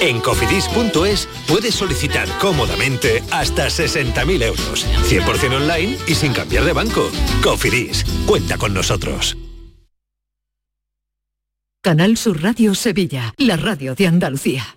En 0.00 0.20
cofidis.es 0.20 1.28
puedes 1.48 1.74
solicitar 1.74 2.28
cómodamente 2.38 3.22
hasta 3.30 3.66
60.000 3.66 4.42
euros, 4.42 4.86
100% 5.08 5.56
online 5.56 5.98
y 6.06 6.14
sin 6.14 6.32
cambiar 6.32 6.64
de 6.64 6.72
banco. 6.72 7.10
Cofidis, 7.42 8.04
cuenta 8.26 8.58
con 8.58 8.74
nosotros. 8.74 9.36
Canal 11.86 12.16
Sur 12.16 12.42
Radio 12.42 12.74
Sevilla, 12.74 13.32
la 13.38 13.56
radio 13.56 13.94
de 13.94 14.08
Andalucía. 14.08 14.76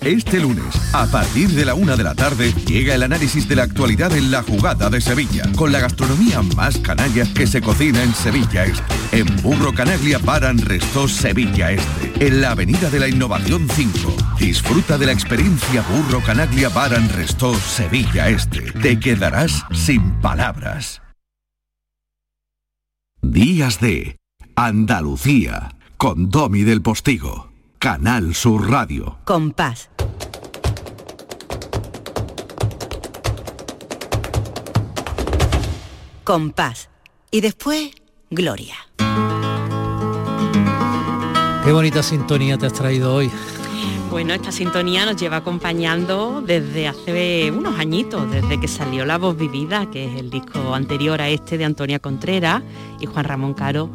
Este 0.00 0.40
lunes, 0.40 0.64
a 0.94 1.06
partir 1.06 1.50
de 1.50 1.64
la 1.64 1.74
una 1.74 1.96
de 1.96 2.04
la 2.04 2.14
tarde, 2.14 2.52
llega 2.66 2.94
el 2.94 3.02
análisis 3.02 3.46
de 3.48 3.56
la 3.56 3.64
actualidad 3.64 4.16
en 4.16 4.30
la 4.30 4.42
jugada 4.42 4.88
de 4.88 5.00
Sevilla, 5.00 5.44
con 5.54 5.70
la 5.70 5.80
gastronomía 5.80 6.40
más 6.56 6.78
canalla 6.78 7.26
que 7.34 7.46
se 7.46 7.60
cocina 7.60 8.02
en 8.02 8.14
Sevilla 8.14 8.64
Este. 8.64 8.94
En 9.12 9.26
Burro 9.42 9.74
Canaglia 9.74 10.18
Paran 10.18 10.58
Resto 10.58 11.08
Sevilla 11.08 11.72
Este, 11.72 12.26
en 12.26 12.40
la 12.40 12.52
Avenida 12.52 12.88
de 12.88 13.00
la 13.00 13.08
Innovación 13.08 13.68
5. 13.68 14.16
Disfruta 14.38 14.96
de 14.96 15.06
la 15.06 15.12
experiencia 15.12 15.82
Burro 15.82 16.22
Canaglia 16.22 16.70
Paran 16.70 17.08
Resto 17.10 17.54
Sevilla 17.54 18.30
Este. 18.30 18.72
Te 18.80 18.98
quedarás 18.98 19.64
sin 19.72 20.12
palabras. 20.20 21.02
Días 23.20 23.80
de 23.80 24.16
Andalucía 24.54 25.76
con 25.98 26.30
Domi 26.30 26.62
del 26.62 26.80
Postigo, 26.80 27.47
Canal 27.78 28.34
Sur 28.34 28.68
Radio. 28.68 29.18
Compás. 29.24 29.88
Compás. 36.24 36.90
Y 37.30 37.40
después, 37.40 37.92
Gloria. 38.30 38.74
Qué 41.64 41.72
bonita 41.72 42.02
sintonía 42.02 42.58
te 42.58 42.66
has 42.66 42.72
traído 42.72 43.14
hoy. 43.14 43.30
Bueno, 44.10 44.34
esta 44.34 44.50
sintonía 44.50 45.04
nos 45.04 45.16
lleva 45.16 45.36
acompañando 45.36 46.42
desde 46.44 46.88
hace 46.88 47.52
unos 47.52 47.78
añitos, 47.78 48.28
desde 48.30 48.58
que 48.58 48.66
salió 48.66 49.04
La 49.04 49.18
Voz 49.18 49.36
Vivida, 49.36 49.88
que 49.90 50.06
es 50.06 50.18
el 50.18 50.30
disco 50.30 50.74
anterior 50.74 51.20
a 51.20 51.28
este 51.28 51.58
de 51.58 51.66
Antonia 51.66 52.00
Contreras, 52.00 52.62
y 52.98 53.06
Juan 53.06 53.24
Ramón 53.24 53.54
Caro 53.54 53.90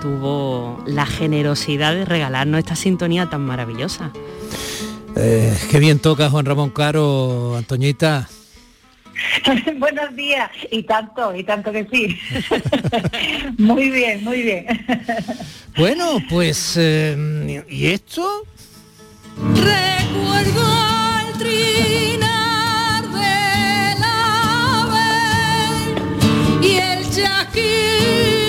tuvo 0.00 0.82
la 0.86 1.06
generosidad 1.06 1.94
de 1.94 2.04
regalarnos 2.04 2.58
esta 2.58 2.76
sintonía 2.76 3.28
tan 3.30 3.42
maravillosa. 3.42 4.10
Eh, 5.16 5.56
qué 5.70 5.78
bien 5.78 5.98
toca 5.98 6.30
Juan 6.30 6.46
Ramón 6.46 6.70
Caro, 6.70 7.56
Antoñita. 7.56 8.28
Buenos 9.78 10.14
días, 10.14 10.50
y 10.70 10.82
tanto, 10.84 11.34
y 11.34 11.42
tanto 11.44 11.72
que 11.72 11.86
sí. 11.90 12.18
muy 13.58 13.90
bien, 13.90 14.24
muy 14.24 14.42
bien. 14.42 14.66
Bueno, 15.76 16.18
pues, 16.28 16.76
eh, 16.76 17.64
¿y 17.68 17.86
esto? 17.86 18.44
Recuerdo 19.54 20.66
al 20.66 21.38
trinar 21.38 23.02
del 23.04 24.02
ave 24.02 25.06
y 26.66 26.78
el 26.78 27.08
chasquido 27.08 28.47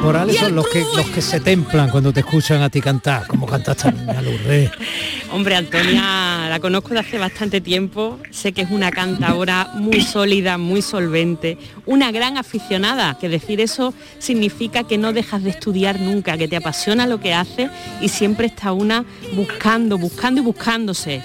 Son 0.00 0.54
los 0.54 0.66
que, 0.68 0.82
los 0.96 1.06
que 1.10 1.20
se 1.20 1.40
templan 1.40 1.90
cuando 1.90 2.10
te 2.10 2.20
escuchan 2.20 2.62
a 2.62 2.70
ti 2.70 2.80
cantar, 2.80 3.26
como 3.26 3.46
canta 3.46 3.72
esta 3.72 3.90
niña 3.90 4.22
Lourdes. 4.22 4.70
Hombre, 5.30 5.56
Antonia 5.56 6.46
la 6.48 6.58
conozco 6.58 6.94
de 6.94 7.00
hace 7.00 7.18
bastante 7.18 7.60
tiempo, 7.60 8.18
sé 8.30 8.52
que 8.52 8.62
es 8.62 8.70
una 8.70 8.90
cantadora 8.90 9.72
muy 9.74 10.00
sólida, 10.00 10.56
muy 10.56 10.80
solvente, 10.80 11.58
una 11.84 12.12
gran 12.12 12.38
aficionada, 12.38 13.18
que 13.20 13.28
decir 13.28 13.60
eso 13.60 13.92
significa 14.18 14.84
que 14.84 14.96
no 14.96 15.12
dejas 15.12 15.44
de 15.44 15.50
estudiar 15.50 16.00
nunca, 16.00 16.38
que 16.38 16.48
te 16.48 16.56
apasiona 16.56 17.06
lo 17.06 17.20
que 17.20 17.34
haces 17.34 17.70
y 18.00 18.08
siempre 18.08 18.46
está 18.46 18.72
una 18.72 19.04
buscando, 19.34 19.98
buscando 19.98 20.40
y 20.40 20.44
buscándose. 20.44 21.20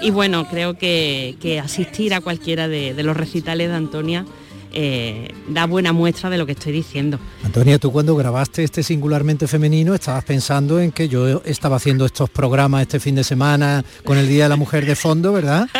Y 0.00 0.10
bueno, 0.10 0.48
creo 0.48 0.78
que, 0.78 1.36
que 1.40 1.58
asistir 1.58 2.14
a 2.14 2.20
cualquiera 2.20 2.68
de, 2.68 2.94
de 2.94 3.02
los 3.02 3.16
recitales 3.16 3.68
de 3.68 3.74
Antonia 3.74 4.24
eh, 4.72 5.34
da 5.48 5.66
buena 5.66 5.92
muestra 5.92 6.30
de 6.30 6.38
lo 6.38 6.46
que 6.46 6.52
estoy 6.52 6.72
diciendo. 6.72 7.18
Antonia, 7.44 7.78
tú 7.78 7.92
cuando 7.92 8.16
grabaste 8.16 8.64
este 8.64 8.82
singularmente 8.82 9.46
femenino 9.46 9.94
estabas 9.94 10.24
pensando 10.24 10.80
en 10.80 10.92
que 10.92 11.08
yo 11.08 11.42
estaba 11.44 11.76
haciendo 11.76 12.06
estos 12.06 12.30
programas 12.30 12.82
este 12.82 13.00
fin 13.00 13.14
de 13.14 13.24
semana 13.24 13.84
con 14.04 14.18
el 14.18 14.28
Día 14.28 14.44
de 14.44 14.48
la 14.50 14.56
Mujer 14.56 14.86
de 14.86 14.96
fondo, 14.96 15.32
¿verdad? 15.32 15.68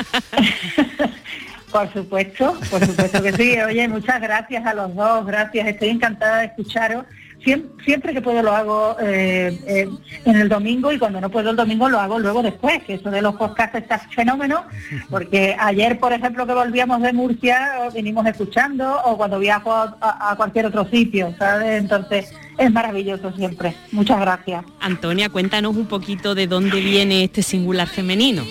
Por 1.73 1.91
supuesto, 1.91 2.55
por 2.71 2.85
supuesto 2.85 3.23
que 3.23 3.33
sí. 3.33 3.57
Oye, 3.59 3.89
muchas 3.89 4.21
gracias 4.21 4.67
a 4.67 4.75
los 4.75 4.95
dos, 4.95 5.25
gracias. 5.25 5.67
Estoy 5.67 5.89
encantada 5.89 6.41
de 6.41 6.47
escucharos. 6.47 7.07
Siem- 7.45 7.69
Siempre, 7.85 8.13
que 8.15 8.23
puedo 8.23 8.43
lo 8.43 8.53
hago 8.55 8.97
eh, 9.01 9.59
eh, 9.67 9.89
en 10.25 10.37
el 10.37 10.49
domingo 10.49 10.93
y 10.93 10.99
cuando 10.99 11.21
no 11.21 11.29
puedo 11.31 11.51
el 11.51 11.57
domingo 11.57 11.89
lo 11.89 11.99
hago 11.99 12.19
luego 12.21 12.41
después, 12.43 12.83
que 12.85 12.95
eso 12.95 13.11
de 13.11 13.21
los 13.21 13.35
podcasts 13.35 13.77
está 13.77 13.99
fenómeno, 13.99 14.65
porque 15.11 15.57
ayer, 15.59 15.99
por 15.99 16.13
ejemplo, 16.13 16.47
que 16.47 16.55
volvíamos 16.55 17.03
de 17.03 17.13
Murcia, 17.13 17.89
vinimos 17.93 18.25
escuchando, 18.27 19.01
o 19.05 19.17
cuando 19.17 19.41
viajo 19.41 19.73
a 19.75 20.35
cualquier 20.37 20.67
otro 20.67 20.89
sitio, 20.89 21.35
¿sabes? 21.39 21.81
Entonces, 21.81 22.33
es 22.59 22.71
maravilloso 22.71 23.33
siempre. 23.33 23.75
Muchas 23.91 24.21
gracias. 24.21 24.65
Antonia, 24.81 25.29
cuéntanos 25.29 25.75
un 25.77 25.87
poquito 25.87 26.35
de 26.37 26.47
dónde 26.47 26.81
viene 26.81 27.25
este 27.25 27.43
singular 27.43 27.89
femenino. 27.89 28.45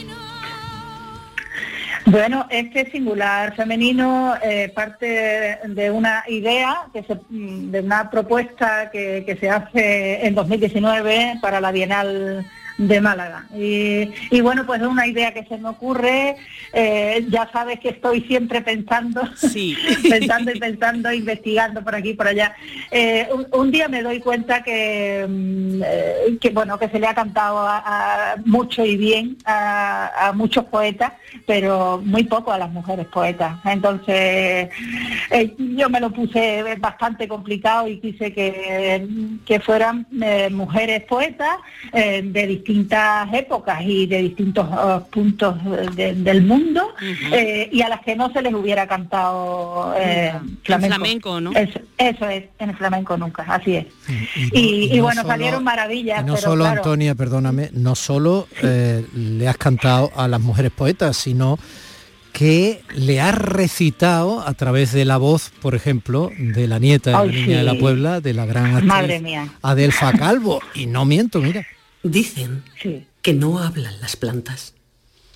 Bueno, 2.06 2.48
este 2.50 2.90
singular 2.90 3.56
femenino 3.56 4.34
eh, 4.42 4.72
parte 4.74 5.60
de 5.66 5.92
una 5.92 6.24
idea, 6.28 6.88
que 6.92 7.04
se- 7.04 7.20
de 7.30 7.80
una 7.80 8.10
propuesta 8.10 8.90
que, 8.92 9.24
que 9.26 9.36
se 9.38 9.50
hace 9.50 10.26
en 10.26 10.34
2019 10.36 11.38
para 11.42 11.62
la 11.62 11.72
Bienal 11.72 12.46
de 12.88 13.00
Málaga. 13.00 13.46
Y, 13.56 14.10
y 14.32 14.42
bueno, 14.42 14.66
pues 14.66 14.82
es 14.82 14.88
una 14.88 15.06
idea 15.06 15.34
que 15.34 15.46
se 15.46 15.58
me 15.58 15.70
ocurre, 15.70 16.36
eh, 16.74 17.26
ya 17.30 17.48
sabes 17.54 17.80
que 17.80 17.90
estoy 17.90 18.22
siempre 18.22 18.62
pensando, 18.62 19.22
pensando 20.10 20.52
y 20.52 20.60
pensando, 20.60 21.14
investigando 21.14 21.84
por 21.84 21.94
aquí 21.96 22.10
y 22.10 22.14
por 22.16 22.28
allá. 22.28 22.56
Eh, 22.90 23.28
un, 23.34 23.46
un 23.52 23.72
día 23.72 23.88
me 23.88 24.02
doy 24.02 24.20
cuenta 24.20 24.64
que, 24.64 25.26
mm, 25.30 25.82
eh, 25.86 26.38
que 26.42 26.50
bueno, 26.50 26.80
que 26.80 26.90
se 26.90 27.00
le 27.00 27.06
ha 27.08 27.14
cantado 27.14 27.60
a- 27.60 28.32
a 28.34 28.36
mucho 28.46 28.84
y 28.84 28.98
bien 28.98 29.38
a, 29.46 30.30
a 30.30 30.34
muchos 30.34 30.66
poetas, 30.66 31.14
pero 31.46 32.02
muy 32.04 32.24
poco 32.24 32.52
a 32.52 32.58
las 32.58 32.72
mujeres 32.72 33.06
poetas. 33.08 33.58
Entonces, 33.66 34.70
yo 35.58 35.90
me 35.90 36.00
lo 36.00 36.12
puse 36.12 36.64
bastante 36.80 37.28
complicado 37.28 37.88
y 37.88 38.00
quise 38.00 38.34
que, 38.34 39.06
que 39.46 39.60
fueran 39.60 40.08
mujeres 40.52 41.04
poetas 41.04 41.58
de 41.94 42.48
distintas 42.72 43.34
épocas 43.34 43.82
y 43.86 44.08
de 44.08 44.22
distintos 44.22 44.68
eh, 44.72 45.00
puntos 45.12 45.56
de- 45.96 46.14
del 46.16 46.44
mundo 46.44 46.94
eh, 47.32 47.70
y 47.72 47.82
a 47.82 47.90
las 47.90 48.02
que 48.02 48.16
no 48.16 48.32
se 48.32 48.42
les 48.42 48.54
hubiera 48.54 48.88
cantado 48.88 49.94
eh, 49.98 50.34
flamenco. 50.64 50.96
flamenco, 50.96 51.42
¿no? 51.42 51.52
Eso, 51.52 51.80
eso 51.98 52.30
es, 52.30 52.46
en 52.60 52.70
el 52.70 52.76
flamenco 52.78 53.18
nunca, 53.18 53.44
así 53.48 53.76
es. 53.76 53.86
Y, 54.54 54.90
y 54.94 54.98
no 54.98 55.04
bueno, 55.04 55.22
solo- 55.22 55.34
salieron 55.34 55.64
maravillas, 55.64 56.22
Y 56.22 56.26
no 56.26 56.34
pero 56.36 56.48
solo, 56.48 56.64
claro, 56.64 56.78
Antonia, 56.82 57.16
perdóname, 57.16 57.70
no 57.74 57.96
solo 57.96 58.48
eh, 58.64 59.06
le 59.14 59.48
has 59.48 59.58
cantado 59.58 60.12
a 60.16 60.28
las 60.28 60.40
mujeres 60.42 60.72
poetas, 60.72 61.18
sino 61.18 61.60
que 62.34 62.82
le 62.96 63.20
has 63.20 63.36
recitado 63.38 64.48
a 64.48 64.54
través 64.54 64.94
de 64.94 65.04
la 65.04 65.18
voz, 65.18 65.52
por 65.62 65.76
ejemplo, 65.76 66.32
de 66.38 66.66
la 66.68 66.80
nieta 66.80 67.10
de 67.10 67.18
la 67.28 67.32
niña 67.34 67.58
de 67.58 67.64
la. 67.64 67.74
Puebla, 67.76 68.22
de 68.22 68.34
la 68.34 68.46
gran 68.46 68.68
actriz 68.68 68.86
Madre 68.88 69.20
mía. 69.20 69.48
Adelfa 69.62 70.14
Calvo. 70.14 70.62
Y 70.74 70.86
no 70.86 71.04
miento, 71.04 71.42
mira. 71.42 71.66
Dicen 72.04 72.64
que 73.22 73.34
no 73.34 73.60
hablan 73.60 74.00
las 74.02 74.16
plantas, 74.16 74.74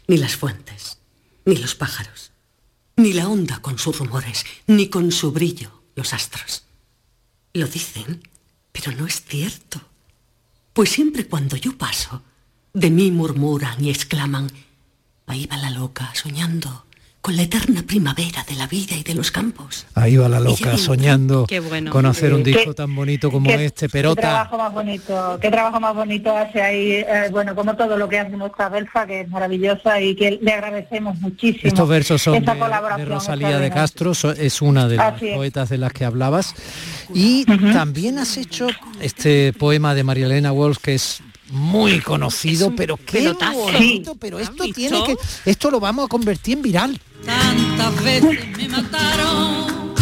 ni 0.07 0.17
las 0.17 0.35
fuentes, 0.35 0.99
ni 1.45 1.57
los 1.57 1.75
pájaros, 1.75 2.31
ni 2.95 3.13
la 3.13 3.27
onda 3.27 3.61
con 3.61 3.77
sus 3.77 3.99
rumores, 3.99 4.45
ni 4.67 4.89
con 4.89 5.11
su 5.11 5.31
brillo 5.31 5.83
los 5.95 6.13
astros. 6.13 6.63
Lo 7.53 7.67
dicen, 7.67 8.27
pero 8.71 8.91
no 8.91 9.05
es 9.05 9.23
cierto. 9.23 9.81
Pues 10.73 10.89
siempre 10.89 11.27
cuando 11.27 11.55
yo 11.55 11.77
paso, 11.77 12.23
de 12.73 12.89
mí 12.89 13.11
murmuran 13.11 13.83
y 13.83 13.89
exclaman, 13.89 14.51
ahí 15.27 15.45
va 15.45 15.57
la 15.57 15.69
loca 15.69 16.13
soñando 16.15 16.84
con 17.25 17.35
la 17.35 17.41
eterna 17.41 17.81
primavera 17.81 18.43
de 18.47 18.53
la 18.55 18.67
vida 18.67 18.95
y 18.95 19.01
de 19.01 19.15
los 19.15 19.31
campos. 19.31 19.87
Ahí 19.95 20.15
va 20.15 20.29
la 20.29 20.39
loca 20.39 20.77
soñando 20.77 21.47
Qué 21.47 21.59
bueno. 21.59 21.89
con 21.89 22.05
hacer 22.05 22.35
un 22.35 22.43
disco 22.43 22.65
Qué- 22.65 22.73
tan 22.75 22.93
bonito 22.95 23.31
como 23.31 23.49
qué- 23.49 23.65
este, 23.65 23.87
Qué 23.87 23.93
Perota. 23.93 24.21
trabajo 24.21 24.57
más 24.59 24.71
bonito, 24.71 25.39
qué 25.41 25.49
trabajo 25.49 25.79
más 25.79 25.95
bonito 25.95 26.37
hace 26.37 26.61
ahí, 26.61 26.91
eh, 26.91 27.29
bueno, 27.31 27.55
como 27.55 27.75
todo 27.75 27.97
lo 27.97 28.07
que 28.07 28.19
hace 28.19 28.37
nuestra 28.37 28.69
Belfa, 28.69 29.07
que 29.07 29.21
es 29.21 29.29
maravillosa 29.29 29.99
y 29.99 30.15
que 30.15 30.37
le 30.39 30.53
agradecemos 30.53 31.19
muchísimo. 31.19 31.61
Estos 31.67 31.89
versos 31.89 32.21
son 32.21 32.45
de, 32.45 32.59
colaboración 32.59 33.09
de 33.09 33.15
Rosalía 33.15 33.57
de. 33.57 33.71
Castro, 33.71 34.13
so- 34.13 34.31
es 34.31 34.61
una 34.61 34.87
de 34.87 34.97
las 34.97 35.19
poetas 35.19 35.69
de 35.69 35.79
las 35.79 35.91
que 35.93 36.05
hablabas. 36.05 36.53
Y 37.11 37.45
también 37.73 38.19
has 38.19 38.37
hecho 38.37 38.67
este 39.01 39.51
poema 39.53 39.95
de 39.95 40.03
María 40.03 40.27
Elena 40.27 40.51
Walsh 40.51 40.77
que 40.77 40.93
es 40.93 41.23
muy 41.55 42.01
conocido, 42.01 42.75
pero 42.75 42.97
qué 42.97 43.19
pelotazo. 43.19 43.57
bonito, 43.57 44.15
pero 44.15 44.39
esto 44.39 44.65
tiene 44.73 45.03
que, 45.05 45.15
esto 45.45 45.71
lo 45.71 45.79
vamos 45.79 46.05
a 46.05 46.09
convertir 46.09 46.57
en 46.57 46.61
viral. 46.61 46.99
Tantas 47.25 48.03
veces 48.03 48.57
me 48.57 48.67
mataron, 48.67 49.95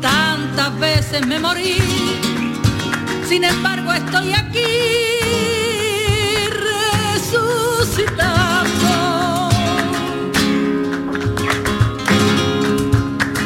tantas 0.00 0.80
veces 0.80 1.26
me 1.26 1.38
morí. 1.38 1.76
Sin 3.28 3.44
embargo 3.44 3.92
estoy 3.92 4.32
aquí 4.32 4.60
resucitando. 7.20 9.50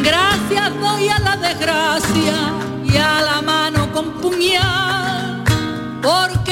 Gracias 0.03 0.80
doy 0.80 1.09
a 1.09 1.18
la 1.18 1.37
desgracia 1.37 2.53
y 2.85 2.97
a 2.97 3.22
la 3.22 3.43
mano 3.43 3.93
con 3.93 4.12
puñal, 4.20 5.43
porque 6.01 6.43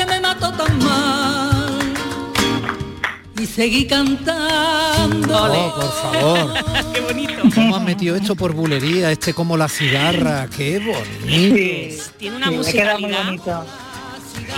Y 3.43 3.47
seguí 3.47 3.87
cantando. 3.87 5.35
Oh, 5.37 5.75
por 5.75 6.13
favor. 6.13 6.55
Qué 6.95 7.01
bonito. 7.01 7.43
¿Cómo 7.55 7.77
han 7.77 7.85
metido 7.85 8.15
esto 8.15 8.37
por 8.37 8.53
bulería? 8.53 9.11
Este 9.11 9.35
como 9.35 9.57
la 9.57 9.69
cigarra, 9.69 10.47
qué 10.57 10.79
bonito. 10.79 12.05
Tiene 12.19 12.37
una 12.37 12.49
Sí, 12.51 12.57
me 12.57 12.73
queda 12.73 12.99
muy 12.99 13.11
musicalidad 13.11 13.25
bonito. 13.25 13.67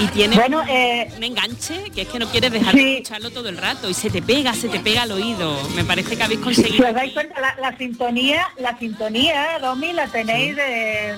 y 0.00 0.06
tiene 0.08 0.36
Bueno, 0.36 0.62
eh, 0.68 1.10
un 1.16 1.22
enganche 1.24 1.90
que 1.94 2.02
es 2.02 2.08
que 2.08 2.18
no 2.18 2.28
quieres 2.28 2.52
dejar 2.52 2.74
de 2.74 2.98
escucharlo 2.98 3.30
todo 3.30 3.48
el 3.48 3.56
rato 3.56 3.88
y 3.88 3.94
se 3.94 4.10
te 4.10 4.20
pega, 4.20 4.52
se 4.52 4.68
te 4.68 4.80
pega 4.80 5.02
al 5.02 5.12
oído. 5.12 5.56
Me 5.74 5.84
parece 5.84 6.14
que 6.16 6.22
habéis 6.22 6.40
conseguido. 6.40 6.86
os 6.88 6.94
dais 6.94 7.12
cuenta, 7.14 7.40
la, 7.40 7.54
la 7.58 7.78
sintonía, 7.78 8.46
la 8.58 8.78
sintonía, 8.78 9.58
Domi, 9.60 9.92
la 9.94 10.08
tenéis 10.08 10.56
de... 10.56 11.14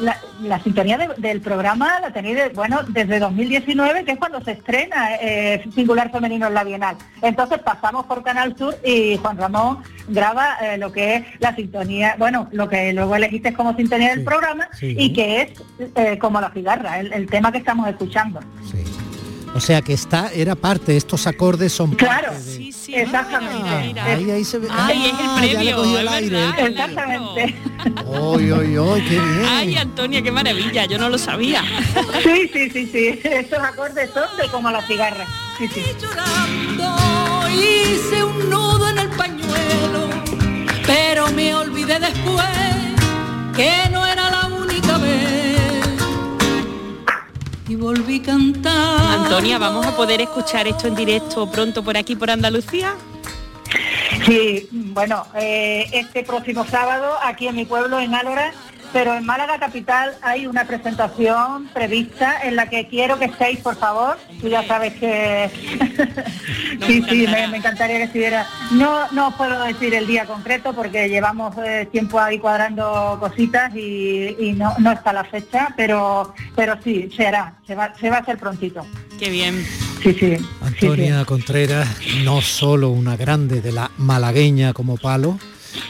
La, 0.00 0.16
la 0.42 0.62
sintonía 0.62 0.96
de- 0.96 1.08
del 1.18 1.40
programa 1.40 2.00
la 2.00 2.12
tenéis, 2.12 2.36
de- 2.36 2.48
bueno, 2.50 2.80
desde 2.88 3.18
2019, 3.18 4.04
que 4.04 4.12
es 4.12 4.18
cuando 4.18 4.40
se 4.42 4.52
estrena 4.52 5.16
eh, 5.20 5.62
Singular 5.74 6.10
Femenino 6.10 6.46
en 6.46 6.54
la 6.54 6.64
Bienal. 6.64 6.96
Entonces 7.22 7.58
pasamos 7.58 8.06
por 8.06 8.22
Canal 8.22 8.56
Sur 8.56 8.76
y 8.84 9.16
Juan 9.18 9.36
Ramón 9.36 9.78
graba 10.08 10.56
eh, 10.62 10.78
lo 10.78 10.90
que 10.92 11.16
es 11.16 11.24
la 11.40 11.54
sintonía, 11.54 12.14
bueno, 12.18 12.48
lo 12.52 12.68
que 12.68 12.92
luego 12.92 13.14
elegiste 13.16 13.52
como 13.52 13.76
sintonía 13.76 14.10
del 14.14 14.24
programa 14.24 14.68
sí. 14.78 14.94
y 14.98 15.12
que 15.12 15.42
es 15.42 15.50
eh, 15.96 16.18
como 16.18 16.40
la 16.40 16.50
cigarra, 16.50 16.98
el, 17.00 17.12
el 17.12 17.26
tema 17.26 17.52
que 17.52 17.58
estamos 17.58 17.88
escuchando. 17.88 18.40
O 19.52 19.58
sea 19.58 19.82
que 19.82 19.92
está, 19.92 20.30
era 20.32 20.54
parte, 20.54 20.96
estos 20.96 21.26
acordes 21.26 21.72
son 21.72 21.90
Claro, 21.96 22.28
parte 22.28 22.44
de- 22.44 22.69
sí, 22.90 23.00
exactamente. 23.00 24.00
Ahí, 24.00 24.30
ahí 24.30 24.44
se 24.44 24.58
ve. 24.58 24.68
Ay, 24.70 25.06
es 25.06 25.12
el 25.12 25.26
Ah, 25.26 25.36
ya 25.46 25.62
le 25.62 25.72
premio, 25.74 25.98
el 25.98 26.08
aire. 26.08 26.36
verdad, 26.36 26.58
el- 26.58 26.66
Exactamente. 26.72 27.54
Oy, 28.06 28.50
oy, 28.50 28.76
oy, 28.76 29.00
qué 29.02 29.10
bien. 29.18 29.44
Ay, 29.48 29.76
Antonia, 29.76 30.22
qué 30.22 30.30
maravilla, 30.32 30.84
yo 30.86 30.98
no 30.98 31.08
lo 31.08 31.18
sabía. 31.18 31.62
Sí, 32.22 32.50
sí, 32.52 32.70
sí, 32.70 32.86
sí. 32.92 33.20
Estos 33.24 33.58
acordes 33.60 34.10
son 34.12 34.24
de 34.36 34.48
como 34.48 34.70
la 34.70 34.82
cigarra. 34.86 35.24
Sí, 35.58 35.68
sí. 35.68 35.82
llorando, 36.00 37.48
hice 37.50 38.24
un 38.24 38.48
nudo 38.50 38.88
en 38.88 38.98
el 38.98 39.08
pañuelo, 39.10 40.08
pero 40.86 41.30
me 41.32 41.54
olvidé 41.54 41.98
después 42.00 42.46
que 43.54 43.70
no 43.90 44.06
era 44.06 44.30
la 44.30 44.39
Y 47.70 47.76
volví 47.76 48.18
cantando. 48.18 49.26
Antonia, 49.26 49.56
¿vamos 49.56 49.86
a 49.86 49.94
poder 49.94 50.20
escuchar 50.20 50.66
esto 50.66 50.88
en 50.88 50.96
directo 50.96 51.48
pronto 51.48 51.84
por 51.84 51.96
aquí, 51.96 52.16
por 52.16 52.28
Andalucía? 52.28 52.96
Sí, 54.26 54.68
bueno, 54.72 55.24
eh, 55.36 55.86
este 55.92 56.24
próximo 56.24 56.66
sábado 56.66 57.12
aquí 57.22 57.46
en 57.46 57.54
mi 57.54 57.64
pueblo, 57.64 58.00
en 58.00 58.12
Álora, 58.12 58.52
pero 58.92 59.14
en 59.14 59.24
Málaga 59.24 59.58
Capital 59.58 60.14
hay 60.22 60.46
una 60.46 60.64
presentación 60.66 61.68
prevista 61.72 62.42
en 62.42 62.56
la 62.56 62.68
que 62.68 62.88
quiero 62.88 63.18
que 63.18 63.26
estéis, 63.26 63.60
por 63.60 63.76
favor. 63.76 64.18
Tú 64.40 64.48
ya 64.48 64.66
sabes 64.66 64.94
que... 64.94 65.50
sí, 66.86 67.02
sí, 67.08 67.26
me, 67.26 67.48
me 67.48 67.58
encantaría 67.58 67.98
que 67.98 68.04
estuviera. 68.04 68.46
No, 68.72 69.10
no 69.12 69.28
os 69.28 69.34
puedo 69.34 69.62
decir 69.64 69.94
el 69.94 70.06
día 70.06 70.26
concreto 70.26 70.72
porque 70.72 71.08
llevamos 71.08 71.56
eh, 71.64 71.88
tiempo 71.90 72.18
ahí 72.18 72.38
cuadrando 72.38 73.16
cositas 73.20 73.74
y, 73.74 74.36
y 74.38 74.52
no, 74.52 74.74
no 74.78 74.92
está 74.92 75.12
la 75.12 75.24
fecha, 75.24 75.72
pero, 75.76 76.34
pero 76.56 76.76
sí, 76.82 77.10
se 77.16 77.26
hará, 77.26 77.54
se 77.66 77.74
va, 77.74 77.94
se 77.98 78.10
va 78.10 78.18
a 78.18 78.20
hacer 78.20 78.38
prontito. 78.38 78.86
Qué 79.18 79.30
bien. 79.30 79.64
Sí, 80.02 80.14
sí. 80.14 80.36
Antonia 80.62 81.24
Contreras, 81.26 81.88
no 82.24 82.40
solo 82.40 82.88
una 82.88 83.16
grande 83.16 83.60
de 83.60 83.72
la 83.72 83.90
malagueña 83.98 84.72
como 84.72 84.96
palo, 84.96 85.38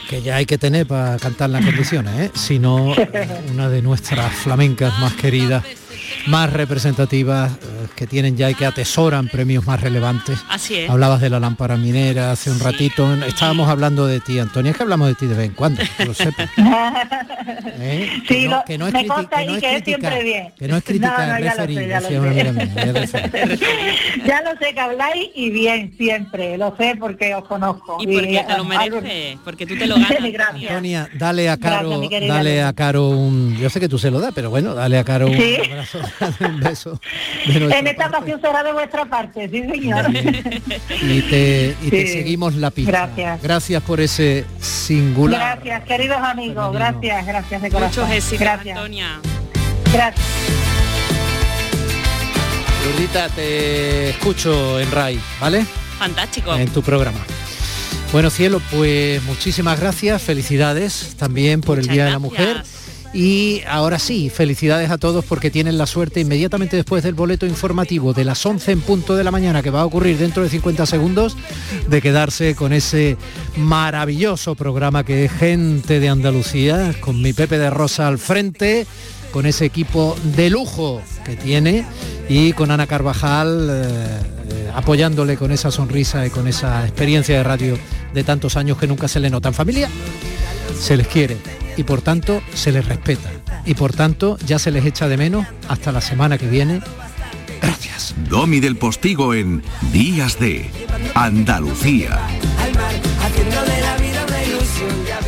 que 0.09 0.21
ya 0.21 0.35
hay 0.35 0.45
que 0.45 0.57
tener 0.57 0.85
para 0.85 1.17
cantar 1.17 1.49
las 1.49 1.63
condiciones, 1.65 2.13
¿eh? 2.19 2.31
sino 2.35 2.93
una 3.51 3.69
de 3.69 3.81
nuestras 3.81 4.33
flamencas 4.33 4.99
más 4.99 5.13
queridas, 5.13 5.63
más 6.27 6.51
representativas, 6.51 7.51
eh, 7.51 7.87
que 7.95 8.07
tienen 8.07 8.37
ya 8.37 8.49
y 8.49 8.55
que 8.55 8.65
atesoran 8.65 9.27
premios 9.27 9.65
más 9.65 9.79
relevantes. 9.81 10.39
Así 10.49 10.75
es. 10.75 10.89
Hablabas 10.89 11.21
de 11.21 11.29
la 11.29 11.39
lámpara 11.39 11.77
minera 11.77 12.31
hace 12.31 12.49
un 12.51 12.59
ratito, 12.59 13.13
estábamos 13.25 13.69
hablando 13.69 14.07
de 14.07 14.19
ti, 14.19 14.39
Antonia, 14.39 14.71
es 14.71 14.77
que 14.77 14.83
hablamos 14.83 15.07
de 15.07 15.15
ti 15.15 15.25
de 15.27 15.35
vez 15.35 15.47
en 15.47 15.53
cuando, 15.55 15.81
que 15.97 16.05
lo 16.05 16.13
sepas. 16.13 16.49
¿eh? 16.57 18.09
Sí, 18.21 18.27
Que 18.27 18.47
no- 18.47 18.57
lo- 18.57 18.63
que 18.65 18.77
no 18.77 18.87
es 18.87 18.93
consta 19.07 19.37
que 19.39 19.45
no 19.45 19.51
y 19.53 19.55
es 19.55 19.61
que 19.61 19.75
es 19.75 19.81
criticar, 19.83 20.11
siempre 20.13 20.23
bien. 20.23 20.53
que 20.57 20.67
no 20.67 20.77
es 20.77 20.83
criticar, 20.83 21.27
No, 21.27 21.33
no, 21.33 21.39
ya 21.39 21.55
lo 21.55 21.61
referir, 21.65 21.79
sé, 21.79 21.87
ya 21.87 21.99
lo 22.01 22.07
sé. 22.07 22.17
amiga 22.17 22.51
mía, 22.51 22.63
es 23.03 23.11
referir. 23.23 23.59
ya 24.25 24.41
lo 24.41 24.49
sé 24.59 24.73
que 24.73 24.79
habláis 24.79 25.29
y 25.35 25.49
bien 25.49 25.93
siempre, 25.97 26.57
lo 26.57 26.75
sé 26.77 26.95
porque 26.99 27.33
os 27.35 27.45
conozco. 27.47 27.97
Y 28.01 28.07
porque 28.07 28.27
te 28.47 28.57
lo 28.57 28.63
algo- 28.71 29.01
mereces, 29.01 29.37
porque 29.43 29.65
tú 29.65 29.77
te 29.77 29.85
lo 29.87 29.95
Antonia, 30.51 31.09
dale 31.17 31.49
a 31.49 31.57
Caro, 31.57 31.99
Gracias, 32.01 32.27
dale 32.27 32.63
a 32.63 32.73
Caro 32.73 33.09
un, 33.09 33.57
yo 33.57 33.69
sé 33.69 33.79
que 33.79 33.87
tú 33.89 33.97
se 33.97 34.11
lo 34.11 34.19
das, 34.19 34.31
pero 34.33 34.49
bueno, 34.49 34.73
dale 34.73 34.97
a 34.97 35.03
Caro 35.03 35.27
un 35.27 35.37
Sí. 35.37 35.57
Abrazo, 35.81 35.99
un 36.45 36.59
beso. 36.59 37.01
En 37.45 37.87
esta 37.87 38.07
ocasión 38.07 38.39
será 38.41 38.63
de 38.63 38.71
vuestra 38.73 39.05
parte, 39.05 39.49
sí 39.49 39.61
señor. 39.61 40.05
y 41.01 41.21
te, 41.21 41.75
y 41.81 41.89
te 41.89 42.07
Sí. 42.07 42.13
seguimos 42.13 42.55
la 42.55 42.71
pista. 42.71 42.91
Gracias. 42.91 43.41
Gracias 43.41 43.83
por 43.83 43.99
ese 44.01 44.45
singular. 44.59 45.59
Gracias, 45.61 45.83
queridos 45.87 46.17
amigos, 46.17 46.73
gracias, 46.73 47.25
gracias 47.25 47.61
de 47.61 47.69
corazón. 47.71 48.03
Muchos 48.05 48.17
éxitos, 48.17 48.39
gracias. 48.39 48.77
Antonia. 48.77 49.19
Gracias. 49.93 50.25
Lourdita, 52.85 53.29
te 53.29 54.09
escucho 54.09 54.79
en 54.79 54.91
RAI, 54.91 55.19
¿vale? 55.39 55.65
Fantástico. 55.99 56.55
En 56.55 56.67
tu 56.69 56.81
programa. 56.81 57.19
Bueno, 58.11 58.29
cielo, 58.29 58.61
pues 58.71 59.23
muchísimas 59.23 59.79
gracias, 59.79 60.21
felicidades 60.21 61.15
también 61.17 61.61
por 61.61 61.79
el 61.79 61.87
Día 61.87 62.05
de 62.05 62.11
la 62.11 62.19
Mujer. 62.19 62.63
Y 63.13 63.61
ahora 63.67 63.99
sí, 63.99 64.29
felicidades 64.29 64.89
a 64.89 64.97
todos 64.97 65.25
porque 65.25 65.51
tienen 65.51 65.77
la 65.77 65.85
suerte 65.85 66.21
inmediatamente 66.21 66.77
después 66.77 67.03
del 67.03 67.13
boleto 67.13 67.45
informativo 67.45 68.13
de 68.13 68.23
las 68.23 68.45
11 68.45 68.71
en 68.71 68.81
punto 68.81 69.17
de 69.17 69.25
la 69.25 69.31
mañana 69.31 69.61
que 69.61 69.69
va 69.69 69.81
a 69.81 69.85
ocurrir 69.85 70.17
dentro 70.17 70.43
de 70.43 70.49
50 70.49 70.85
segundos 70.85 71.35
de 71.89 72.01
quedarse 72.01 72.55
con 72.55 72.71
ese 72.71 73.17
maravilloso 73.57 74.55
programa 74.55 75.03
que 75.03 75.25
es 75.25 75.31
Gente 75.31 75.99
de 75.99 76.07
Andalucía, 76.07 76.95
con 77.01 77.21
mi 77.21 77.33
Pepe 77.33 77.57
de 77.57 77.69
Rosa 77.69 78.07
al 78.07 78.17
frente, 78.17 78.87
con 79.33 79.45
ese 79.45 79.65
equipo 79.65 80.15
de 80.35 80.49
lujo 80.49 81.01
que 81.25 81.35
tiene 81.35 81.85
y 82.29 82.53
con 82.53 82.71
Ana 82.71 82.87
Carvajal 82.87 83.67
eh, 83.69 83.83
eh, 83.83 84.71
apoyándole 84.73 85.35
con 85.35 85.51
esa 85.51 85.69
sonrisa 85.69 86.25
y 86.25 86.29
con 86.29 86.47
esa 86.47 86.85
experiencia 86.85 87.35
de 87.35 87.43
radio 87.43 87.77
de 88.13 88.23
tantos 88.23 88.55
años 88.55 88.77
que 88.77 88.87
nunca 88.87 89.09
se 89.09 89.19
le 89.19 89.29
nota 89.29 89.49
en 89.49 89.53
familia. 89.53 89.89
Se 90.79 90.95
les 90.95 91.07
quiere 91.07 91.60
y 91.77 91.83
por 91.83 92.01
tanto 92.01 92.41
se 92.53 92.71
les 92.71 92.85
respeta 92.85 93.29
y 93.65 93.73
por 93.73 93.93
tanto 93.93 94.37
ya 94.45 94.59
se 94.59 94.71
les 94.71 94.85
echa 94.85 95.07
de 95.07 95.17
menos 95.17 95.45
hasta 95.67 95.91
la 95.91 96.01
semana 96.01 96.37
que 96.37 96.47
viene. 96.47 96.81
Domi 98.29 98.59
del 98.59 98.77
Postigo 98.77 99.33
en 99.33 99.63
Días 99.91 100.39
de 100.39 100.69
Andalucía. 101.15 102.19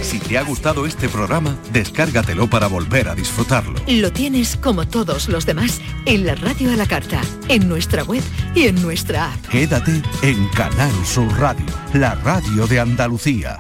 Si 0.01 0.19
te 0.19 0.37
ha 0.37 0.43
gustado 0.43 0.85
este 0.85 1.09
programa, 1.09 1.57
descárgatelo 1.71 2.49
para 2.49 2.67
volver 2.67 3.09
a 3.09 3.15
disfrutarlo. 3.15 3.79
Lo 3.87 4.11
tienes 4.11 4.55
como 4.57 4.87
todos 4.87 5.27
los 5.27 5.45
demás 5.45 5.81
en 6.05 6.25
la 6.25 6.35
radio 6.35 6.71
a 6.71 6.75
la 6.75 6.85
carta, 6.85 7.21
en 7.47 7.67
nuestra 7.67 8.03
web 8.03 8.23
y 8.55 8.67
en 8.67 8.81
nuestra 8.81 9.33
app. 9.33 9.47
Quédate 9.47 10.01
en 10.21 10.47
Canal 10.49 10.93
Sur 11.05 11.27
Radio, 11.39 11.65
la 11.93 12.15
radio 12.15 12.67
de 12.67 12.79
Andalucía. 12.79 13.59